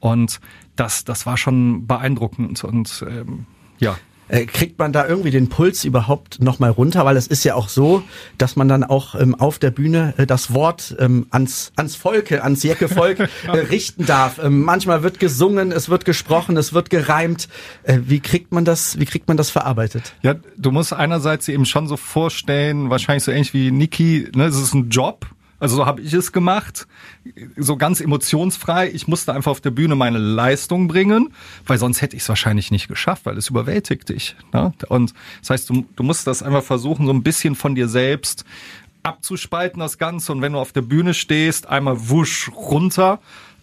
Und 0.00 0.40
das, 0.76 1.04
das 1.04 1.26
war 1.26 1.36
schon 1.36 1.86
beeindruckend 1.86 2.64
und 2.64 3.04
ähm, 3.08 3.46
ja. 3.78 3.96
Äh, 4.28 4.46
kriegt 4.46 4.78
man 4.78 4.92
da 4.92 5.08
irgendwie 5.08 5.32
den 5.32 5.48
Puls 5.48 5.84
überhaupt 5.84 6.40
nochmal 6.40 6.70
runter? 6.70 7.04
Weil 7.04 7.16
es 7.16 7.26
ist 7.26 7.42
ja 7.42 7.56
auch 7.56 7.68
so, 7.68 8.04
dass 8.38 8.54
man 8.54 8.68
dann 8.68 8.84
auch 8.84 9.16
ähm, 9.16 9.34
auf 9.34 9.58
der 9.58 9.72
Bühne 9.72 10.14
äh, 10.18 10.26
das 10.26 10.54
Wort 10.54 10.94
ähm, 11.00 11.26
ans, 11.30 11.72
ans 11.74 11.96
Volke, 11.96 12.44
ans 12.44 12.62
Jecke-Volk 12.62 13.18
äh, 13.48 13.50
richten 13.50 14.06
darf. 14.06 14.38
Ähm, 14.38 14.62
manchmal 14.62 15.02
wird 15.02 15.18
gesungen, 15.18 15.72
es 15.72 15.88
wird 15.88 16.04
gesprochen, 16.04 16.56
es 16.56 16.72
wird 16.72 16.90
gereimt. 16.90 17.48
Äh, 17.82 17.98
wie 18.06 18.20
kriegt 18.20 18.52
man 18.52 18.64
das, 18.64 19.00
wie 19.00 19.04
kriegt 19.04 19.26
man 19.26 19.36
das 19.36 19.50
verarbeitet? 19.50 20.14
Ja, 20.22 20.34
du 20.56 20.70
musst 20.70 20.92
einerseits 20.92 21.48
eben 21.48 21.66
schon 21.66 21.88
so 21.88 21.96
vorstellen, 21.96 22.88
wahrscheinlich 22.88 23.24
so 23.24 23.32
ähnlich 23.32 23.52
wie 23.52 23.72
Niki, 23.72 24.28
ne, 24.32 24.44
es 24.44 24.60
ist 24.60 24.74
ein 24.74 24.90
Job 24.90 25.26
also 25.60 25.76
so 25.76 25.86
habe 25.86 26.00
ich 26.00 26.12
es 26.12 26.32
gemacht, 26.32 26.88
so 27.56 27.76
ganz 27.76 28.00
emotionsfrei. 28.00 28.90
Ich 28.92 29.06
musste 29.06 29.32
einfach 29.34 29.52
auf 29.52 29.60
der 29.60 29.70
Bühne 29.70 29.94
meine 29.94 30.18
Leistung 30.18 30.88
bringen, 30.88 31.34
weil 31.66 31.78
sonst 31.78 32.00
hätte 32.02 32.16
ich 32.16 32.22
es 32.22 32.28
wahrscheinlich 32.28 32.70
nicht 32.70 32.88
geschafft, 32.88 33.26
weil 33.26 33.36
es 33.36 33.48
überwältigt 33.48 34.08
dich. 34.08 34.34
Ne? 34.52 34.72
Und 34.88 35.14
das 35.40 35.50
heißt, 35.50 35.70
du, 35.70 35.86
du 35.94 36.02
musst 36.02 36.26
das 36.26 36.42
einfach 36.42 36.64
versuchen, 36.64 37.06
so 37.06 37.12
ein 37.12 37.22
bisschen 37.22 37.54
von 37.54 37.74
dir 37.74 37.88
selbst 37.88 38.44
abzuspalten, 39.02 39.80
das 39.80 39.98
Ganze. 39.98 40.32
Und 40.32 40.42
wenn 40.42 40.52
du 40.52 40.58
auf 40.58 40.72
der 40.72 40.82
Bühne 40.82 41.14
stehst, 41.14 41.68
einmal 41.68 42.08
wusch 42.08 42.50
runter 42.54 43.20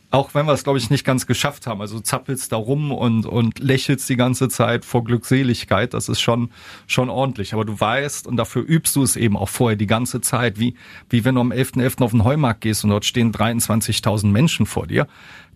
auch 0.10 0.34
wenn 0.34 0.46
wir 0.46 0.54
es, 0.54 0.64
glaube 0.64 0.80
ich, 0.80 0.90
nicht 0.90 1.04
ganz 1.04 1.28
geschafft 1.28 1.68
haben. 1.68 1.82
Also 1.82 2.00
zappelst 2.00 2.52
da 2.52 2.56
rum 2.56 2.92
und, 2.94 3.26
und 3.26 3.60
lächelst 3.60 4.08
die 4.08 4.16
ganze 4.16 4.48
Zeit 4.48 4.86
vor 4.86 5.04
Glückseligkeit. 5.04 5.94
Das 5.94 6.08
ist 6.08 6.22
schon, 6.22 6.50
schon 6.88 7.10
ordentlich. 7.10 7.54
Aber 7.54 7.66
du 7.66 7.78
weißt, 7.78 8.26
und 8.26 8.38
dafür 8.38 8.64
übst 8.66 8.96
du 8.96 9.04
es 9.04 9.18
eben 9.18 9.36
auch 9.36 9.50
vorher 9.50 9.76
die 9.76 9.88
ganze 9.88 10.22
Zeit, 10.22 10.60
wie, 10.60 10.76
wie 11.10 11.26
wenn 11.26 11.36
du 11.36 11.42
am 11.42 11.52
11.11. 11.52 11.82
.11. 11.82 12.04
auf 12.04 12.12
den 12.12 12.24
Heumarkt 12.24 12.62
gehst 12.62 12.86
und 12.86 12.92
dort 12.92 13.04
stehen 13.04 13.34
23.000 13.34 14.28
Menschen 14.28 14.66
vor 14.66 14.88
dir. 14.88 15.08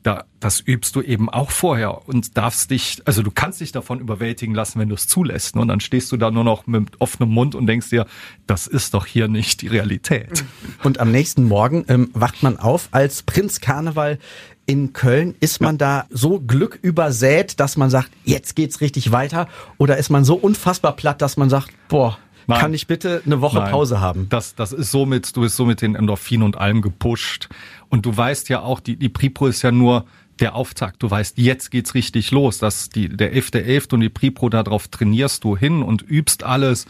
Da, 0.04 0.26
das 0.40 0.60
übst 0.60 0.96
du 0.96 1.02
eben 1.02 1.30
auch 1.30 1.52
vorher 1.52 2.08
und 2.08 2.36
darfst 2.36 2.72
dich, 2.72 3.02
also 3.06 3.22
du 3.22 3.30
kannst 3.30 3.62
dich 3.62 3.72
davon 3.72 4.00
überwältigen 4.00 4.56
lassen, 4.56 4.80
wenn 4.80 4.90
du 4.90 4.96
es 4.96 5.08
zulässt. 5.08 5.56
Und 5.56 5.68
dann 5.68 5.80
stehst 5.80 6.12
du 6.12 6.18
da 6.18 6.32
nur 6.32 6.44
noch 6.44 6.66
mit 6.66 7.00
offenem 7.00 7.30
Mund 7.30 7.54
und 7.54 7.68
denkst 7.68 7.90
dir, 7.90 8.08
das 8.48 8.66
ist 8.66 8.96
doch 8.96 9.06
hier 9.06 9.28
nicht 9.28 9.62
die 9.62 9.68
Realität. 9.68 10.44
Und 10.84 11.00
am 11.00 11.12
nächsten 11.12 11.48
Morgen 11.48 11.86
ähm, 11.88 12.10
wacht 12.14 12.42
man 12.42 12.58
auf 12.58 12.90
als 12.92 13.22
Prinz 13.22 13.62
Karneval 13.62 14.18
in 14.66 14.94
Köln. 14.94 15.36
Ist 15.40 15.62
man 15.62 15.78
da 15.78 16.06
so 16.10 16.40
glückübersät, 16.40 17.60
dass 17.60 17.78
man 17.78 17.90
sagt, 17.90 18.10
jetzt 18.24 18.56
geht's 18.56 18.82
richtig 18.82 19.12
weiter? 19.12 19.48
Oder 19.78 19.98
ist 19.98 20.10
man 20.10 20.24
so 20.24 20.36
unfassbar 20.36 20.96
platt, 20.96 21.22
dass 21.22 21.38
man 21.38 21.50
sagt, 21.50 21.72
boah, 21.90 22.18
Nein. 22.48 22.60
Kann 22.60 22.74
ich 22.74 22.88
bitte 22.88 23.22
eine 23.26 23.40
Woche 23.40 23.60
Nein. 23.60 23.72
Pause 23.72 24.02
haben? 24.02 24.28
Das, 24.30 24.56
das 24.56 24.74
ist 24.74 24.92
so 24.92 25.06
mit, 25.06 25.36
du 25.36 25.42
bist 25.42 25.56
so 25.56 25.66
mit 25.66 25.82
den 25.82 25.96
Endorphin 25.96 26.44
und 26.44 26.58
allem 26.58 26.82
gepusht. 26.82 27.50
Und 27.92 28.06
du 28.06 28.16
weißt 28.16 28.48
ja 28.48 28.62
auch, 28.62 28.80
die, 28.80 28.96
die 28.96 29.10
Pripro 29.10 29.48
ist 29.48 29.62
ja 29.64 29.72
nur 29.72 30.06
der 30.40 30.56
Auftakt. 30.56 31.04
Du 31.04 31.12
weißt, 31.12 31.38
jetzt 31.38 31.72
geht's 31.72 31.94
richtig 31.94 32.32
los. 32.32 32.58
dass 32.58 32.88
die, 32.88 33.10
der 33.10 33.36
11.11. 33.36 33.66
.11. 33.66 33.94
und 33.94 34.00
die 34.00 34.10
Pripro, 34.10 34.48
darauf 34.48 34.88
trainierst 34.88 35.44
du 35.44 35.58
hin 35.58 35.84
und 35.84 36.02
übst 36.02 36.44
alles 36.44 36.86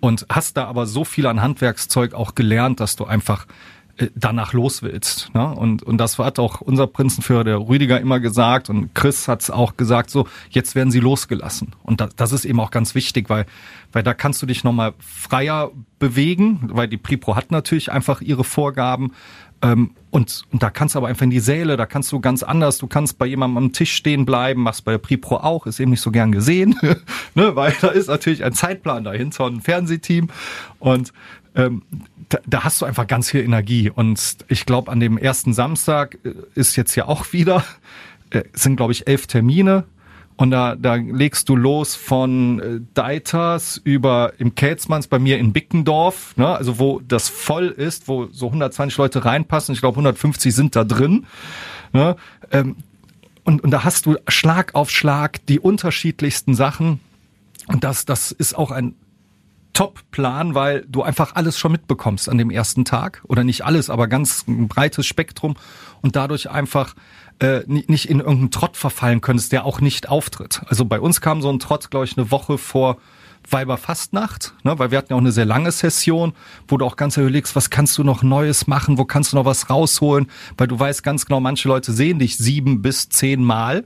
und 0.00 0.26
hast 0.28 0.58
da 0.58 0.66
aber 0.66 0.84
so 0.86 1.04
viel 1.04 1.26
an 1.26 1.40
Handwerkszeug 1.40 2.12
auch 2.12 2.34
gelernt, 2.34 2.80
dass 2.80 2.96
du 2.96 3.06
einfach 3.06 3.46
äh, 3.96 4.08
danach 4.14 4.52
los 4.52 4.82
willst. 4.82 5.34
Ne? 5.34 5.54
Und, 5.54 5.82
und 5.82 5.96
das 5.96 6.18
hat 6.18 6.38
auch 6.38 6.60
unser 6.60 6.86
Prinzenführer, 6.86 7.44
der 7.44 7.58
Rüdiger, 7.58 7.98
immer 7.98 8.20
gesagt 8.20 8.68
und 8.68 8.94
Chris 8.94 9.28
hat 9.28 9.40
es 9.40 9.50
auch 9.50 9.78
gesagt, 9.78 10.10
so, 10.10 10.28
jetzt 10.50 10.74
werden 10.74 10.90
sie 10.90 11.00
losgelassen. 11.00 11.74
Und 11.82 12.02
das, 12.02 12.14
das 12.14 12.32
ist 12.32 12.44
eben 12.44 12.60
auch 12.60 12.70
ganz 12.70 12.94
wichtig, 12.94 13.30
weil, 13.30 13.46
weil 13.90 14.02
da 14.02 14.12
kannst 14.12 14.42
du 14.42 14.46
dich 14.46 14.64
nochmal 14.64 14.92
freier 14.98 15.70
bewegen, 15.98 16.68
weil 16.72 16.88
die 16.88 16.98
Pripro 16.98 17.36
hat 17.36 17.50
natürlich 17.50 17.90
einfach 17.90 18.20
ihre 18.20 18.44
Vorgaben. 18.44 19.12
Ähm, 19.62 19.92
und, 20.10 20.42
und 20.50 20.62
da 20.62 20.70
kannst 20.70 20.94
du 20.94 20.98
aber 20.98 21.08
einfach 21.08 21.22
in 21.22 21.30
die 21.30 21.40
Säle, 21.40 21.76
da 21.76 21.86
kannst 21.86 22.10
du 22.12 22.20
ganz 22.20 22.42
anders, 22.42 22.78
du 22.78 22.86
kannst 22.86 23.18
bei 23.18 23.26
jemandem 23.26 23.56
am 23.58 23.72
Tisch 23.72 23.92
stehen 23.92 24.26
bleiben, 24.26 24.62
machst 24.62 24.84
bei 24.84 24.92
der 24.92 24.98
Pripro 24.98 25.36
auch, 25.36 25.66
ist 25.66 25.80
eben 25.80 25.92
nicht 25.92 26.00
so 26.00 26.10
gern 26.10 26.32
gesehen, 26.32 26.76
ne, 27.34 27.56
weil 27.56 27.74
da 27.80 27.88
ist 27.88 28.08
natürlich 28.08 28.44
ein 28.44 28.52
Zeitplan 28.52 29.04
dahinter 29.04 29.44
und 29.44 29.56
ein 29.56 29.60
Fernsehteam 29.62 30.28
und 30.80 31.12
ähm, 31.54 31.82
da, 32.28 32.38
da 32.46 32.64
hast 32.64 32.80
du 32.80 32.86
einfach 32.86 33.06
ganz 33.06 33.30
viel 33.30 33.42
Energie. 33.42 33.90
Und 33.90 34.38
ich 34.48 34.66
glaube, 34.66 34.90
an 34.90 35.00
dem 35.00 35.18
ersten 35.18 35.52
Samstag 35.52 36.18
äh, 36.24 36.32
ist 36.54 36.76
jetzt 36.76 36.94
ja 36.94 37.06
auch 37.06 37.26
wieder, 37.32 37.64
äh, 38.30 38.42
sind 38.52 38.76
glaube 38.76 38.92
ich 38.92 39.06
elf 39.06 39.26
Termine. 39.26 39.84
Und 40.36 40.50
da, 40.50 40.74
da 40.76 40.94
legst 40.94 41.48
du 41.48 41.56
los 41.56 41.94
von 41.94 42.60
äh, 42.60 42.80
Deiters 42.94 43.80
über 43.84 44.32
im 44.38 44.54
Kelzmanns 44.54 45.06
bei 45.06 45.18
mir 45.18 45.38
in 45.38 45.52
Bickendorf, 45.52 46.36
ne, 46.36 46.48
also 46.48 46.78
wo 46.78 47.00
das 47.06 47.28
voll 47.28 47.66
ist, 47.66 48.08
wo 48.08 48.26
so 48.26 48.46
120 48.46 48.96
Leute 48.98 49.24
reinpassen. 49.24 49.74
Ich 49.74 49.80
glaube 49.80 49.96
150 49.96 50.54
sind 50.54 50.74
da 50.74 50.84
drin. 50.84 51.26
Ne, 51.92 52.16
ähm, 52.50 52.76
und, 53.44 53.62
und 53.62 53.70
da 53.70 53.84
hast 53.84 54.06
du 54.06 54.16
Schlag 54.28 54.74
auf 54.74 54.90
Schlag 54.90 55.44
die 55.46 55.60
unterschiedlichsten 55.60 56.54
Sachen. 56.54 57.00
Und 57.66 57.84
das, 57.84 58.04
das 58.04 58.32
ist 58.32 58.56
auch 58.56 58.70
ein 58.70 58.94
Top-Plan, 59.72 60.54
weil 60.54 60.84
du 60.88 61.02
einfach 61.02 61.34
alles 61.34 61.58
schon 61.58 61.72
mitbekommst 61.72 62.28
an 62.28 62.38
dem 62.38 62.50
ersten 62.50 62.84
Tag. 62.84 63.22
Oder 63.26 63.42
nicht 63.42 63.64
alles, 63.64 63.90
aber 63.90 64.06
ganz 64.06 64.46
ein 64.46 64.68
breites 64.68 65.06
Spektrum 65.06 65.56
und 66.02 66.16
dadurch 66.16 66.50
einfach 66.50 66.94
äh, 67.42 67.64
nicht 67.66 68.08
in 68.08 68.20
irgendeinen 68.20 68.50
Trott 68.52 68.76
verfallen 68.76 69.20
könntest, 69.20 69.50
der 69.50 69.64
auch 69.64 69.80
nicht 69.80 70.08
auftritt. 70.08 70.62
Also 70.66 70.84
bei 70.84 71.00
uns 71.00 71.20
kam 71.20 71.42
so 71.42 71.50
ein 71.50 71.58
Trott, 71.58 71.90
glaube 71.90 72.06
ich, 72.06 72.16
eine 72.16 72.30
Woche 72.30 72.56
vor 72.56 72.98
Weiberfastnacht, 73.50 74.54
ne, 74.62 74.78
weil 74.78 74.92
wir 74.92 74.98
hatten 74.98 75.12
ja 75.12 75.16
auch 75.16 75.20
eine 75.20 75.32
sehr 75.32 75.44
lange 75.44 75.72
Session, 75.72 76.34
wo 76.68 76.76
du 76.76 76.86
auch 76.86 76.94
ganz 76.94 77.16
überlegst, 77.16 77.56
was 77.56 77.70
kannst 77.70 77.98
du 77.98 78.04
noch 78.04 78.22
Neues 78.22 78.68
machen, 78.68 78.96
wo 78.96 79.04
kannst 79.04 79.32
du 79.32 79.36
noch 79.36 79.44
was 79.44 79.68
rausholen, 79.68 80.28
weil 80.56 80.68
du 80.68 80.78
weißt 80.78 81.02
ganz 81.02 81.26
genau, 81.26 81.40
manche 81.40 81.66
Leute 81.66 81.90
sehen 81.92 82.20
dich 82.20 82.36
sieben 82.36 82.80
bis 82.82 83.08
zehn 83.08 83.42
Mal, 83.42 83.84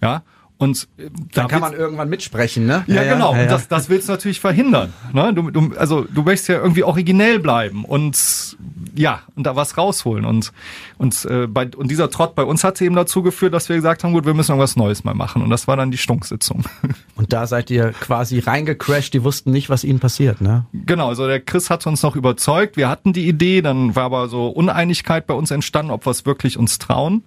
ja, 0.00 0.22
und 0.62 0.86
äh, 0.96 1.10
da 1.34 1.46
kann 1.46 1.60
man 1.60 1.72
irgendwann 1.72 2.08
mitsprechen, 2.08 2.66
ne? 2.66 2.84
Ja, 2.86 3.02
ja 3.02 3.14
genau. 3.14 3.34
Ja, 3.34 3.42
ja. 3.42 3.46
Das, 3.48 3.66
das 3.66 3.88
willst 3.88 4.08
du 4.08 4.12
natürlich 4.12 4.38
verhindern. 4.38 4.92
Ne? 5.12 5.34
Du, 5.34 5.50
du, 5.50 5.72
also 5.76 6.02
du 6.02 6.22
möchtest 6.22 6.50
ja 6.50 6.60
irgendwie 6.60 6.84
originell 6.84 7.40
bleiben 7.40 7.84
und 7.84 8.56
ja 8.94 9.22
und 9.34 9.44
da 9.44 9.56
was 9.56 9.76
rausholen 9.76 10.24
und 10.24 10.52
und 10.98 11.24
äh, 11.24 11.48
bei 11.48 11.68
und 11.76 11.90
dieser 11.90 12.10
Trott 12.10 12.36
bei 12.36 12.44
uns 12.44 12.62
hat 12.62 12.80
eben 12.80 12.94
dazu 12.94 13.24
geführt, 13.24 13.52
dass 13.54 13.68
wir 13.68 13.74
gesagt 13.74 14.04
haben, 14.04 14.12
gut, 14.12 14.24
wir 14.24 14.34
müssen 14.34 14.52
irgendwas 14.52 14.76
Neues 14.76 15.02
mal 15.02 15.14
machen 15.14 15.42
und 15.42 15.50
das 15.50 15.66
war 15.66 15.76
dann 15.76 15.90
die 15.90 15.98
Stunksitzung. 15.98 16.62
Und 17.14 17.32
da 17.32 17.46
seid 17.46 17.70
ihr 17.70 17.90
quasi 17.92 18.40
reingecrashed. 18.40 19.12
Die 19.14 19.22
wussten 19.22 19.52
nicht, 19.52 19.68
was 19.68 19.84
ihnen 19.84 20.00
passiert, 20.00 20.40
ne? 20.40 20.66
Genau. 20.72 21.08
Also 21.08 21.26
der 21.26 21.40
Chris 21.40 21.70
hat 21.70 21.86
uns 21.86 22.02
noch 22.02 22.16
überzeugt. 22.16 22.76
Wir 22.76 22.88
hatten 22.88 23.12
die 23.12 23.28
Idee, 23.28 23.62
dann 23.62 23.94
war 23.94 24.04
aber 24.04 24.28
so 24.28 24.48
Uneinigkeit 24.48 25.26
bei 25.26 25.34
uns 25.34 25.50
entstanden, 25.50 25.92
ob 25.92 26.06
wir 26.06 26.10
es 26.10 26.26
wirklich 26.26 26.58
uns 26.58 26.78
trauen. 26.78 27.22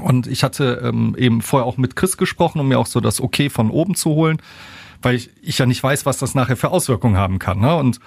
Und 0.00 0.26
ich 0.26 0.42
hatte 0.42 0.82
ähm, 0.84 1.14
eben 1.18 1.42
vorher 1.42 1.66
auch 1.66 1.76
mit 1.76 1.96
Chris 1.96 2.16
gesprochen, 2.16 2.60
um 2.60 2.68
mir 2.68 2.78
auch 2.78 2.86
so 2.86 3.00
das 3.00 3.20
Okay 3.20 3.50
von 3.50 3.70
oben 3.70 3.94
zu 3.94 4.10
holen, 4.10 4.38
weil 5.02 5.14
ich, 5.16 5.30
ich 5.42 5.58
ja 5.58 5.66
nicht 5.66 5.82
weiß, 5.82 6.06
was 6.06 6.18
das 6.18 6.34
nachher 6.34 6.56
für 6.56 6.70
Auswirkungen 6.70 7.16
haben 7.16 7.38
kann. 7.38 7.60
Ne? 7.60 7.74
Und 7.76 8.00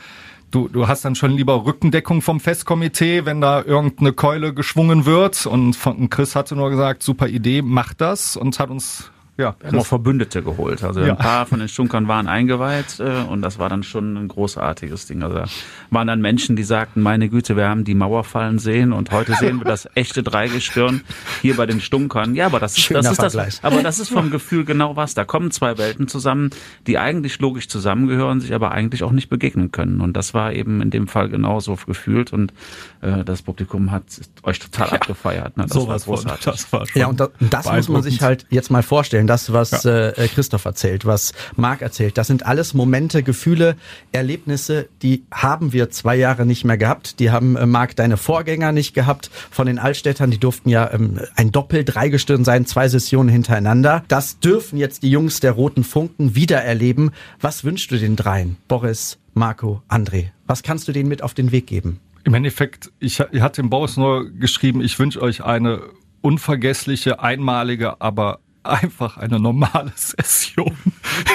du, 0.52 0.68
du 0.68 0.88
hast 0.88 1.06
dann 1.06 1.16
schon 1.16 1.32
lieber 1.32 1.66
Rückendeckung 1.66 2.22
vom 2.22 2.40
Festkomitee, 2.40 3.26
wenn 3.26 3.42
da 3.42 3.64
irgendeine 3.64 4.14
Keule 4.14 4.54
geschwungen 4.54 5.06
wird. 5.06 5.46
Und 5.46 5.76
von 5.76 6.10
Chris 6.10 6.36
hatte 6.36 6.56
nur 6.56 6.70
gesagt, 6.70 7.04
super 7.04 7.28
Idee, 7.28 7.62
mach 7.62 7.94
das 7.94 8.36
und 8.36 8.60
hat 8.60 8.70
uns 8.70 9.12
ja. 9.40 9.56
Wir 9.60 9.72
haben 9.72 9.80
auch 9.80 9.86
Verbündete 9.86 10.44
geholt. 10.44 10.84
Also 10.84 11.02
Ja. 11.02 11.12
ein 11.14 11.18
paar 11.18 11.46
von 11.46 11.60
den 11.60 11.68
Stunkern 11.68 12.08
waren 12.08 12.28
eingeweiht 12.28 13.00
äh, 13.00 13.24
und 13.30 13.42
das 13.42 13.58
war 13.58 13.70
dann 13.70 13.84
schon 13.84 14.18
ein 14.18 14.28
großartiges 14.28 15.08
Ding. 15.08 15.24
Also 15.24 15.38
da 15.38 15.46
waren 15.90 16.08
dann 16.08 16.22
Menschen, 16.22 16.56
die 16.56 16.64
sagten, 16.64 17.02
meine 17.02 17.30
Güte, 17.30 17.56
wir 17.56 17.68
haben 17.68 17.84
die 17.86 17.96
Mauer 17.96 18.24
fallen 18.24 18.60
sehen 18.60 18.94
und 18.94 19.12
heute 19.12 19.34
sehen 19.36 19.60
wir 19.60 19.66
das 19.66 19.88
echte 19.96 20.22
Dreigestirn 20.24 21.02
hier 21.42 21.56
bei 21.56 21.66
den 21.66 21.82
Stunkern. 21.82 22.36
Ja, 22.36 22.46
aber 22.48 22.60
das 22.60 22.74
ist, 22.74 22.82
Schöner 22.84 23.02
das 23.02 23.14
ist 23.14 23.24
das, 23.24 23.64
aber 23.64 23.82
das 23.82 24.00
ist 24.00 24.10
vom 24.10 24.30
Gefühl 24.30 24.66
genau 24.66 24.96
was. 24.96 25.14
Da 25.14 25.26
kommen 25.26 25.52
zwei 25.52 25.78
Welten 25.78 26.08
zusammen, 26.08 26.50
die 26.86 26.98
eigentlich 26.98 27.40
logisch 27.40 27.68
zusammengehören, 27.70 28.42
sich 28.42 28.54
aber 28.54 28.72
eigentlich 28.72 29.04
auch 29.04 29.12
nicht 29.12 29.30
begegnen 29.30 29.72
können. 29.72 30.02
Und 30.02 30.14
das 30.18 30.34
war 30.34 30.54
eben 30.54 30.82
in 30.82 30.90
dem 30.92 31.08
Fall 31.08 31.30
genauso 31.30 31.78
gefühlt 31.88 32.34
und 32.34 32.54
äh, 33.02 33.24
das 33.24 33.42
Publikum 33.42 33.92
hat 33.92 34.04
euch 34.44 34.60
total 34.60 34.90
abgefeiert. 34.90 35.56
Ne? 35.58 35.64
Das 35.64 35.74
Sowas 35.74 36.08
war 36.08 36.18
von, 36.18 36.26
großartig. 36.26 36.46
das 36.46 36.74
war 36.74 36.86
schon 36.86 37.00
Ja, 37.02 37.08
und 37.08 37.20
das, 37.20 37.30
das 37.40 37.66
muss 37.72 37.90
man 37.90 38.04
sich 38.04 38.22
halt 38.22 38.46
jetzt 38.50 38.70
mal 38.72 38.84
vorstellen. 38.84 39.28
Das, 39.30 39.54
was 39.54 39.86
äh, 39.86 40.12
Christoph 40.34 40.66
erzählt, 40.66 41.06
was 41.06 41.34
Marc 41.56 41.84
erzählt, 41.84 42.18
das 42.18 42.26
sind 42.26 42.48
alles 42.48 42.74
Momente, 42.74 43.22
Gefühle, 43.22 43.76
Erlebnisse, 44.12 44.90
die 45.04 45.24
haben 45.32 45.72
wir 45.72 45.92
zwei 45.92 46.16
Jahre 46.16 46.48
nicht 46.48 46.66
mehr 46.66 46.80
gehabt. 46.80 47.20
Die 47.20 47.30
haben, 47.30 47.56
äh, 47.56 47.68
Marc, 47.68 47.96
deine 47.96 48.18
Vorgänger 48.18 48.72
nicht 48.72 48.96
gehabt. 48.96 49.30
Von 49.52 49.68
den 49.68 49.78
Altstädtern, 49.78 50.32
die 50.32 50.40
durften 50.40 50.70
ja 50.70 50.92
ähm, 50.92 51.20
ein 51.36 51.52
Doppel-Dreigestirn 51.52 52.44
sein, 52.44 52.66
zwei 52.66 52.90
Sessionen 52.90 53.30
hintereinander. 53.30 54.04
Das 54.08 54.40
dürfen 54.40 54.80
jetzt 54.80 55.04
die 55.04 55.12
Jungs 55.12 55.40
der 55.40 55.52
Roten 55.52 55.84
Funken 55.84 56.34
wieder 56.34 56.64
erleben. 56.64 57.12
Was 57.40 57.64
wünschst 57.64 57.92
du 57.92 58.00
den 58.00 58.16
dreien? 58.16 58.58
Boris, 58.68 59.20
Marco, 59.36 59.84
André. 59.90 60.30
Was 60.48 60.64
kannst 60.64 60.88
du 60.88 60.92
denen 60.92 61.08
mit 61.08 61.22
auf 61.22 61.36
den 61.36 61.52
Weg 61.52 61.68
geben? 61.68 62.00
Im 62.24 62.34
Endeffekt, 62.34 62.92
ich, 63.00 63.24
ich 63.32 63.42
hatte 63.42 63.62
dem 63.62 63.70
Boris 63.70 63.96
nur 63.96 64.28
geschrieben, 64.32 64.82
ich 64.82 64.98
wünsche 64.98 65.22
euch 65.22 65.44
eine 65.44 65.82
unvergessliche, 66.22 67.20
einmalige, 67.20 68.02
aber 68.02 68.40
einfach 68.70 69.18
eine 69.18 69.40
normale 69.40 69.92
Session. 69.96 70.76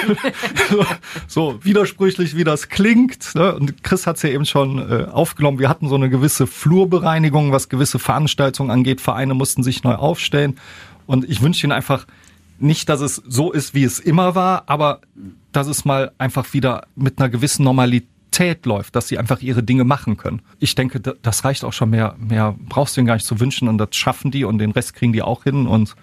so, 1.26 1.58
widersprüchlich, 1.62 2.36
wie 2.36 2.44
das 2.44 2.68
klingt. 2.68 3.34
Ne? 3.34 3.54
Und 3.54 3.82
Chris 3.82 4.06
hat 4.06 4.16
es 4.16 4.22
ja 4.22 4.30
eben 4.30 4.44
schon 4.46 4.78
äh, 4.78 5.04
aufgenommen. 5.10 5.58
Wir 5.58 5.68
hatten 5.68 5.88
so 5.88 5.94
eine 5.94 6.10
gewisse 6.10 6.46
Flurbereinigung, 6.46 7.52
was 7.52 7.68
gewisse 7.68 7.98
Veranstaltungen 7.98 8.70
angeht. 8.70 9.00
Vereine 9.00 9.34
mussten 9.34 9.62
sich 9.62 9.82
neu 9.84 9.94
aufstellen. 9.94 10.56
Und 11.06 11.28
ich 11.28 11.42
wünsche 11.42 11.66
Ihnen 11.66 11.72
einfach 11.72 12.06
nicht, 12.58 12.88
dass 12.88 13.00
es 13.00 13.16
so 13.26 13.52
ist, 13.52 13.74
wie 13.74 13.84
es 13.84 13.98
immer 13.98 14.34
war, 14.34 14.64
aber 14.66 15.00
dass 15.52 15.66
es 15.66 15.84
mal 15.84 16.12
einfach 16.18 16.52
wieder 16.54 16.86
mit 16.94 17.18
einer 17.18 17.28
gewissen 17.28 17.64
Normalität 17.64 18.64
läuft, 18.64 18.96
dass 18.96 19.08
sie 19.08 19.18
einfach 19.18 19.40
ihre 19.42 19.62
Dinge 19.62 19.84
machen 19.84 20.16
können. 20.16 20.40
Ich 20.60 20.74
denke, 20.74 21.00
da- 21.00 21.14
das 21.22 21.44
reicht 21.44 21.64
auch 21.64 21.72
schon 21.72 21.90
mehr, 21.90 22.14
mehr 22.18 22.54
brauchst 22.68 22.96
du 22.96 23.00
ihnen 23.00 23.06
gar 23.06 23.14
nicht 23.14 23.26
zu 23.26 23.38
wünschen 23.40 23.68
und 23.68 23.78
das 23.78 23.88
schaffen 23.92 24.30
die 24.30 24.44
und 24.44 24.58
den 24.58 24.70
Rest 24.70 24.94
kriegen 24.94 25.12
die 25.12 25.22
auch 25.22 25.44
hin 25.44 25.66
und 25.66 25.94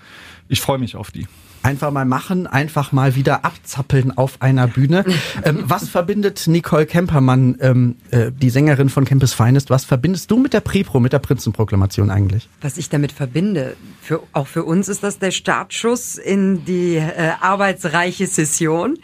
ich 0.51 0.59
freue 0.59 0.77
mich 0.77 0.97
auf 0.97 1.11
die. 1.11 1.27
Einfach 1.63 1.91
mal 1.91 2.05
machen, 2.05 2.45
einfach 2.45 2.91
mal 2.91 3.15
wieder 3.15 3.45
abzappeln 3.45 4.17
auf 4.17 4.41
einer 4.41 4.67
Bühne. 4.67 5.05
ähm, 5.43 5.63
was 5.63 5.87
verbindet 5.87 6.45
Nicole 6.47 6.85
Kempermann, 6.85 7.57
ähm, 7.61 7.95
äh, 8.09 8.31
die 8.31 8.49
Sängerin 8.49 8.89
von 8.89 9.05
Campus 9.05 9.33
Finest, 9.33 9.69
was 9.69 9.85
verbindest 9.85 10.29
du 10.29 10.39
mit 10.39 10.51
der 10.51 10.59
Prepro, 10.59 10.99
mit 10.99 11.13
der 11.13 11.19
Prinzenproklamation 11.19 12.09
eigentlich? 12.09 12.49
Was 12.59 12.77
ich 12.77 12.89
damit 12.89 13.13
verbinde, 13.13 13.77
für, 14.01 14.23
auch 14.33 14.47
für 14.47 14.65
uns 14.65 14.89
ist 14.89 15.03
das 15.03 15.19
der 15.19 15.31
Startschuss 15.31 16.17
in 16.17 16.65
die 16.65 16.95
äh, 16.95 17.31
arbeitsreiche 17.39 18.27
Session, 18.27 18.97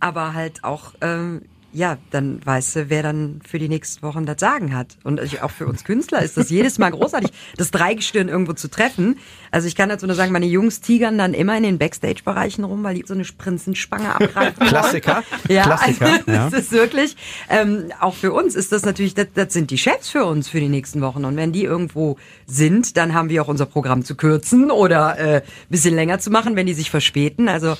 aber 0.00 0.32
halt 0.32 0.64
auch, 0.64 0.94
ähm, 1.02 1.42
ja, 1.74 1.98
dann 2.10 2.40
weißt 2.44 2.76
du, 2.76 2.90
wer 2.90 3.02
dann 3.02 3.40
für 3.46 3.58
die 3.58 3.68
nächsten 3.68 4.02
Wochen 4.02 4.26
das 4.26 4.38
Sagen 4.38 4.76
hat. 4.76 4.96
Und 5.02 5.20
ich, 5.20 5.42
auch 5.42 5.50
für 5.50 5.66
uns 5.66 5.82
Künstler 5.82 6.22
ist 6.22 6.36
das 6.36 6.48
jedes 6.48 6.78
Mal 6.78 6.90
großartig, 6.90 7.32
das 7.56 7.72
Dreigestirn 7.72 8.28
irgendwo 8.28 8.52
zu 8.52 8.68
treffen. 8.68 9.18
Also 9.50 9.66
ich 9.66 9.74
kann 9.74 9.88
dazu 9.88 10.06
nur 10.06 10.14
sagen, 10.14 10.32
meine 10.32 10.46
Jungs 10.46 10.80
tigern 10.80 11.18
dann 11.18 11.34
immer 11.34 11.56
in 11.56 11.64
den 11.64 11.78
Backstage-Bereichen 11.78 12.62
rum, 12.62 12.84
weil 12.84 12.94
die 12.94 13.04
so 13.04 13.14
eine 13.14 13.24
Prinzenspange 13.24 14.14
abgreifen 14.14 14.60
wollen. 14.60 14.68
Klassiker, 14.68 15.24
Ja, 15.48 15.64
Klassiker, 15.64 16.06
also, 16.06 16.30
ja. 16.30 16.50
das 16.50 16.60
ist 16.60 16.72
wirklich, 16.72 17.16
ähm, 17.50 17.92
auch 18.00 18.14
für 18.14 18.32
uns 18.32 18.54
ist 18.54 18.70
das 18.70 18.84
natürlich, 18.84 19.14
das, 19.14 19.26
das 19.34 19.52
sind 19.52 19.72
die 19.72 19.78
Chefs 19.78 20.08
für 20.08 20.24
uns 20.24 20.48
für 20.48 20.60
die 20.60 20.68
nächsten 20.68 21.00
Wochen. 21.00 21.24
Und 21.24 21.36
wenn 21.36 21.50
die 21.50 21.64
irgendwo 21.64 22.18
sind, 22.46 22.96
dann 22.96 23.14
haben 23.14 23.30
wir 23.30 23.42
auch 23.42 23.48
unser 23.48 23.66
Programm 23.66 24.04
zu 24.04 24.14
kürzen 24.14 24.70
oder 24.70 25.18
äh, 25.18 25.42
bisschen 25.68 25.96
länger 25.96 26.20
zu 26.20 26.30
machen, 26.30 26.54
wenn 26.54 26.66
die 26.66 26.74
sich 26.74 26.90
verspäten. 26.90 27.48
Also 27.48 27.76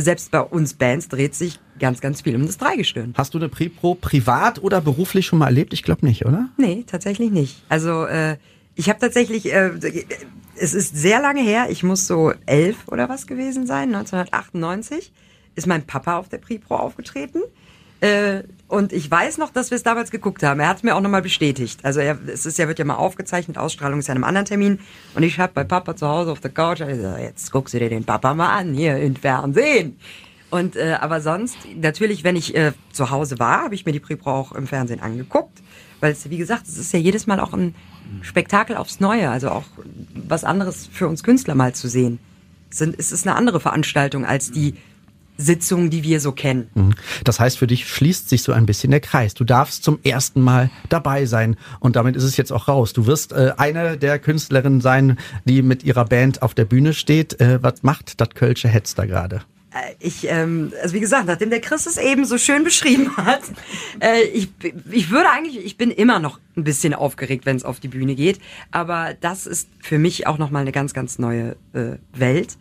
selbst 0.00 0.30
bei 0.30 0.40
uns 0.40 0.74
Bands 0.74 1.08
dreht 1.08 1.34
sich 1.34 1.58
ganz, 1.78 2.00
ganz 2.00 2.22
viel 2.22 2.36
um 2.36 2.46
das 2.46 2.58
Dreigestirn. 2.58 3.14
Hast 3.16 3.34
du 3.34 3.38
eine 3.38 3.48
Prepro 3.48 3.94
privat 3.94 4.62
oder 4.62 4.80
beruflich 4.80 5.26
schon 5.26 5.38
mal 5.38 5.46
erlebt? 5.46 5.72
Ich 5.72 5.82
glaube 5.82 6.04
nicht, 6.06 6.26
oder? 6.26 6.48
Nee, 6.56 6.84
tatsächlich 6.86 7.30
nicht. 7.30 7.62
Also 7.68 8.04
äh, 8.04 8.36
ich 8.74 8.88
habe 8.88 8.98
tatsächlich, 8.98 9.52
äh, 9.52 9.70
es 10.56 10.74
ist 10.74 10.96
sehr 10.96 11.20
lange 11.20 11.42
her, 11.42 11.66
ich 11.70 11.82
muss 11.82 12.06
so 12.06 12.32
elf 12.44 12.88
oder 12.88 13.08
was 13.08 13.26
gewesen 13.26 13.66
sein, 13.66 13.94
1998, 13.94 15.12
ist 15.54 15.66
mein 15.66 15.86
Papa 15.86 16.18
auf 16.18 16.28
der 16.28 16.38
Pripro 16.38 16.76
aufgetreten. 16.76 17.40
Äh, 18.00 18.42
und 18.68 18.92
ich 18.92 19.08
weiß 19.08 19.38
noch, 19.38 19.50
dass 19.50 19.70
wir 19.70 19.76
es 19.76 19.84
damals 19.84 20.10
geguckt 20.10 20.42
haben. 20.42 20.58
Er 20.60 20.68
hat 20.68 20.78
es 20.78 20.82
mir 20.82 20.96
auch 20.96 21.00
nochmal 21.00 21.22
bestätigt. 21.22 21.80
Also 21.84 22.00
er, 22.00 22.18
es 22.26 22.46
ist 22.46 22.58
ja, 22.58 22.66
wird 22.66 22.78
ja 22.78 22.84
mal 22.84 22.96
aufgezeichnet, 22.96 23.58
Ausstrahlung 23.58 24.00
ist 24.00 24.08
ja 24.08 24.12
an 24.12 24.18
einem 24.18 24.24
anderen 24.24 24.46
Termin. 24.46 24.80
Und 25.14 25.22
ich 25.22 25.38
habe 25.38 25.52
bei 25.54 25.64
Papa 25.64 25.94
zu 25.94 26.08
Hause 26.08 26.32
auf 26.32 26.40
der 26.40 26.50
Couch, 26.50 26.80
also 26.80 27.16
jetzt 27.16 27.52
guckst 27.52 27.74
du 27.74 27.78
dir 27.78 27.88
den 27.88 28.04
Papa 28.04 28.34
mal 28.34 28.56
an, 28.56 28.74
hier 28.74 28.96
im 28.96 29.14
Fernsehen. 29.14 29.98
Und 30.50 30.76
äh, 30.76 30.96
aber 31.00 31.20
sonst, 31.20 31.56
natürlich, 31.76 32.24
wenn 32.24 32.36
ich 32.36 32.54
äh, 32.56 32.72
zu 32.92 33.10
Hause 33.10 33.38
war, 33.38 33.62
habe 33.62 33.74
ich 33.74 33.86
mir 33.86 33.92
die 33.92 34.00
Prepro 34.00 34.30
auch 34.30 34.52
im 34.52 34.66
Fernsehen 34.66 35.00
angeguckt. 35.00 35.62
Weil 36.00 36.12
es, 36.12 36.28
wie 36.28 36.36
gesagt, 36.36 36.66
es 36.68 36.76
ist 36.76 36.92
ja 36.92 36.98
jedes 36.98 37.26
Mal 37.26 37.40
auch 37.40 37.54
ein 37.54 37.74
Spektakel 38.22 38.76
aufs 38.76 39.00
Neue, 39.00 39.30
also 39.30 39.50
auch 39.50 39.64
was 40.14 40.44
anderes 40.44 40.86
für 40.86 41.08
uns 41.08 41.22
Künstler 41.22 41.54
mal 41.54 41.74
zu 41.74 41.88
sehen. 41.88 42.18
Es, 42.70 43.12
ist 43.12 43.26
eine 43.26 43.36
andere 43.36 43.60
Veranstaltung 43.60 44.26
als 44.26 44.50
die 44.50 44.74
Sitzungen, 45.36 45.90
die 45.90 46.02
wir 46.02 46.20
so 46.20 46.32
kennen. 46.32 46.68
Mhm. 46.74 46.94
Das 47.24 47.40
heißt, 47.40 47.58
für 47.58 47.66
dich 47.66 47.88
schließt 47.88 48.28
sich 48.28 48.42
so 48.42 48.52
ein 48.52 48.66
bisschen 48.66 48.90
der 48.90 49.00
Kreis. 49.00 49.34
Du 49.34 49.44
darfst 49.44 49.84
zum 49.84 49.98
ersten 50.02 50.40
Mal 50.40 50.70
dabei 50.88 51.26
sein 51.26 51.56
und 51.80 51.96
damit 51.96 52.16
ist 52.16 52.24
es 52.24 52.36
jetzt 52.36 52.52
auch 52.52 52.68
raus. 52.68 52.92
Du 52.92 53.06
wirst 53.06 53.32
äh, 53.32 53.52
eine 53.56 53.96
der 53.96 54.18
Künstlerinnen 54.18 54.80
sein, 54.80 55.18
die 55.44 55.62
mit 55.62 55.84
ihrer 55.84 56.04
Band 56.04 56.42
auf 56.42 56.54
der 56.54 56.64
Bühne 56.64 56.94
steht. 56.94 57.40
Äh, 57.40 57.62
was 57.62 57.82
macht 57.82 58.20
das 58.20 58.30
Kölsche 58.30 58.68
Hetz 58.68 58.94
da 58.94 59.04
gerade? 59.06 59.42
Äh, 59.72 59.94
Ich, 59.98 60.26
ähm, 60.28 60.72
also 60.82 60.94
wie 60.94 61.00
gesagt, 61.00 61.26
nachdem 61.26 61.50
der 61.50 61.60
Chris 61.60 61.86
es 61.86 61.98
eben 61.98 62.24
so 62.24 62.38
schön 62.38 62.64
beschrieben 62.64 63.16
hat, 63.16 63.42
äh, 64.00 64.22
ich, 64.22 64.48
ich 64.90 65.10
würde 65.10 65.30
eigentlich, 65.30 65.64
ich 65.64 65.76
bin 65.76 65.90
immer 65.90 66.18
noch 66.18 66.38
ein 66.56 66.64
bisschen 66.64 66.94
aufgeregt, 66.94 67.46
wenn 67.46 67.56
es 67.56 67.64
auf 67.64 67.80
die 67.80 67.88
Bühne 67.88 68.14
geht, 68.14 68.38
aber 68.70 69.14
das 69.20 69.46
ist 69.46 69.68
für 69.80 69.98
mich 69.98 70.26
auch 70.26 70.38
nochmal 70.38 70.62
eine 70.62 70.72
ganz, 70.72 70.94
ganz 70.94 71.18
neue 71.18 71.56
äh, 71.74 71.96
Welt. 72.14 72.56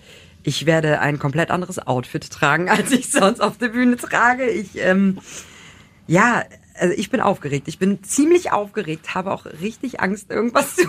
Ich 0.45 0.67
werde 0.67 0.99
ein 0.99 1.17
komplett 1.17 1.49
anderes 1.49 1.79
Outfit 1.79 2.29
tragen, 2.29 2.69
als 2.69 2.91
ich 2.91 3.11
sonst 3.11 3.41
auf 3.41 3.57
der 3.57 3.69
Bühne 3.69 3.97
trage. 3.97 4.47
Ich, 4.47 4.77
ähm, 4.77 5.19
ja, 6.07 6.43
also 6.79 6.93
ich 6.95 7.09
bin 7.09 7.19
aufgeregt. 7.19 7.67
Ich 7.67 7.79
bin 7.79 8.03
ziemlich 8.03 8.51
aufgeregt, 8.51 9.15
habe 9.15 9.31
auch 9.31 9.45
richtig 9.45 10.01
Angst, 10.01 10.29
irgendwas 10.29 10.75
zu 10.75 10.87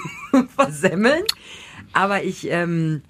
versemmeln. 0.54 1.24
Aber 1.94 2.22
ich 2.22 2.50
ähm, 2.50 3.00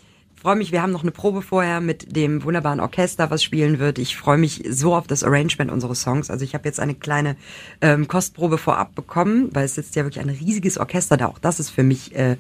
freue 0.41 0.55
mich, 0.55 0.71
wir 0.71 0.83
haben 0.83 0.93
noch 0.93 1.03
eine 1.03 1.11
Probe 1.11 1.43
vorher 1.43 1.81
mit 1.81 2.15
dem 2.15 2.45
wunderbaren 2.45 2.79
Orchester, 2.79 3.29
was 3.31 3.43
spielen 3.43 3.81
wird. 3.81 3.99
Ich 3.99 4.17
freue 4.17 4.39
mich 4.39 4.63
so 4.69 4.95
auf 4.95 5.09
das 5.09 5.25
Arrangement 5.25 5.73
unseres 5.73 6.03
Songs. 6.03 6.31
Also 6.31 6.45
ich 6.45 6.55
habe 6.55 6.69
jetzt 6.69 6.79
eine 6.79 6.95
kleine 6.95 7.37
ähm, 7.81 8.07
Kostprobe 8.07 8.57
vorab 8.57 8.95
bekommen, 8.95 9.49
weil 9.53 9.65
es 9.65 9.75
sitzt 9.75 9.97
ja 9.97 10.05
wirklich 10.05 10.23
ein 10.23 10.31
riesiges 10.31 10.79
Orchester 10.79 11.17
da. 11.17 11.27
Auch 11.27 11.41
das 11.41 11.59
ist 11.59 11.71
für 11.71 11.83
mich 11.83 12.15
äh, 12.15 12.37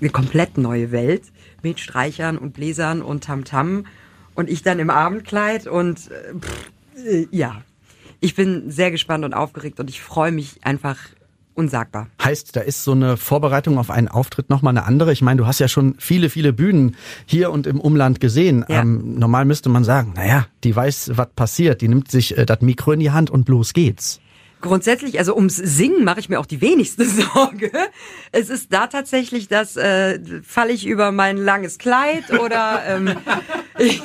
eine 0.00 0.10
komplett 0.10 0.56
neue 0.56 0.92
Welt 0.92 1.24
mit 1.62 1.80
Streichern 1.80 2.38
und 2.38 2.52
Bläsern 2.52 3.02
und 3.02 3.24
Tamtam. 3.24 3.86
Und 4.34 4.48
ich 4.48 4.62
dann 4.62 4.78
im 4.78 4.90
Abendkleid 4.90 5.66
und 5.66 5.98
pff, 5.98 6.70
äh, 7.04 7.26
ja, 7.30 7.62
ich 8.20 8.34
bin 8.34 8.70
sehr 8.70 8.90
gespannt 8.90 9.24
und 9.24 9.34
aufgeregt 9.34 9.80
und 9.80 9.90
ich 9.90 10.00
freue 10.00 10.32
mich 10.32 10.60
einfach 10.62 10.98
unsagbar. 11.54 12.08
Heißt, 12.22 12.56
da 12.56 12.60
ist 12.60 12.84
so 12.84 12.92
eine 12.92 13.16
Vorbereitung 13.16 13.78
auf 13.78 13.90
einen 13.90 14.08
Auftritt 14.08 14.50
nochmal 14.50 14.76
eine 14.76 14.86
andere. 14.86 15.12
Ich 15.12 15.22
meine, 15.22 15.38
du 15.38 15.46
hast 15.46 15.58
ja 15.58 15.68
schon 15.68 15.94
viele, 15.98 16.30
viele 16.30 16.52
Bühnen 16.52 16.96
hier 17.26 17.50
und 17.50 17.66
im 17.66 17.80
Umland 17.80 18.20
gesehen. 18.20 18.64
Ja. 18.68 18.80
Ähm, 18.80 19.18
normal 19.18 19.44
müsste 19.44 19.68
man 19.68 19.84
sagen, 19.84 20.12
naja, 20.16 20.46
die 20.64 20.74
weiß, 20.74 21.12
was 21.14 21.28
passiert. 21.34 21.80
Die 21.82 21.88
nimmt 21.88 22.10
sich 22.10 22.36
äh, 22.36 22.46
das 22.46 22.60
Mikro 22.60 22.92
in 22.92 23.00
die 23.00 23.10
Hand 23.10 23.30
und 23.30 23.48
los 23.48 23.72
geht's. 23.72 24.20
Grundsätzlich, 24.60 25.18
also 25.18 25.34
ums 25.34 25.56
Singen 25.56 26.04
mache 26.04 26.20
ich 26.20 26.28
mir 26.28 26.38
auch 26.38 26.46
die 26.46 26.60
wenigste 26.60 27.04
Sorge. 27.06 27.70
Es 28.30 28.50
ist 28.50 28.72
da 28.72 28.88
tatsächlich, 28.88 29.48
dass 29.48 29.76
äh, 29.76 30.20
falle 30.42 30.72
ich 30.72 30.86
über 30.86 31.12
mein 31.12 31.38
langes 31.38 31.78
Kleid 31.78 32.30
oder 32.38 32.82
ähm, 32.86 33.16
ich, 33.78 34.02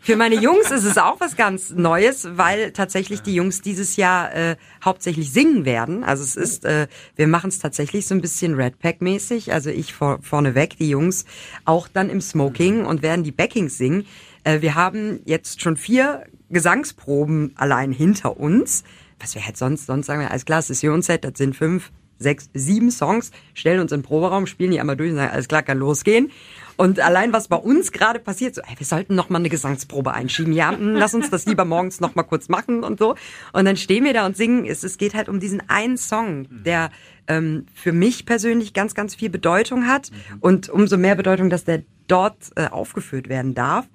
für 0.00 0.16
meine 0.16 0.36
Jungs 0.36 0.70
ist 0.70 0.84
es 0.84 0.96
auch 0.96 1.20
was 1.20 1.36
ganz 1.36 1.70
Neues, 1.70 2.28
weil 2.32 2.72
tatsächlich 2.72 3.20
die 3.20 3.34
Jungs 3.34 3.60
dieses 3.60 3.96
Jahr 3.96 4.34
äh, 4.34 4.56
hauptsächlich 4.82 5.32
singen 5.32 5.66
werden. 5.66 6.02
Also 6.02 6.22
es 6.22 6.36
ist, 6.36 6.64
äh, 6.64 6.86
wir 7.16 7.26
machen 7.26 7.48
es 7.48 7.58
tatsächlich 7.58 8.06
so 8.06 8.14
ein 8.14 8.22
bisschen 8.22 8.54
Red 8.54 8.78
Pack 8.78 9.02
mäßig. 9.02 9.52
Also 9.52 9.68
ich 9.68 9.92
vor, 9.92 10.20
vorneweg, 10.22 10.78
die 10.78 10.88
Jungs 10.88 11.26
auch 11.66 11.88
dann 11.88 12.08
im 12.08 12.22
Smoking 12.22 12.86
und 12.86 13.02
werden 13.02 13.22
die 13.22 13.32
Backings 13.32 13.76
singen. 13.76 14.06
Äh, 14.44 14.62
wir 14.62 14.74
haben 14.74 15.20
jetzt 15.26 15.60
schon 15.60 15.76
vier 15.76 16.24
Gesangsproben 16.48 17.52
allein 17.56 17.92
hinter 17.92 18.38
uns. 18.38 18.82
Was 19.20 19.34
wir 19.34 19.44
halt 19.44 19.56
sonst, 19.56 19.86
sonst 19.86 20.06
sagen 20.06 20.20
wir, 20.20 20.30
alles 20.30 20.44
klar, 20.44 20.62
Sessionsset, 20.62 21.24
das 21.24 21.32
sind 21.36 21.54
fünf, 21.54 21.90
sechs, 22.18 22.50
sieben 22.54 22.90
Songs, 22.90 23.30
stellen 23.54 23.80
uns 23.80 23.92
in 23.92 24.00
den 24.00 24.04
Proberaum, 24.04 24.46
spielen 24.46 24.70
die 24.70 24.80
einmal 24.80 24.96
durch 24.96 25.10
und 25.10 25.16
sagen, 25.16 25.32
alles 25.32 25.48
klar, 25.48 25.62
kann 25.62 25.78
losgehen. 25.78 26.30
Und 26.76 26.98
allein 27.00 27.32
was 27.34 27.48
bei 27.48 27.56
uns 27.56 27.92
gerade 27.92 28.20
passiert, 28.20 28.54
so, 28.54 28.62
ey, 28.62 28.74
wir 28.78 28.86
sollten 28.86 29.14
noch 29.14 29.28
mal 29.28 29.38
eine 29.38 29.50
Gesangsprobe 29.50 30.14
einschieben. 30.14 30.52
Ja, 30.54 30.70
hm, 30.70 30.94
lass 30.94 31.12
uns 31.12 31.28
das 31.28 31.44
lieber 31.44 31.66
morgens 31.66 32.00
noch 32.00 32.14
mal 32.14 32.22
kurz 32.22 32.48
machen 32.48 32.84
und 32.84 32.98
so. 32.98 33.16
Und 33.52 33.66
dann 33.66 33.76
stehen 33.76 34.04
wir 34.04 34.14
da 34.14 34.24
und 34.24 34.34
singen. 34.36 34.64
Es, 34.64 34.82
es 34.82 34.96
geht 34.96 35.14
halt 35.14 35.28
um 35.28 35.40
diesen 35.40 35.68
einen 35.68 35.98
Song, 35.98 36.46
der 36.50 36.90
ähm, 37.26 37.66
für 37.74 37.92
mich 37.92 38.24
persönlich 38.24 38.72
ganz, 38.72 38.94
ganz 38.94 39.14
viel 39.14 39.28
Bedeutung 39.28 39.86
hat 39.86 40.10
und 40.40 40.70
umso 40.70 40.96
mehr 40.96 41.16
Bedeutung, 41.16 41.50
dass 41.50 41.64
der 41.64 41.82
dort 42.06 42.50
äh, 42.56 42.68
aufgeführt 42.68 43.28
werden 43.28 43.54
darf. 43.54 43.86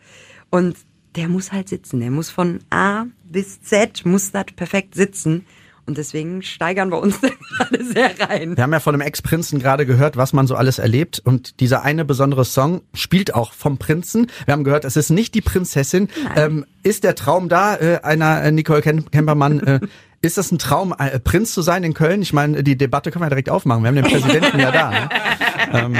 Und 0.51 0.77
der 1.15 1.30
muss 1.30 1.51
halt 1.51 1.69
sitzen. 1.69 1.99
Der 1.99 2.12
muss 2.12 2.30
von 2.30 2.60
A 2.69 3.06
bis 3.23 3.62
Z, 3.62 4.06
muss 4.06 4.32
das 4.32 4.45
perfekt 4.56 4.95
sitzen. 4.95 5.45
Und 5.88 5.99
deswegen 5.99 6.41
steigern 6.41 6.89
wir 6.89 6.99
uns 6.99 7.21
da 7.21 7.30
gerade 7.58 7.84
sehr 7.86 8.19
rein. 8.19 8.58
Wir 8.58 8.63
haben 8.63 8.73
ja 8.73 8.80
von 8.80 8.95
einem 8.95 9.01
Ex-Prinzen 9.01 9.60
gerade 9.60 9.86
gehört, 9.86 10.17
was 10.17 10.34
man 10.34 10.47
so 10.47 10.56
alles 10.56 10.80
erlebt. 10.80 11.21
Und 11.23 11.60
dieser 11.60 11.84
eine 11.84 12.06
besondere 12.06 12.43
Song 12.43 12.82
spielt 12.93 13.36
auch 13.36 13.54
vom 13.54 13.78
Prinzen. 13.78 14.28
Wir 14.45 14.54
haben 14.54 14.63
gehört, 14.63 14.84
es 14.84 14.95
ist 14.95 15.12
nicht 15.12 15.36
die 15.36 15.41
Prinzessin. 15.41 16.10
Ähm, 16.36 16.65
ist 16.82 17.04
der 17.04 17.13
Traum 17.15 17.49
da, 17.49 17.75
äh, 17.75 17.99
einer 18.01 18.41
äh, 18.41 18.51
Nicole 18.51 18.82
Kempermann, 18.82 19.60
äh, 19.60 19.80
ist 20.25 20.38
das 20.38 20.51
ein 20.51 20.57
Traum, 20.57 20.93
äh, 20.97 21.19
Prinz 21.19 21.53
zu 21.53 21.61
sein 21.61 21.83
in 21.83 21.93
Köln? 21.93 22.21
Ich 22.21 22.33
meine, 22.33 22.63
die 22.63 22.77
Debatte 22.77 23.11
können 23.11 23.23
wir 23.23 23.29
direkt 23.29 23.49
aufmachen. 23.49 23.83
Wir 23.83 23.89
haben 23.89 23.95
den 23.95 24.05
Präsidenten 24.05 24.59
ja 24.59 24.71
da. 24.71 24.89
Ne? 24.89 25.09
Ähm, 25.73 25.97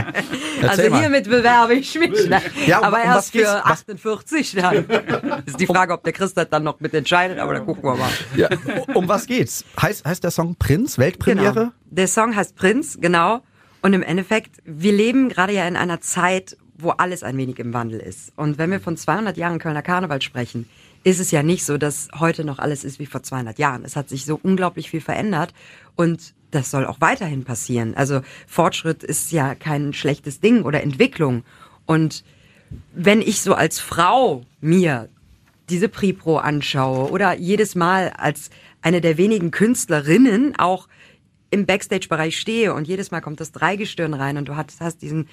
also 0.62 0.90
mal. 0.90 1.00
hiermit 1.02 1.28
bewerbe 1.28 1.74
ich 1.74 1.98
mich. 1.98 2.30
Ne? 2.30 2.40
Ja, 2.66 2.80
um, 2.80 2.86
aber 2.86 2.98
um 2.98 3.04
erst 3.04 3.32
für 3.32 3.66
48 3.66 4.56
dann. 4.56 4.86
Ist 5.46 5.60
die 5.60 5.66
Frage, 5.66 5.92
ob 5.92 6.04
der 6.04 6.14
Christ 6.14 6.38
das 6.38 6.50
dann 6.50 6.64
noch 6.64 6.80
mit 6.80 6.94
entscheidet, 6.94 7.40
aber 7.40 7.56
dann 7.56 7.66
gucken 7.66 7.84
wir 7.84 7.96
mal. 7.96 8.10
Ja, 8.36 8.48
um 8.94 9.08
was 9.10 9.26
geht's? 9.26 9.66
Heißt, 9.82 10.06
heißt 10.06 10.24
der 10.24 10.32
Song 10.32 10.56
Prinz? 10.56 10.98
Weltpremiere? 10.98 11.54
Genau. 11.54 11.72
Der 11.90 12.08
Song 12.08 12.36
heißt 12.36 12.56
Prinz, 12.56 13.00
genau. 13.02 13.42
Und 13.82 13.94
im 13.94 14.04
Endeffekt, 14.04 14.58
wir 14.64 14.94
leben 14.94 15.30
gerade 15.30 15.52
ja 15.52 15.68
in 15.68 15.76
einer 15.76 16.00
Zeit, 16.00 16.56
wo 16.78 16.92
alles 16.92 17.24
ein 17.24 17.36
wenig 17.36 17.60
im 17.60 17.74
Wandel 17.74 18.00
ist. 18.00 18.32
Und 18.36 18.58
wenn 18.58 18.72
wir 18.72 18.80
von 18.80 18.96
200 18.98 19.36
Jahren 19.36 19.60
Kölner 19.60 19.82
Karneval 19.82 20.22
sprechen, 20.22 20.70
ist 21.06 21.20
es 21.20 21.30
ja 21.30 21.44
nicht 21.44 21.64
so, 21.64 21.78
dass 21.78 22.10
heute 22.20 22.44
noch 22.44 22.58
alles 22.58 22.84
ist 22.84 22.98
wie 22.98 23.06
vor 23.06 23.22
200 23.22 23.60
Jahren. 23.60 23.86
Es 23.86 23.96
hat 23.96 24.10
sich 24.10 24.26
so 24.26 24.40
unglaublich 24.42 24.90
viel 24.90 25.02
verändert 25.02 25.54
und 25.96 26.34
das 26.50 26.72
soll 26.72 26.86
auch 26.86 27.00
weiterhin 27.00 27.44
passieren. 27.44 27.96
Also 27.96 28.22
Fortschritt 28.48 29.04
ist 29.04 29.32
ja 29.32 29.54
kein 29.54 29.94
schlechtes 29.94 30.40
Ding 30.40 30.64
oder 30.64 30.82
Entwicklung. 30.82 31.44
Und 31.86 32.24
wenn 32.92 33.22
ich 33.22 33.42
so 33.42 33.54
als 33.54 33.80
Frau 33.80 34.46
mir 34.62 35.08
diese 35.70 35.90
Pripro 35.90 36.38
anschaue 36.38 37.12
oder 37.12 37.38
jedes 37.38 37.76
Mal 37.76 38.10
als 38.18 38.50
eine 38.82 39.00
der 39.00 39.18
wenigen 39.18 39.52
Künstlerinnen 39.52 40.56
auch 40.58 40.88
im 41.52 41.68
Backstage-Bereich 41.68 42.40
stehe 42.40 42.74
und 42.74 42.88
jedes 42.88 43.12
Mal 43.12 43.22
kommt 43.22 43.40
das 43.40 43.52
Dreigestirn 43.52 44.16
rein 44.16 44.38
und 44.38 44.48
du 44.48 44.56
hast, 44.56 44.82
hast 44.82 45.04
diesen 45.04 45.30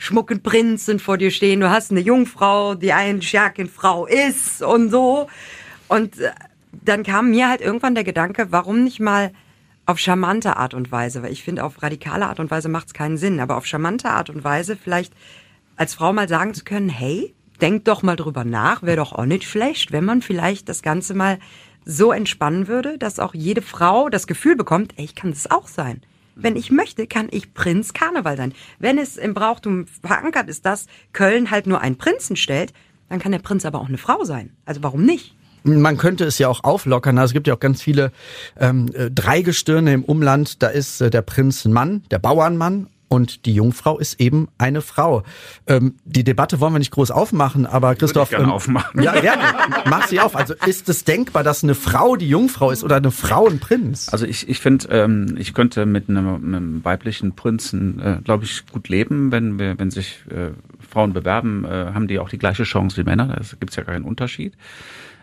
schmucken 0.00 0.42
Prinzen 0.42 0.98
vor 0.98 1.18
dir 1.18 1.30
stehen, 1.30 1.60
du 1.60 1.68
hast 1.68 1.90
eine 1.90 2.00
Jungfrau, 2.00 2.74
die 2.74 2.94
eine 2.94 3.20
Frau 3.20 4.06
ist 4.06 4.62
und 4.62 4.90
so. 4.90 5.28
Und 5.88 6.18
äh, 6.18 6.30
dann 6.72 7.02
kam 7.02 7.30
mir 7.30 7.50
halt 7.50 7.60
irgendwann 7.60 7.94
der 7.94 8.02
Gedanke, 8.02 8.46
warum 8.50 8.82
nicht 8.82 8.98
mal 8.98 9.30
auf 9.84 9.98
charmante 9.98 10.56
Art 10.56 10.72
und 10.72 10.90
Weise, 10.90 11.22
weil 11.22 11.32
ich 11.32 11.44
finde, 11.44 11.64
auf 11.64 11.82
radikale 11.82 12.26
Art 12.26 12.40
und 12.40 12.50
Weise 12.50 12.70
macht 12.70 12.86
es 12.86 12.94
keinen 12.94 13.18
Sinn, 13.18 13.40
aber 13.40 13.58
auf 13.58 13.66
charmante 13.66 14.08
Art 14.08 14.30
und 14.30 14.42
Weise 14.42 14.74
vielleicht 14.74 15.12
als 15.76 15.92
Frau 15.92 16.14
mal 16.14 16.28
sagen 16.28 16.54
zu 16.54 16.64
können, 16.64 16.88
hey, 16.88 17.34
denk 17.60 17.84
doch 17.84 18.02
mal 18.02 18.16
drüber 18.16 18.44
nach, 18.44 18.82
wäre 18.82 18.96
doch 18.96 19.12
auch 19.12 19.26
nicht 19.26 19.44
schlecht, 19.44 19.92
wenn 19.92 20.06
man 20.06 20.22
vielleicht 20.22 20.70
das 20.70 20.80
Ganze 20.80 21.12
mal 21.12 21.38
so 21.84 22.10
entspannen 22.10 22.68
würde, 22.68 22.96
dass 22.96 23.18
auch 23.18 23.34
jede 23.34 23.60
Frau 23.60 24.08
das 24.08 24.26
Gefühl 24.26 24.56
bekommt, 24.56 24.94
ey, 24.96 25.04
ich 25.04 25.14
kann 25.14 25.30
das 25.30 25.50
auch 25.50 25.68
sein. 25.68 26.00
Wenn 26.42 26.56
ich 26.56 26.70
möchte, 26.70 27.06
kann 27.06 27.28
ich 27.30 27.54
Prinz 27.54 27.92
Karneval 27.92 28.36
sein. 28.36 28.54
Wenn 28.78 28.98
es 28.98 29.16
im 29.16 29.34
Brauchtum 29.34 29.86
verankert 29.86 30.48
ist, 30.48 30.66
dass 30.66 30.86
Köln 31.12 31.50
halt 31.50 31.66
nur 31.66 31.80
einen 31.80 31.96
Prinzen 31.96 32.36
stellt, 32.36 32.72
dann 33.08 33.18
kann 33.18 33.32
der 33.32 33.38
Prinz 33.40 33.64
aber 33.64 33.80
auch 33.80 33.88
eine 33.88 33.98
Frau 33.98 34.24
sein. 34.24 34.56
Also 34.64 34.82
warum 34.82 35.04
nicht? 35.04 35.34
Man 35.62 35.98
könnte 35.98 36.24
es 36.24 36.38
ja 36.38 36.48
auch 36.48 36.64
auflockern. 36.64 37.18
Also 37.18 37.30
es 37.30 37.34
gibt 37.34 37.46
ja 37.46 37.54
auch 37.54 37.60
ganz 37.60 37.82
viele 37.82 38.12
ähm, 38.58 38.90
äh, 38.94 39.10
Dreigestirne 39.10 39.92
im 39.92 40.04
Umland. 40.04 40.62
Da 40.62 40.68
ist 40.68 41.00
äh, 41.00 41.10
der 41.10 41.22
Prinz 41.22 41.64
ein 41.64 41.72
Mann, 41.72 42.02
der 42.10 42.18
Bauernmann 42.18 42.86
und 43.10 43.44
die 43.44 43.54
Jungfrau 43.54 43.98
ist 43.98 44.20
eben 44.20 44.48
eine 44.56 44.82
Frau. 44.82 45.24
Ähm, 45.66 45.96
die 46.04 46.22
Debatte 46.22 46.60
wollen 46.60 46.72
wir 46.72 46.78
nicht 46.78 46.92
groß 46.92 47.10
aufmachen, 47.10 47.66
aber 47.66 47.96
Christoph. 47.96 48.30
Würde 48.30 48.42
ich 48.42 48.46
gerne 48.46 48.52
ähm, 48.52 48.54
aufmachen. 48.54 49.02
Ja, 49.02 49.20
gerne. 49.20 49.42
Mach 49.86 50.06
sie 50.06 50.20
auf. 50.20 50.36
Also 50.36 50.54
ist 50.64 50.88
es 50.88 51.02
denkbar, 51.02 51.42
dass 51.42 51.64
eine 51.64 51.74
Frau 51.74 52.14
die 52.14 52.28
Jungfrau 52.28 52.70
ist 52.70 52.84
oder 52.84 52.96
eine 52.96 53.10
Frau 53.10 53.48
ein 53.48 53.58
Prinz? 53.58 54.08
Also 54.12 54.26
ich, 54.26 54.48
ich 54.48 54.60
finde, 54.60 54.86
ähm, 54.90 55.34
ich 55.38 55.54
könnte 55.54 55.86
mit 55.86 56.08
einem, 56.08 56.36
einem 56.36 56.84
weiblichen 56.84 57.34
Prinzen, 57.34 58.00
äh, 58.00 58.18
glaube 58.22 58.44
ich, 58.44 58.64
gut 58.66 58.88
leben, 58.88 59.32
wenn 59.32 59.58
wir, 59.58 59.76
wenn 59.76 59.90
sich 59.90 60.20
äh, 60.30 60.50
Frauen 60.88 61.12
bewerben, 61.12 61.64
äh, 61.64 61.68
haben 61.92 62.06
die 62.06 62.20
auch 62.20 62.28
die 62.28 62.38
gleiche 62.38 62.62
Chance 62.62 62.96
wie 62.96 63.02
Männer. 63.02 63.26
Da 63.26 63.40
gibt 63.58 63.70
es 63.70 63.76
ja 63.76 63.82
keinen 63.82 64.04
Unterschied. 64.04 64.54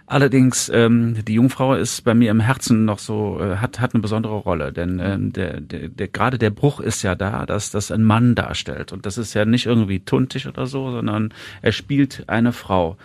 Allerdings, 0.09 0.71
ähm, 0.73 1.25
die 1.25 1.33
Jungfrau 1.33 1.73
ist 1.73 2.05
bei 2.05 2.13
mir 2.13 2.31
im 2.31 2.39
Herzen 2.39 2.85
noch 2.85 2.97
so, 2.97 3.41
äh, 3.41 3.57
hat, 3.57 3.81
hat 3.81 3.93
eine 3.93 4.01
besondere 4.01 4.35
Rolle. 4.35 4.71
Denn 4.71 5.01
ähm, 5.03 5.33
der, 5.33 5.59
der, 5.59 5.89
der, 5.89 6.07
gerade 6.07 6.37
der 6.37 6.49
Bruch 6.49 6.79
ist 6.79 7.03
ja 7.03 7.13
da, 7.13 7.45
dass 7.45 7.71
das 7.71 7.91
ein 7.91 8.05
Mann 8.05 8.33
darstellt. 8.33 8.93
Und 8.93 9.05
das 9.05 9.17
ist 9.17 9.33
ja 9.33 9.43
nicht 9.43 9.65
irgendwie 9.65 9.99
tuntig 9.99 10.47
oder 10.47 10.65
so, 10.65 10.91
sondern 10.91 11.33
er 11.61 11.73
spielt 11.73 12.23
eine 12.27 12.53
Frau. 12.53 12.95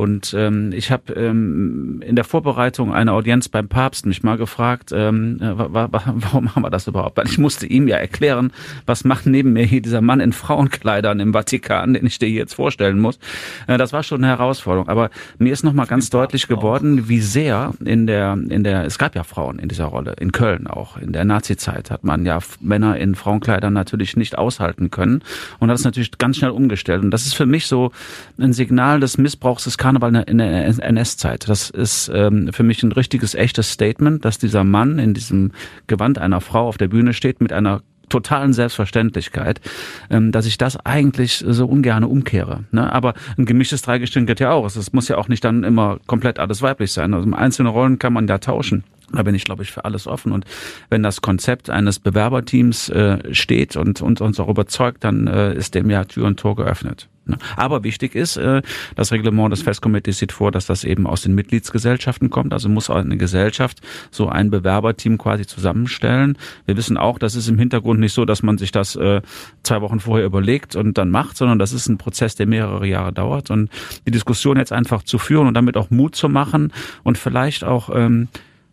Und 0.00 0.32
ähm, 0.34 0.72
ich 0.72 0.90
habe 0.90 1.12
ähm, 1.12 2.00
in 2.00 2.16
der 2.16 2.24
Vorbereitung 2.24 2.94
einer 2.94 3.12
Audienz 3.12 3.50
beim 3.50 3.68
Papst 3.68 4.06
mich 4.06 4.22
mal 4.22 4.38
gefragt, 4.38 4.92
ähm, 4.94 5.36
äh, 5.42 5.58
warum 5.58 6.44
machen 6.44 6.62
wir 6.62 6.70
das 6.70 6.86
überhaupt? 6.86 7.18
Weil 7.18 7.26
ich 7.26 7.36
musste 7.36 7.66
ihm 7.66 7.86
ja 7.86 7.98
erklären, 7.98 8.50
was 8.86 9.04
macht 9.04 9.26
neben 9.26 9.52
mir 9.52 9.66
hier 9.66 9.82
dieser 9.82 10.00
Mann 10.00 10.20
in 10.20 10.32
Frauenkleidern 10.32 11.20
im 11.20 11.34
Vatikan, 11.34 11.92
den 11.92 12.06
ich 12.06 12.18
dir 12.18 12.30
jetzt 12.30 12.54
vorstellen 12.54 12.98
muss. 12.98 13.18
Äh, 13.66 13.76
das 13.76 13.92
war 13.92 14.02
schon 14.02 14.24
eine 14.24 14.28
Herausforderung. 14.28 14.88
Aber 14.88 15.10
mir 15.36 15.52
ist 15.52 15.64
nochmal 15.64 15.84
ganz 15.84 16.08
deutlich 16.08 16.48
geworden, 16.48 17.10
wie 17.10 17.20
sehr 17.20 17.74
in 17.84 18.06
der, 18.06 18.38
in 18.48 18.64
der, 18.64 18.86
es 18.86 18.96
gab 18.96 19.14
ja 19.14 19.22
Frauen 19.22 19.58
in 19.58 19.68
dieser 19.68 19.84
Rolle, 19.84 20.14
in 20.18 20.32
Köln 20.32 20.66
auch. 20.66 20.96
In 20.96 21.12
der 21.12 21.26
Nazi-Zeit 21.26 21.90
hat 21.90 22.04
man 22.04 22.24
ja 22.24 22.38
Männer 22.62 22.96
in 22.96 23.16
Frauenkleidern 23.16 23.74
natürlich 23.74 24.16
nicht 24.16 24.38
aushalten 24.38 24.90
können 24.90 25.20
und 25.58 25.68
hat 25.68 25.76
es 25.76 25.84
natürlich 25.84 26.16
ganz 26.16 26.38
schnell 26.38 26.52
umgestellt. 26.52 27.02
Und 27.02 27.10
das 27.10 27.26
ist 27.26 27.34
für 27.34 27.44
mich 27.44 27.66
so 27.66 27.92
ein 28.38 28.54
Signal 28.54 28.98
des 28.98 29.18
Missbrauchs 29.18 29.64
des 29.64 29.76
Karneval 29.90 30.24
in 30.28 30.38
der 30.38 30.66
NS-Zeit. 30.66 31.48
Das 31.48 31.68
ist 31.68 32.10
ähm, 32.14 32.52
für 32.52 32.62
mich 32.62 32.82
ein 32.82 32.92
richtiges, 32.92 33.34
echtes 33.34 33.72
Statement, 33.72 34.24
dass 34.24 34.38
dieser 34.38 34.62
Mann 34.62 35.00
in 35.00 35.14
diesem 35.14 35.50
Gewand 35.88 36.18
einer 36.18 36.40
Frau 36.40 36.68
auf 36.68 36.78
der 36.78 36.86
Bühne 36.88 37.12
steht 37.12 37.40
mit 37.40 37.52
einer 37.52 37.82
totalen 38.08 38.52
Selbstverständlichkeit, 38.52 39.60
ähm, 40.08 40.30
dass 40.30 40.46
ich 40.46 40.58
das 40.58 40.76
eigentlich 40.84 41.44
so 41.46 41.66
ungern 41.66 42.04
umkehre. 42.04 42.64
Ne? 42.70 42.92
Aber 42.92 43.14
ein 43.36 43.46
gemischtes 43.46 43.82
Dreigestirn 43.82 44.26
geht 44.26 44.38
ja 44.40 44.52
auch. 44.52 44.64
Es 44.64 44.92
muss 44.92 45.08
ja 45.08 45.18
auch 45.18 45.28
nicht 45.28 45.44
dann 45.44 45.64
immer 45.64 45.98
komplett 46.06 46.38
alles 46.38 46.62
weiblich 46.62 46.92
sein. 46.92 47.12
Also 47.14 47.28
einzelne 47.32 47.70
Rollen 47.70 47.98
kann 47.98 48.12
man 48.12 48.28
ja 48.28 48.38
tauschen. 48.38 48.84
Da 49.12 49.22
bin 49.22 49.34
ich, 49.34 49.44
glaube 49.44 49.62
ich, 49.62 49.72
für 49.72 49.84
alles 49.84 50.06
offen. 50.06 50.32
Und 50.32 50.44
wenn 50.88 51.02
das 51.02 51.20
Konzept 51.20 51.70
eines 51.70 51.98
Bewerberteams 51.98 52.88
äh, 52.90 53.34
steht 53.34 53.76
und, 53.76 54.02
und 54.02 54.20
uns 54.20 54.38
auch 54.38 54.48
überzeugt, 54.48 55.04
dann 55.04 55.26
äh, 55.26 55.54
ist 55.54 55.74
dem 55.74 55.90
ja 55.90 56.04
Tür 56.04 56.26
und 56.26 56.38
Tor 56.38 56.56
geöffnet. 56.56 57.08
Ne? 57.30 57.38
Aber 57.56 57.84
wichtig 57.84 58.14
ist, 58.14 58.36
äh, 58.36 58.62
das 58.96 59.12
Reglement 59.12 59.52
des 59.52 59.62
Festkomitees 59.62 60.18
sieht 60.18 60.32
vor, 60.32 60.50
dass 60.50 60.66
das 60.66 60.84
eben 60.84 61.06
aus 61.06 61.22
den 61.22 61.34
Mitgliedsgesellschaften 61.34 62.30
kommt. 62.30 62.52
Also 62.52 62.68
muss 62.68 62.90
eine 62.90 63.16
Gesellschaft 63.16 63.80
so 64.10 64.28
ein 64.28 64.50
Bewerberteam 64.50 65.18
quasi 65.18 65.46
zusammenstellen. 65.46 66.36
Wir 66.66 66.76
wissen 66.76 66.96
auch, 66.96 67.18
das 67.18 67.34
ist 67.34 67.48
im 67.48 67.58
Hintergrund 67.58 68.00
nicht 68.00 68.12
so, 68.12 68.24
dass 68.24 68.42
man 68.42 68.58
sich 68.58 68.72
das 68.72 68.96
äh, 68.96 69.22
zwei 69.62 69.80
Wochen 69.80 70.00
vorher 70.00 70.26
überlegt 70.26 70.76
und 70.76 70.98
dann 70.98 71.10
macht, 71.10 71.36
sondern 71.36 71.58
das 71.58 71.72
ist 71.72 71.88
ein 71.88 71.98
Prozess, 71.98 72.34
der 72.34 72.46
mehrere 72.46 72.86
Jahre 72.86 73.12
dauert. 73.12 73.50
Und 73.50 73.70
die 74.06 74.10
Diskussion 74.10 74.56
jetzt 74.56 74.72
einfach 74.72 75.02
zu 75.02 75.18
führen 75.18 75.46
und 75.46 75.54
damit 75.54 75.76
auch 75.76 75.90
Mut 75.90 76.14
zu 76.14 76.28
machen 76.28 76.72
und 77.02 77.18
vielleicht 77.18 77.64
auch 77.64 77.90
ähm, 77.94 78.28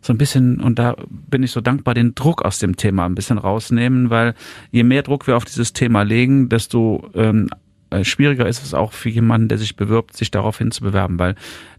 so 0.08 0.14
ein 0.14 0.18
bisschen, 0.18 0.60
und 0.60 0.78
da 0.78 0.96
bin 1.10 1.42
ich 1.42 1.50
so 1.50 1.60
dankbar, 1.60 1.92
den 1.92 2.14
Druck 2.14 2.42
aus 2.42 2.58
dem 2.58 2.76
Thema 2.76 3.04
ein 3.04 3.14
bisschen 3.14 3.36
rausnehmen, 3.36 4.08
weil 4.08 4.34
je 4.70 4.82
mehr 4.82 5.02
Druck 5.02 5.26
wir 5.26 5.36
auf 5.36 5.44
dieses 5.44 5.74
Thema 5.74 6.00
legen, 6.02 6.48
desto 6.48 7.10
ähm, 7.14 7.50
äh, 7.52 7.56
schwieriger 8.02 8.46
ist 8.46 8.64
es 8.64 8.74
auch 8.74 8.92
für 8.92 9.08
jemanden, 9.08 9.48
der 9.48 9.58
sich 9.58 9.76
bewirbt, 9.76 10.16
sich 10.16 10.30
darauf 10.30 10.58
hinzubewerben, 10.58 11.18
weil 11.18 11.34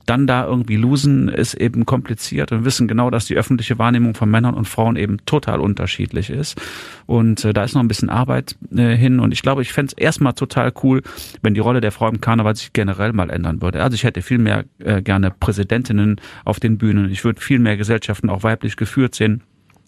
dann 0.10 0.26
da 0.26 0.46
irgendwie 0.46 0.76
losen 0.76 1.30
ist 1.30 1.54
eben 1.54 1.86
kompliziert 1.86 2.52
und 2.52 2.66
wissen 2.66 2.88
genau, 2.88 3.12
dass 3.12 3.26
die 3.26 3.36
öffentliche 3.36 3.78
Wahrnehmung 3.78 4.16
von 4.16 4.30
Männern 4.30 4.56
und 4.56 4.68
Frauen 4.68 4.96
eben 4.96 5.18
total 5.26 5.60
unterschiedlich 5.60 6.32
ist. 6.32 6.60
Und 7.06 7.46
äh, 7.46 7.54
da 7.54 7.64
ist 7.64 7.76
noch 7.76 7.82
ein 7.82 7.88
bisschen 7.88 8.10
Arbeit 8.10 8.56
äh, 8.76 8.96
hin. 8.96 9.20
Und 9.20 9.34
ich 9.34 9.44
glaube, 9.44 9.62
ich 9.62 9.72
fände 9.72 9.94
es 9.96 10.02
erstmal 10.02 10.34
total 10.34 10.74
cool, 10.82 11.04
wenn 11.44 11.54
die 11.54 11.60
Rolle 11.60 11.80
der 11.80 11.92
Frau 11.92 12.10
im 12.10 12.22
Karneval 12.22 12.56
sich 12.56 12.74
generell 12.74 13.14
mal 13.14 13.30
ändern 13.30 13.62
würde. 13.62 13.84
Also 13.84 13.94
ich 13.94 14.04
hätte 14.04 14.24
viel 14.24 14.40
mehr 14.40 14.66
äh, 14.80 15.04
gerne 15.04 15.30
Präsidentinnen 15.30 16.20
auf 16.44 16.60
den 16.60 16.80
Bühnen. 16.80 17.12
Ich 17.12 17.24
würde 17.24 17.40
viel 17.40 17.60
mehr 17.60 17.78
Gesellschaften 17.78 18.30
auch 18.30 18.42
weiblich 18.42 18.78
geführt 18.78 19.14
sehen. 19.14 19.44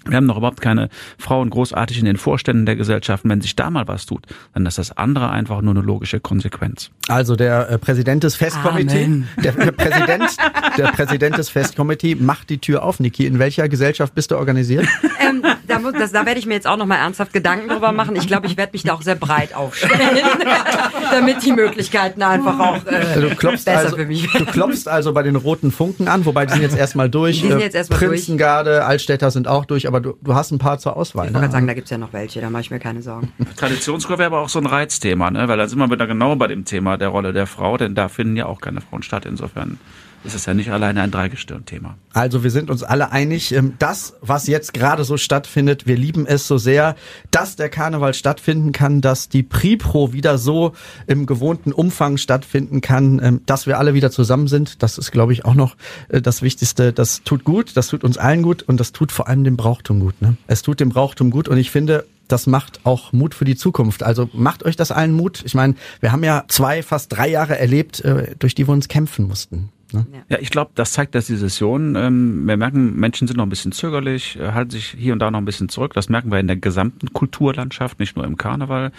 Wir 0.06 0.18
haben 0.18 0.26
noch 0.26 0.38
überhaupt 0.38 0.62
keine 0.62 0.90
Frauen 1.18 1.50
großartig 1.50 2.00
in 2.00 2.06
den 2.06 2.18
Vorständen 2.18 2.66
der 2.66 2.76
Gesellschaften. 2.76 3.30
Wenn 3.30 3.42
sich 3.42 3.56
da 3.56 3.70
mal 3.70 3.88
was 3.88 4.06
tut, 4.06 4.26
dann 4.54 4.66
ist 4.66 4.78
das 4.78 4.98
andere 4.98 5.30
einfach 5.30 5.62
nur 5.62 5.76
eine 5.76 5.84
logische 5.84 6.20
Konsequenz. 6.20 6.90
Also 7.08 7.36
der 7.36 7.70
äh, 7.70 7.78
Präsident 7.78 8.24
des 8.24 8.36
Festkomitees, 8.36 9.24
der, 9.44 9.52
der, 9.52 9.72
Präsident, 9.72 10.38
der 10.78 10.88
Präsident 10.88 11.38
des 11.38 11.50
Festkomitees 11.50 12.20
macht 12.20 12.50
die 12.50 12.58
Tür 12.58 12.84
auf. 12.84 13.00
Niki, 13.00 13.26
in 13.26 13.40
welcher 13.40 13.70
Gesellschaft 13.70 14.16
bist 14.16 14.32
du 14.32 14.38
organisiert? 14.38 14.88
Ähm, 15.44 15.56
da 15.68 15.80
muss, 15.80 15.94
das, 15.94 16.12
da 16.12 16.26
werde 16.26 16.40
ich 16.40 16.46
mir 16.46 16.54
jetzt 16.54 16.68
auch 16.68 16.78
noch 16.78 16.86
mal 16.86 16.96
ernsthaft 16.98 17.34
Gedanken 17.34 17.70
drüber 17.70 17.92
machen. 17.92 18.16
Ich 18.16 18.28
glaube, 18.28 18.48
ich 18.48 18.58
werde 18.58 18.72
mich 18.74 18.84
da 18.84 18.94
auch 18.94 19.02
sehr 19.02 19.16
breit 19.16 19.54
aufstellen, 19.56 20.00
damit 21.12 21.44
die 21.44 21.52
Möglichkeiten 21.54 22.22
einfach 22.22 22.60
auch 22.60 22.86
äh, 22.86 23.22
Du 23.22 23.36
klopfst, 23.36 23.66
besser 23.66 23.80
also, 23.80 23.96
für 23.98 24.06
mich 24.06 24.28
du 24.32 24.46
klopfst 24.46 24.88
also 24.88 25.14
bei 25.14 25.24
den 25.24 25.36
roten 25.36 25.72
Funken 25.72 26.08
an, 26.08 26.26
wobei 26.26 26.46
die 26.46 26.54
sind 26.54 26.62
jetzt 26.62 26.78
erstmal 26.78 27.10
durch. 27.10 27.42
Die 27.42 27.48
sind 27.48 27.60
jetzt 27.60 27.76
erstmal 27.76 28.00
durch. 28.00 28.12
Prinzengarde, 28.12 28.86
Altstädter 28.86 29.32
sind 29.32 29.48
auch 29.48 29.66
durch, 29.66 29.88
aber 29.88 30.00
du, 30.02 30.18
du 30.22 30.36
hast 30.36 30.52
ein 30.52 30.60
paar 30.60 30.80
zur 30.80 30.96
Auswahl. 30.98 31.28
Ich 31.28 31.34
wollte 31.34 31.40
gerade 31.42 31.48
Ne? 31.48 31.52
sagen, 31.52 31.68
da 31.68 31.74
gibt's 31.74 31.90
ja 31.90 31.98
noch 31.98 32.14
welche, 32.14 32.42
da 32.42 32.50
mache 32.50 32.62
ich 32.62 32.72
mir 32.72 32.80
keine 32.80 33.02
Sorgen. 33.02 33.32
Traditionskur 33.58 34.18
wäre 34.18 34.28
aber 34.28 34.40
auch 34.40 34.50
so 34.50 34.60
ein 34.60 34.66
Reizthema, 34.66 35.32
ne? 35.32 35.48
weil 35.48 35.58
da 35.58 35.68
sind 35.68 35.80
wir 35.80 35.90
wieder 35.90 36.08
genau 36.08 36.36
bei 36.36 36.48
dem 36.48 36.66
Thema 36.66 36.98
der 36.98 37.10
Rolle 37.10 37.34
der 37.34 37.48
Frau, 37.48 37.78
denn 37.78 37.96
da 37.96 38.08
finden 38.10 38.36
ja 38.38 38.46
auch 38.46 38.62
keine 38.62 38.82
Frauen 38.82 39.04
statt. 39.04 39.26
Insofern 39.26 39.80
ist 40.24 40.36
es 40.36 40.46
ja 40.46 40.54
nicht 40.54 40.72
alleine 40.72 41.02
ein 41.02 41.12
Dreigestirn-Thema. 41.12 41.98
Also 42.14 42.44
wir 42.44 42.52
sind 42.52 42.70
uns 42.70 42.84
alle 42.84 43.12
einig, 43.12 43.54
ähm, 43.54 43.74
das, 43.80 44.16
was 44.22 44.48
jetzt 44.48 44.74
gerade 44.74 45.04
so 45.04 45.18
stattfindet, 45.18 45.88
wir 45.88 45.98
lieben 45.98 46.26
es 46.26 46.48
so 46.48 46.58
sehr, 46.58 46.96
dass 47.32 47.56
der 47.56 47.70
Karneval 47.70 48.14
stattfinden 48.14 48.72
kann, 48.72 49.02
dass 49.02 49.30
die 49.30 49.44
Pripro 49.44 50.14
wieder 50.14 50.38
so 50.38 50.74
im 51.08 51.26
gewohnten 51.26 51.72
Umfang 51.72 52.18
stattfinden 52.18 52.82
kann, 52.82 53.20
ähm, 53.24 53.42
dass 53.46 53.68
wir 53.68 53.80
alle 53.80 53.94
wieder 53.94 54.12
zusammen 54.12 54.48
sind. 54.48 54.84
Das 54.84 54.98
ist, 54.98 55.12
glaube 55.12 55.34
ich, 55.34 55.46
auch 55.46 55.56
noch 55.56 55.76
äh, 56.10 56.22
das 56.22 56.42
Wichtigste. 56.42 56.94
Das 56.94 57.24
tut 57.24 57.44
gut, 57.44 57.76
das 57.76 57.88
tut 57.88 58.04
uns 58.04 58.18
allen 58.18 58.44
gut 58.44 58.64
und 58.64 58.80
das 58.80 58.92
tut 58.92 59.12
vor 59.12 59.28
allem 59.28 59.44
dem 59.44 59.58
Brauchtum 59.58 60.00
gut. 60.00 60.22
Ne? 60.22 60.36
Es 60.48 60.62
tut 60.62 60.80
dem 60.80 60.90
Brauchtum 60.90 61.32
gut 61.32 61.48
und 61.48 61.58
ich 61.58 61.72
finde, 61.72 62.06
das 62.32 62.48
macht 62.48 62.82
auch 62.86 63.12
Mut 63.14 63.36
für 63.36 63.46
die 63.46 63.56
Zukunft. 63.56 64.04
Also 64.04 64.30
macht 64.34 64.64
euch 64.64 64.76
das 64.76 64.92
allen 64.92 65.14
Mut. 65.14 65.44
Ich 65.46 65.54
meine, 65.54 65.76
wir 66.00 66.12
haben 66.12 66.24
ja 66.24 66.46
zwei, 66.48 66.82
fast 66.84 67.12
drei 67.12 67.28
Jahre 67.28 67.58
erlebt, 67.58 68.02
äh, 68.02 68.36
durch 68.40 68.56
die 68.56 68.68
wir 68.68 68.74
uns 68.74 68.88
kämpfen 68.88 69.28
mussten. 69.28 69.70
Ne? 69.94 70.06
Ja, 70.30 70.38
ich 70.40 70.50
glaube, 70.50 70.72
das 70.76 70.94
zeigt, 70.94 71.16
dass 71.16 71.28
die 71.28 71.36
Session, 71.36 71.96
ähm, 71.96 72.46
wir 72.46 72.58
merken, 72.58 73.00
Menschen 73.00 73.28
sind 73.28 73.38
noch 73.38 73.46
ein 73.46 73.50
bisschen 73.50 73.72
zögerlich, 73.72 74.38
äh, 74.40 74.52
halten 74.52 74.72
sich 74.72 74.96
hier 74.98 75.14
und 75.14 75.20
da 75.20 75.32
noch 75.32 75.40
ein 75.40 75.46
bisschen 75.46 75.70
zurück. 75.70 75.94
Das 75.94 76.10
merken 76.10 76.32
wir 76.32 76.40
in 76.40 76.48
der 76.48 76.58
gesamten 76.58 77.14
Kulturlandschaft, 77.14 78.00
nicht 78.00 78.16
nur 78.16 78.26
im 78.26 78.38
Karneval. 78.38 78.92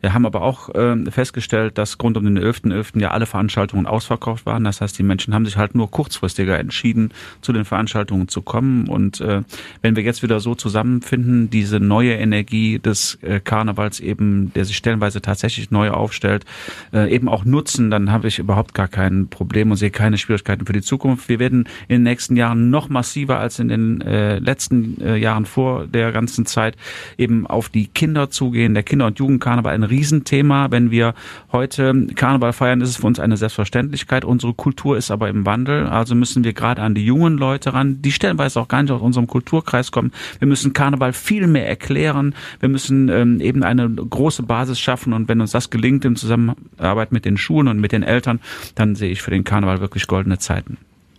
Wir 0.00 0.14
haben 0.14 0.26
aber 0.26 0.42
auch 0.42 0.70
ähm, 0.74 1.06
festgestellt, 1.10 1.78
dass 1.78 1.96
rund 2.02 2.16
um 2.16 2.24
den 2.24 2.38
11.11. 2.38 2.72
.11. 2.72 3.00
ja 3.00 3.10
alle 3.10 3.26
Veranstaltungen 3.26 3.86
ausverkauft 3.86 4.46
waren. 4.46 4.64
Das 4.64 4.80
heißt, 4.80 4.98
die 4.98 5.02
Menschen 5.02 5.34
haben 5.34 5.44
sich 5.44 5.56
halt 5.56 5.74
nur 5.74 5.90
kurzfristiger 5.90 6.58
entschieden, 6.58 7.10
zu 7.40 7.52
den 7.52 7.64
Veranstaltungen 7.64 8.28
zu 8.28 8.42
kommen. 8.42 8.88
Und 8.88 9.20
äh, 9.20 9.42
wenn 9.82 9.96
wir 9.96 10.02
jetzt 10.02 10.22
wieder 10.22 10.40
so 10.40 10.54
zusammenfinden, 10.54 11.50
diese 11.50 11.80
neue 11.80 12.14
Energie 12.14 12.78
des 12.78 13.18
äh, 13.22 13.40
Karnevals 13.40 14.00
eben, 14.00 14.52
der 14.54 14.64
sich 14.64 14.76
stellenweise 14.76 15.20
tatsächlich 15.20 15.70
neu 15.70 15.90
aufstellt, 15.90 16.44
äh, 16.92 17.12
eben 17.12 17.28
auch 17.28 17.44
nutzen, 17.44 17.90
dann 17.90 18.12
habe 18.12 18.28
ich 18.28 18.38
überhaupt 18.38 18.74
gar 18.74 18.88
kein 18.88 19.28
Problem 19.28 19.70
und 19.70 19.76
sehe 19.76 19.90
keine 19.90 20.18
Schwierigkeiten 20.18 20.66
für 20.66 20.72
die 20.72 20.82
Zukunft. 20.82 21.28
Wir 21.28 21.38
werden 21.38 21.68
in 21.88 21.96
den 21.96 22.02
nächsten 22.04 22.36
Jahren 22.36 22.70
noch 22.70 22.88
massiver 22.88 23.38
als 23.38 23.58
in 23.58 23.68
den 23.68 24.00
äh, 24.02 24.38
letzten 24.38 25.00
äh, 25.00 25.16
Jahren 25.16 25.46
vor 25.46 25.86
der 25.86 26.12
ganzen 26.12 26.46
Zeit 26.46 26.76
eben 27.16 27.46
auf 27.46 27.68
die 27.68 27.86
Kinder 27.86 28.30
zugehen. 28.30 28.74
Der 28.74 28.82
Kinder- 28.82 29.06
und 29.06 29.18
Jugendkarneval 29.18 29.74
ein 29.74 29.87
Riesenthema. 29.88 30.70
Wenn 30.70 30.90
wir 30.90 31.14
heute 31.52 32.06
Karneval 32.14 32.52
feiern, 32.52 32.80
ist 32.80 32.90
es 32.90 32.96
für 32.96 33.06
uns 33.06 33.20
eine 33.20 33.36
Selbstverständlichkeit. 33.36 34.24
Unsere 34.24 34.54
Kultur 34.54 34.96
ist 34.96 35.10
aber 35.10 35.28
im 35.28 35.46
Wandel. 35.46 35.86
Also 35.86 36.14
müssen 36.14 36.44
wir 36.44 36.52
gerade 36.52 36.82
an 36.82 36.94
die 36.94 37.04
jungen 37.04 37.38
Leute 37.38 37.74
ran, 37.74 38.02
die 38.02 38.12
stellenweise 38.12 38.60
auch 38.60 38.68
gar 38.68 38.82
nicht 38.82 38.92
aus 38.92 39.02
unserem 39.02 39.26
Kulturkreis 39.26 39.92
kommen. 39.92 40.12
Wir 40.38 40.48
müssen 40.48 40.72
Karneval 40.72 41.12
viel 41.12 41.46
mehr 41.46 41.68
erklären. 41.68 42.34
Wir 42.60 42.68
müssen 42.68 43.08
ähm, 43.08 43.40
eben 43.40 43.62
eine 43.62 43.88
große 43.88 44.42
Basis 44.42 44.80
schaffen. 44.80 45.12
Und 45.12 45.28
wenn 45.28 45.40
uns 45.40 45.52
das 45.52 45.70
gelingt 45.70 46.04
in 46.04 46.16
Zusammenarbeit 46.16 47.12
mit 47.12 47.24
den 47.24 47.36
Schulen 47.36 47.68
und 47.68 47.80
mit 47.80 47.92
den 47.92 48.02
Eltern, 48.02 48.40
dann 48.74 48.94
sehe 48.94 49.10
ich 49.10 49.22
für 49.22 49.30
den 49.30 49.44
Karneval 49.44 49.80
wirklich 49.80 50.06
goldene 50.06 50.38
Zeiten 50.38 50.78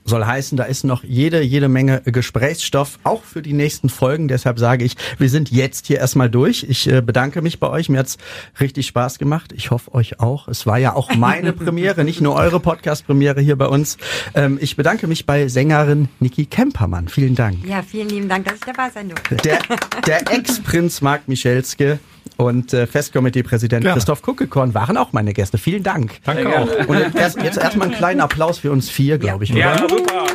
soll 0.10 0.26
heißen, 0.26 0.58
da 0.58 0.66
ist 0.66 0.84
noch 0.84 1.04
jede, 1.04 1.42
jede 1.42 1.70
Menge 1.70 2.02
Gesprächsstoff, 2.04 3.00
auch 3.04 3.24
für 3.24 3.42
die 3.42 3.54
nächsten 3.54 3.90
Folgen. 3.90 4.28
Deshalb 4.28 4.60
sage 4.60 4.84
ich, 4.84 4.98
wir 5.18 5.30
sind 5.30 5.52
jetzt 5.52 5.88
hier 5.88 6.00
erstmal 6.00 6.30
durch. 6.30 6.66
Ich 6.68 6.90
äh, 6.92 7.02
bedanke 7.02 7.42
mich 7.42 7.60
bei 7.60 7.70
euch. 7.70 7.90
Mir 7.90 8.00
hat's 8.00 8.18
richtig 8.60 8.88
Spaß 8.88 9.20
gemacht. 9.20 9.54
Ich 9.54 9.72
hoffe 9.72 9.94
euch 9.94 10.20
auch. 10.20 10.48
Es 10.48 10.66
war 10.66 10.78
ja 10.78 10.96
auch 10.96 11.16
meine 11.16 11.54
Premiere, 11.60 12.04
nicht 12.04 12.20
nur 12.20 12.36
eure 12.36 12.60
Podcast-Premiere 12.60 13.40
hier 13.42 13.56
bei 13.56 13.68
uns. 13.68 13.98
Ähm, 14.34 14.58
ich 14.62 14.76
bedanke 14.76 15.08
mich 15.08 15.26
bei 15.26 15.48
Sängerin 15.48 16.10
Niki 16.20 16.46
Kempermann. 16.46 17.08
Vielen 17.08 17.36
Dank. 17.36 17.66
Ja, 17.66 17.82
vielen 17.82 18.10
lieben 18.10 18.28
Dank, 18.28 18.46
dass 18.46 18.56
ich 18.56 18.62
dabei 18.62 18.90
sein 18.90 19.10
durfte. 19.10 19.38
Der, 19.38 19.60
der 20.06 20.32
Ex-Prinz 20.32 21.02
Marc 21.02 21.28
Michelske 21.28 22.00
und 22.40 22.74
äh, 22.74 22.88
Festkomitee-Präsident. 22.88 23.86
Christoph 23.86 24.22
Kuckekorn 24.22 24.74
waren 24.74 24.96
auch 24.96 25.12
meine 25.12 25.34
Gäste. 25.34 25.58
Vielen 25.58 25.84
Dank. 25.84 26.22
Danke 26.24 26.58
auch. 26.58 26.88
Und 26.88 26.98
jetzt, 27.14 27.42
jetzt 27.42 27.58
erstmal 27.58 27.90
einen 27.90 27.98
kleinen 27.98 28.22
Applaus 28.22 28.60
für 28.60 28.72
uns 28.72 28.90
vier, 28.90 29.18
glaube 29.18 29.44
ich. 29.44 29.50
Ja, 29.50 29.74
oder? 29.74 29.90
super. 29.90 30.26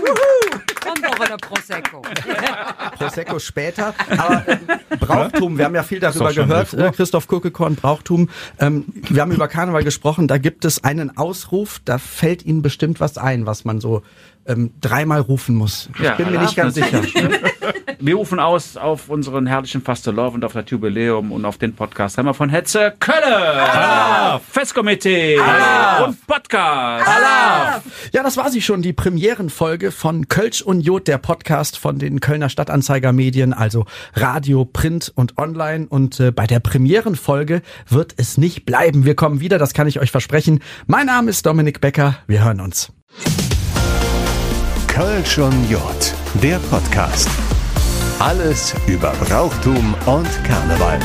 Kommt 0.85 1.07
auch 1.07 1.21
in 1.21 1.29
der 1.29 1.37
Prosecco. 1.39 2.03
Prosecco 2.99 3.39
später. 3.39 3.95
Aber 4.19 4.47
äh, 4.47 4.59
Brauchtum, 5.01 5.57
wir 5.57 5.65
haben 5.65 5.75
ja 5.75 5.83
viel 5.83 5.99
darüber 5.99 6.31
gehört, 6.35 6.75
11 6.75 6.83
Uhr. 6.83 6.89
äh, 6.89 6.93
Christoph 6.93 7.27
Kuckekorn, 7.27 7.75
Brauchtum. 7.75 8.29
Ähm, 8.61 8.85
wir 9.09 9.23
haben 9.23 9.33
über 9.33 9.49
Karneval 9.49 9.83
gesprochen, 9.83 10.29
da 10.29 10.37
gibt 10.37 10.67
es 10.67 10.85
einen 10.85 11.17
Ausruf, 11.17 11.81
da 11.87 11.97
fällt 11.97 12.45
Ihnen 12.45 12.61
bestimmt 12.61 13.01
was 13.01 13.17
ein, 13.17 13.47
was 13.47 13.65
man 13.65 13.81
so 13.81 14.03
ähm, 14.47 14.73
dreimal 14.81 15.21
rufen 15.21 15.55
muss. 15.57 15.89
Ich 15.95 16.01
Ja, 16.05 16.15
bin 16.15 16.31
mir 16.31 16.39
nicht 16.41 16.57
ganz 16.57 16.75
sicher. 16.75 17.03
Wir 18.01 18.17
rufen 18.17 18.39
aus 18.39 18.77
auf 18.77 19.09
unseren 19.09 19.47
herrlichen 19.47 19.81
Fastelovend 19.81 20.35
und 20.35 20.45
auf 20.45 20.53
das 20.53 20.65
Jubiläum 20.69 21.33
und 21.33 21.47
auf 21.47 21.57
den 21.57 21.75
Podcast. 21.75 22.19
Haben 22.19 22.27
wir 22.27 22.35
von 22.35 22.51
Hetze 22.51 22.93
Kölle, 23.01 24.41
Festkomitee 24.51 25.39
und 26.05 26.27
Podcast. 26.27 27.07
Ja, 28.13 28.23
das 28.23 28.37
war 28.37 28.51
sie 28.51 28.61
schon, 28.61 28.83
die 28.83 28.93
Premierenfolge 28.93 29.91
von 29.91 30.29
Kölsch 30.29 30.61
und 30.61 30.83
Jod, 30.83 31.09
der 31.09 31.17
Podcast 31.17 31.79
von 31.79 31.99
den 31.99 32.21
Kölner 32.21 32.51
Stadtanzeiger 32.51 33.15
Medien, 33.15 33.55
also 33.55 33.87
Radio, 34.15 34.67
Print 34.67 35.11
und 35.15 35.39
Online. 35.39 35.87
Und 35.89 36.21
äh, 36.21 36.31
bei 36.31 36.47
der 36.47 36.61
Premierenfolge 36.61 37.63
wird 37.89 38.13
es 38.19 38.37
nicht 38.37 38.67
bleiben. 38.67 39.07
Wir 39.07 39.15
kommen 39.15 39.41
wieder, 39.41 39.59
das 39.59 39.73
kann 39.73 39.87
ich 39.87 39.99
euch 40.01 40.11
versprechen. 40.11 40.61
Mein 40.87 41.07
Name 41.07 41.31
ist 41.31 41.47
Dominik 41.47 41.81
Becker. 41.81 42.17
Wir 42.27 42.45
hören 42.45 42.61
uns. 42.61 42.93
Kölsch 44.95 45.39
und 45.39 45.69
Jod, 45.69 46.15
der 46.35 46.61
Podcast. 46.71 47.29
Alles 48.21 48.73
über 48.87 49.11
Brauchtum 49.27 49.93
und 50.07 50.29
Karneval. 50.45 51.01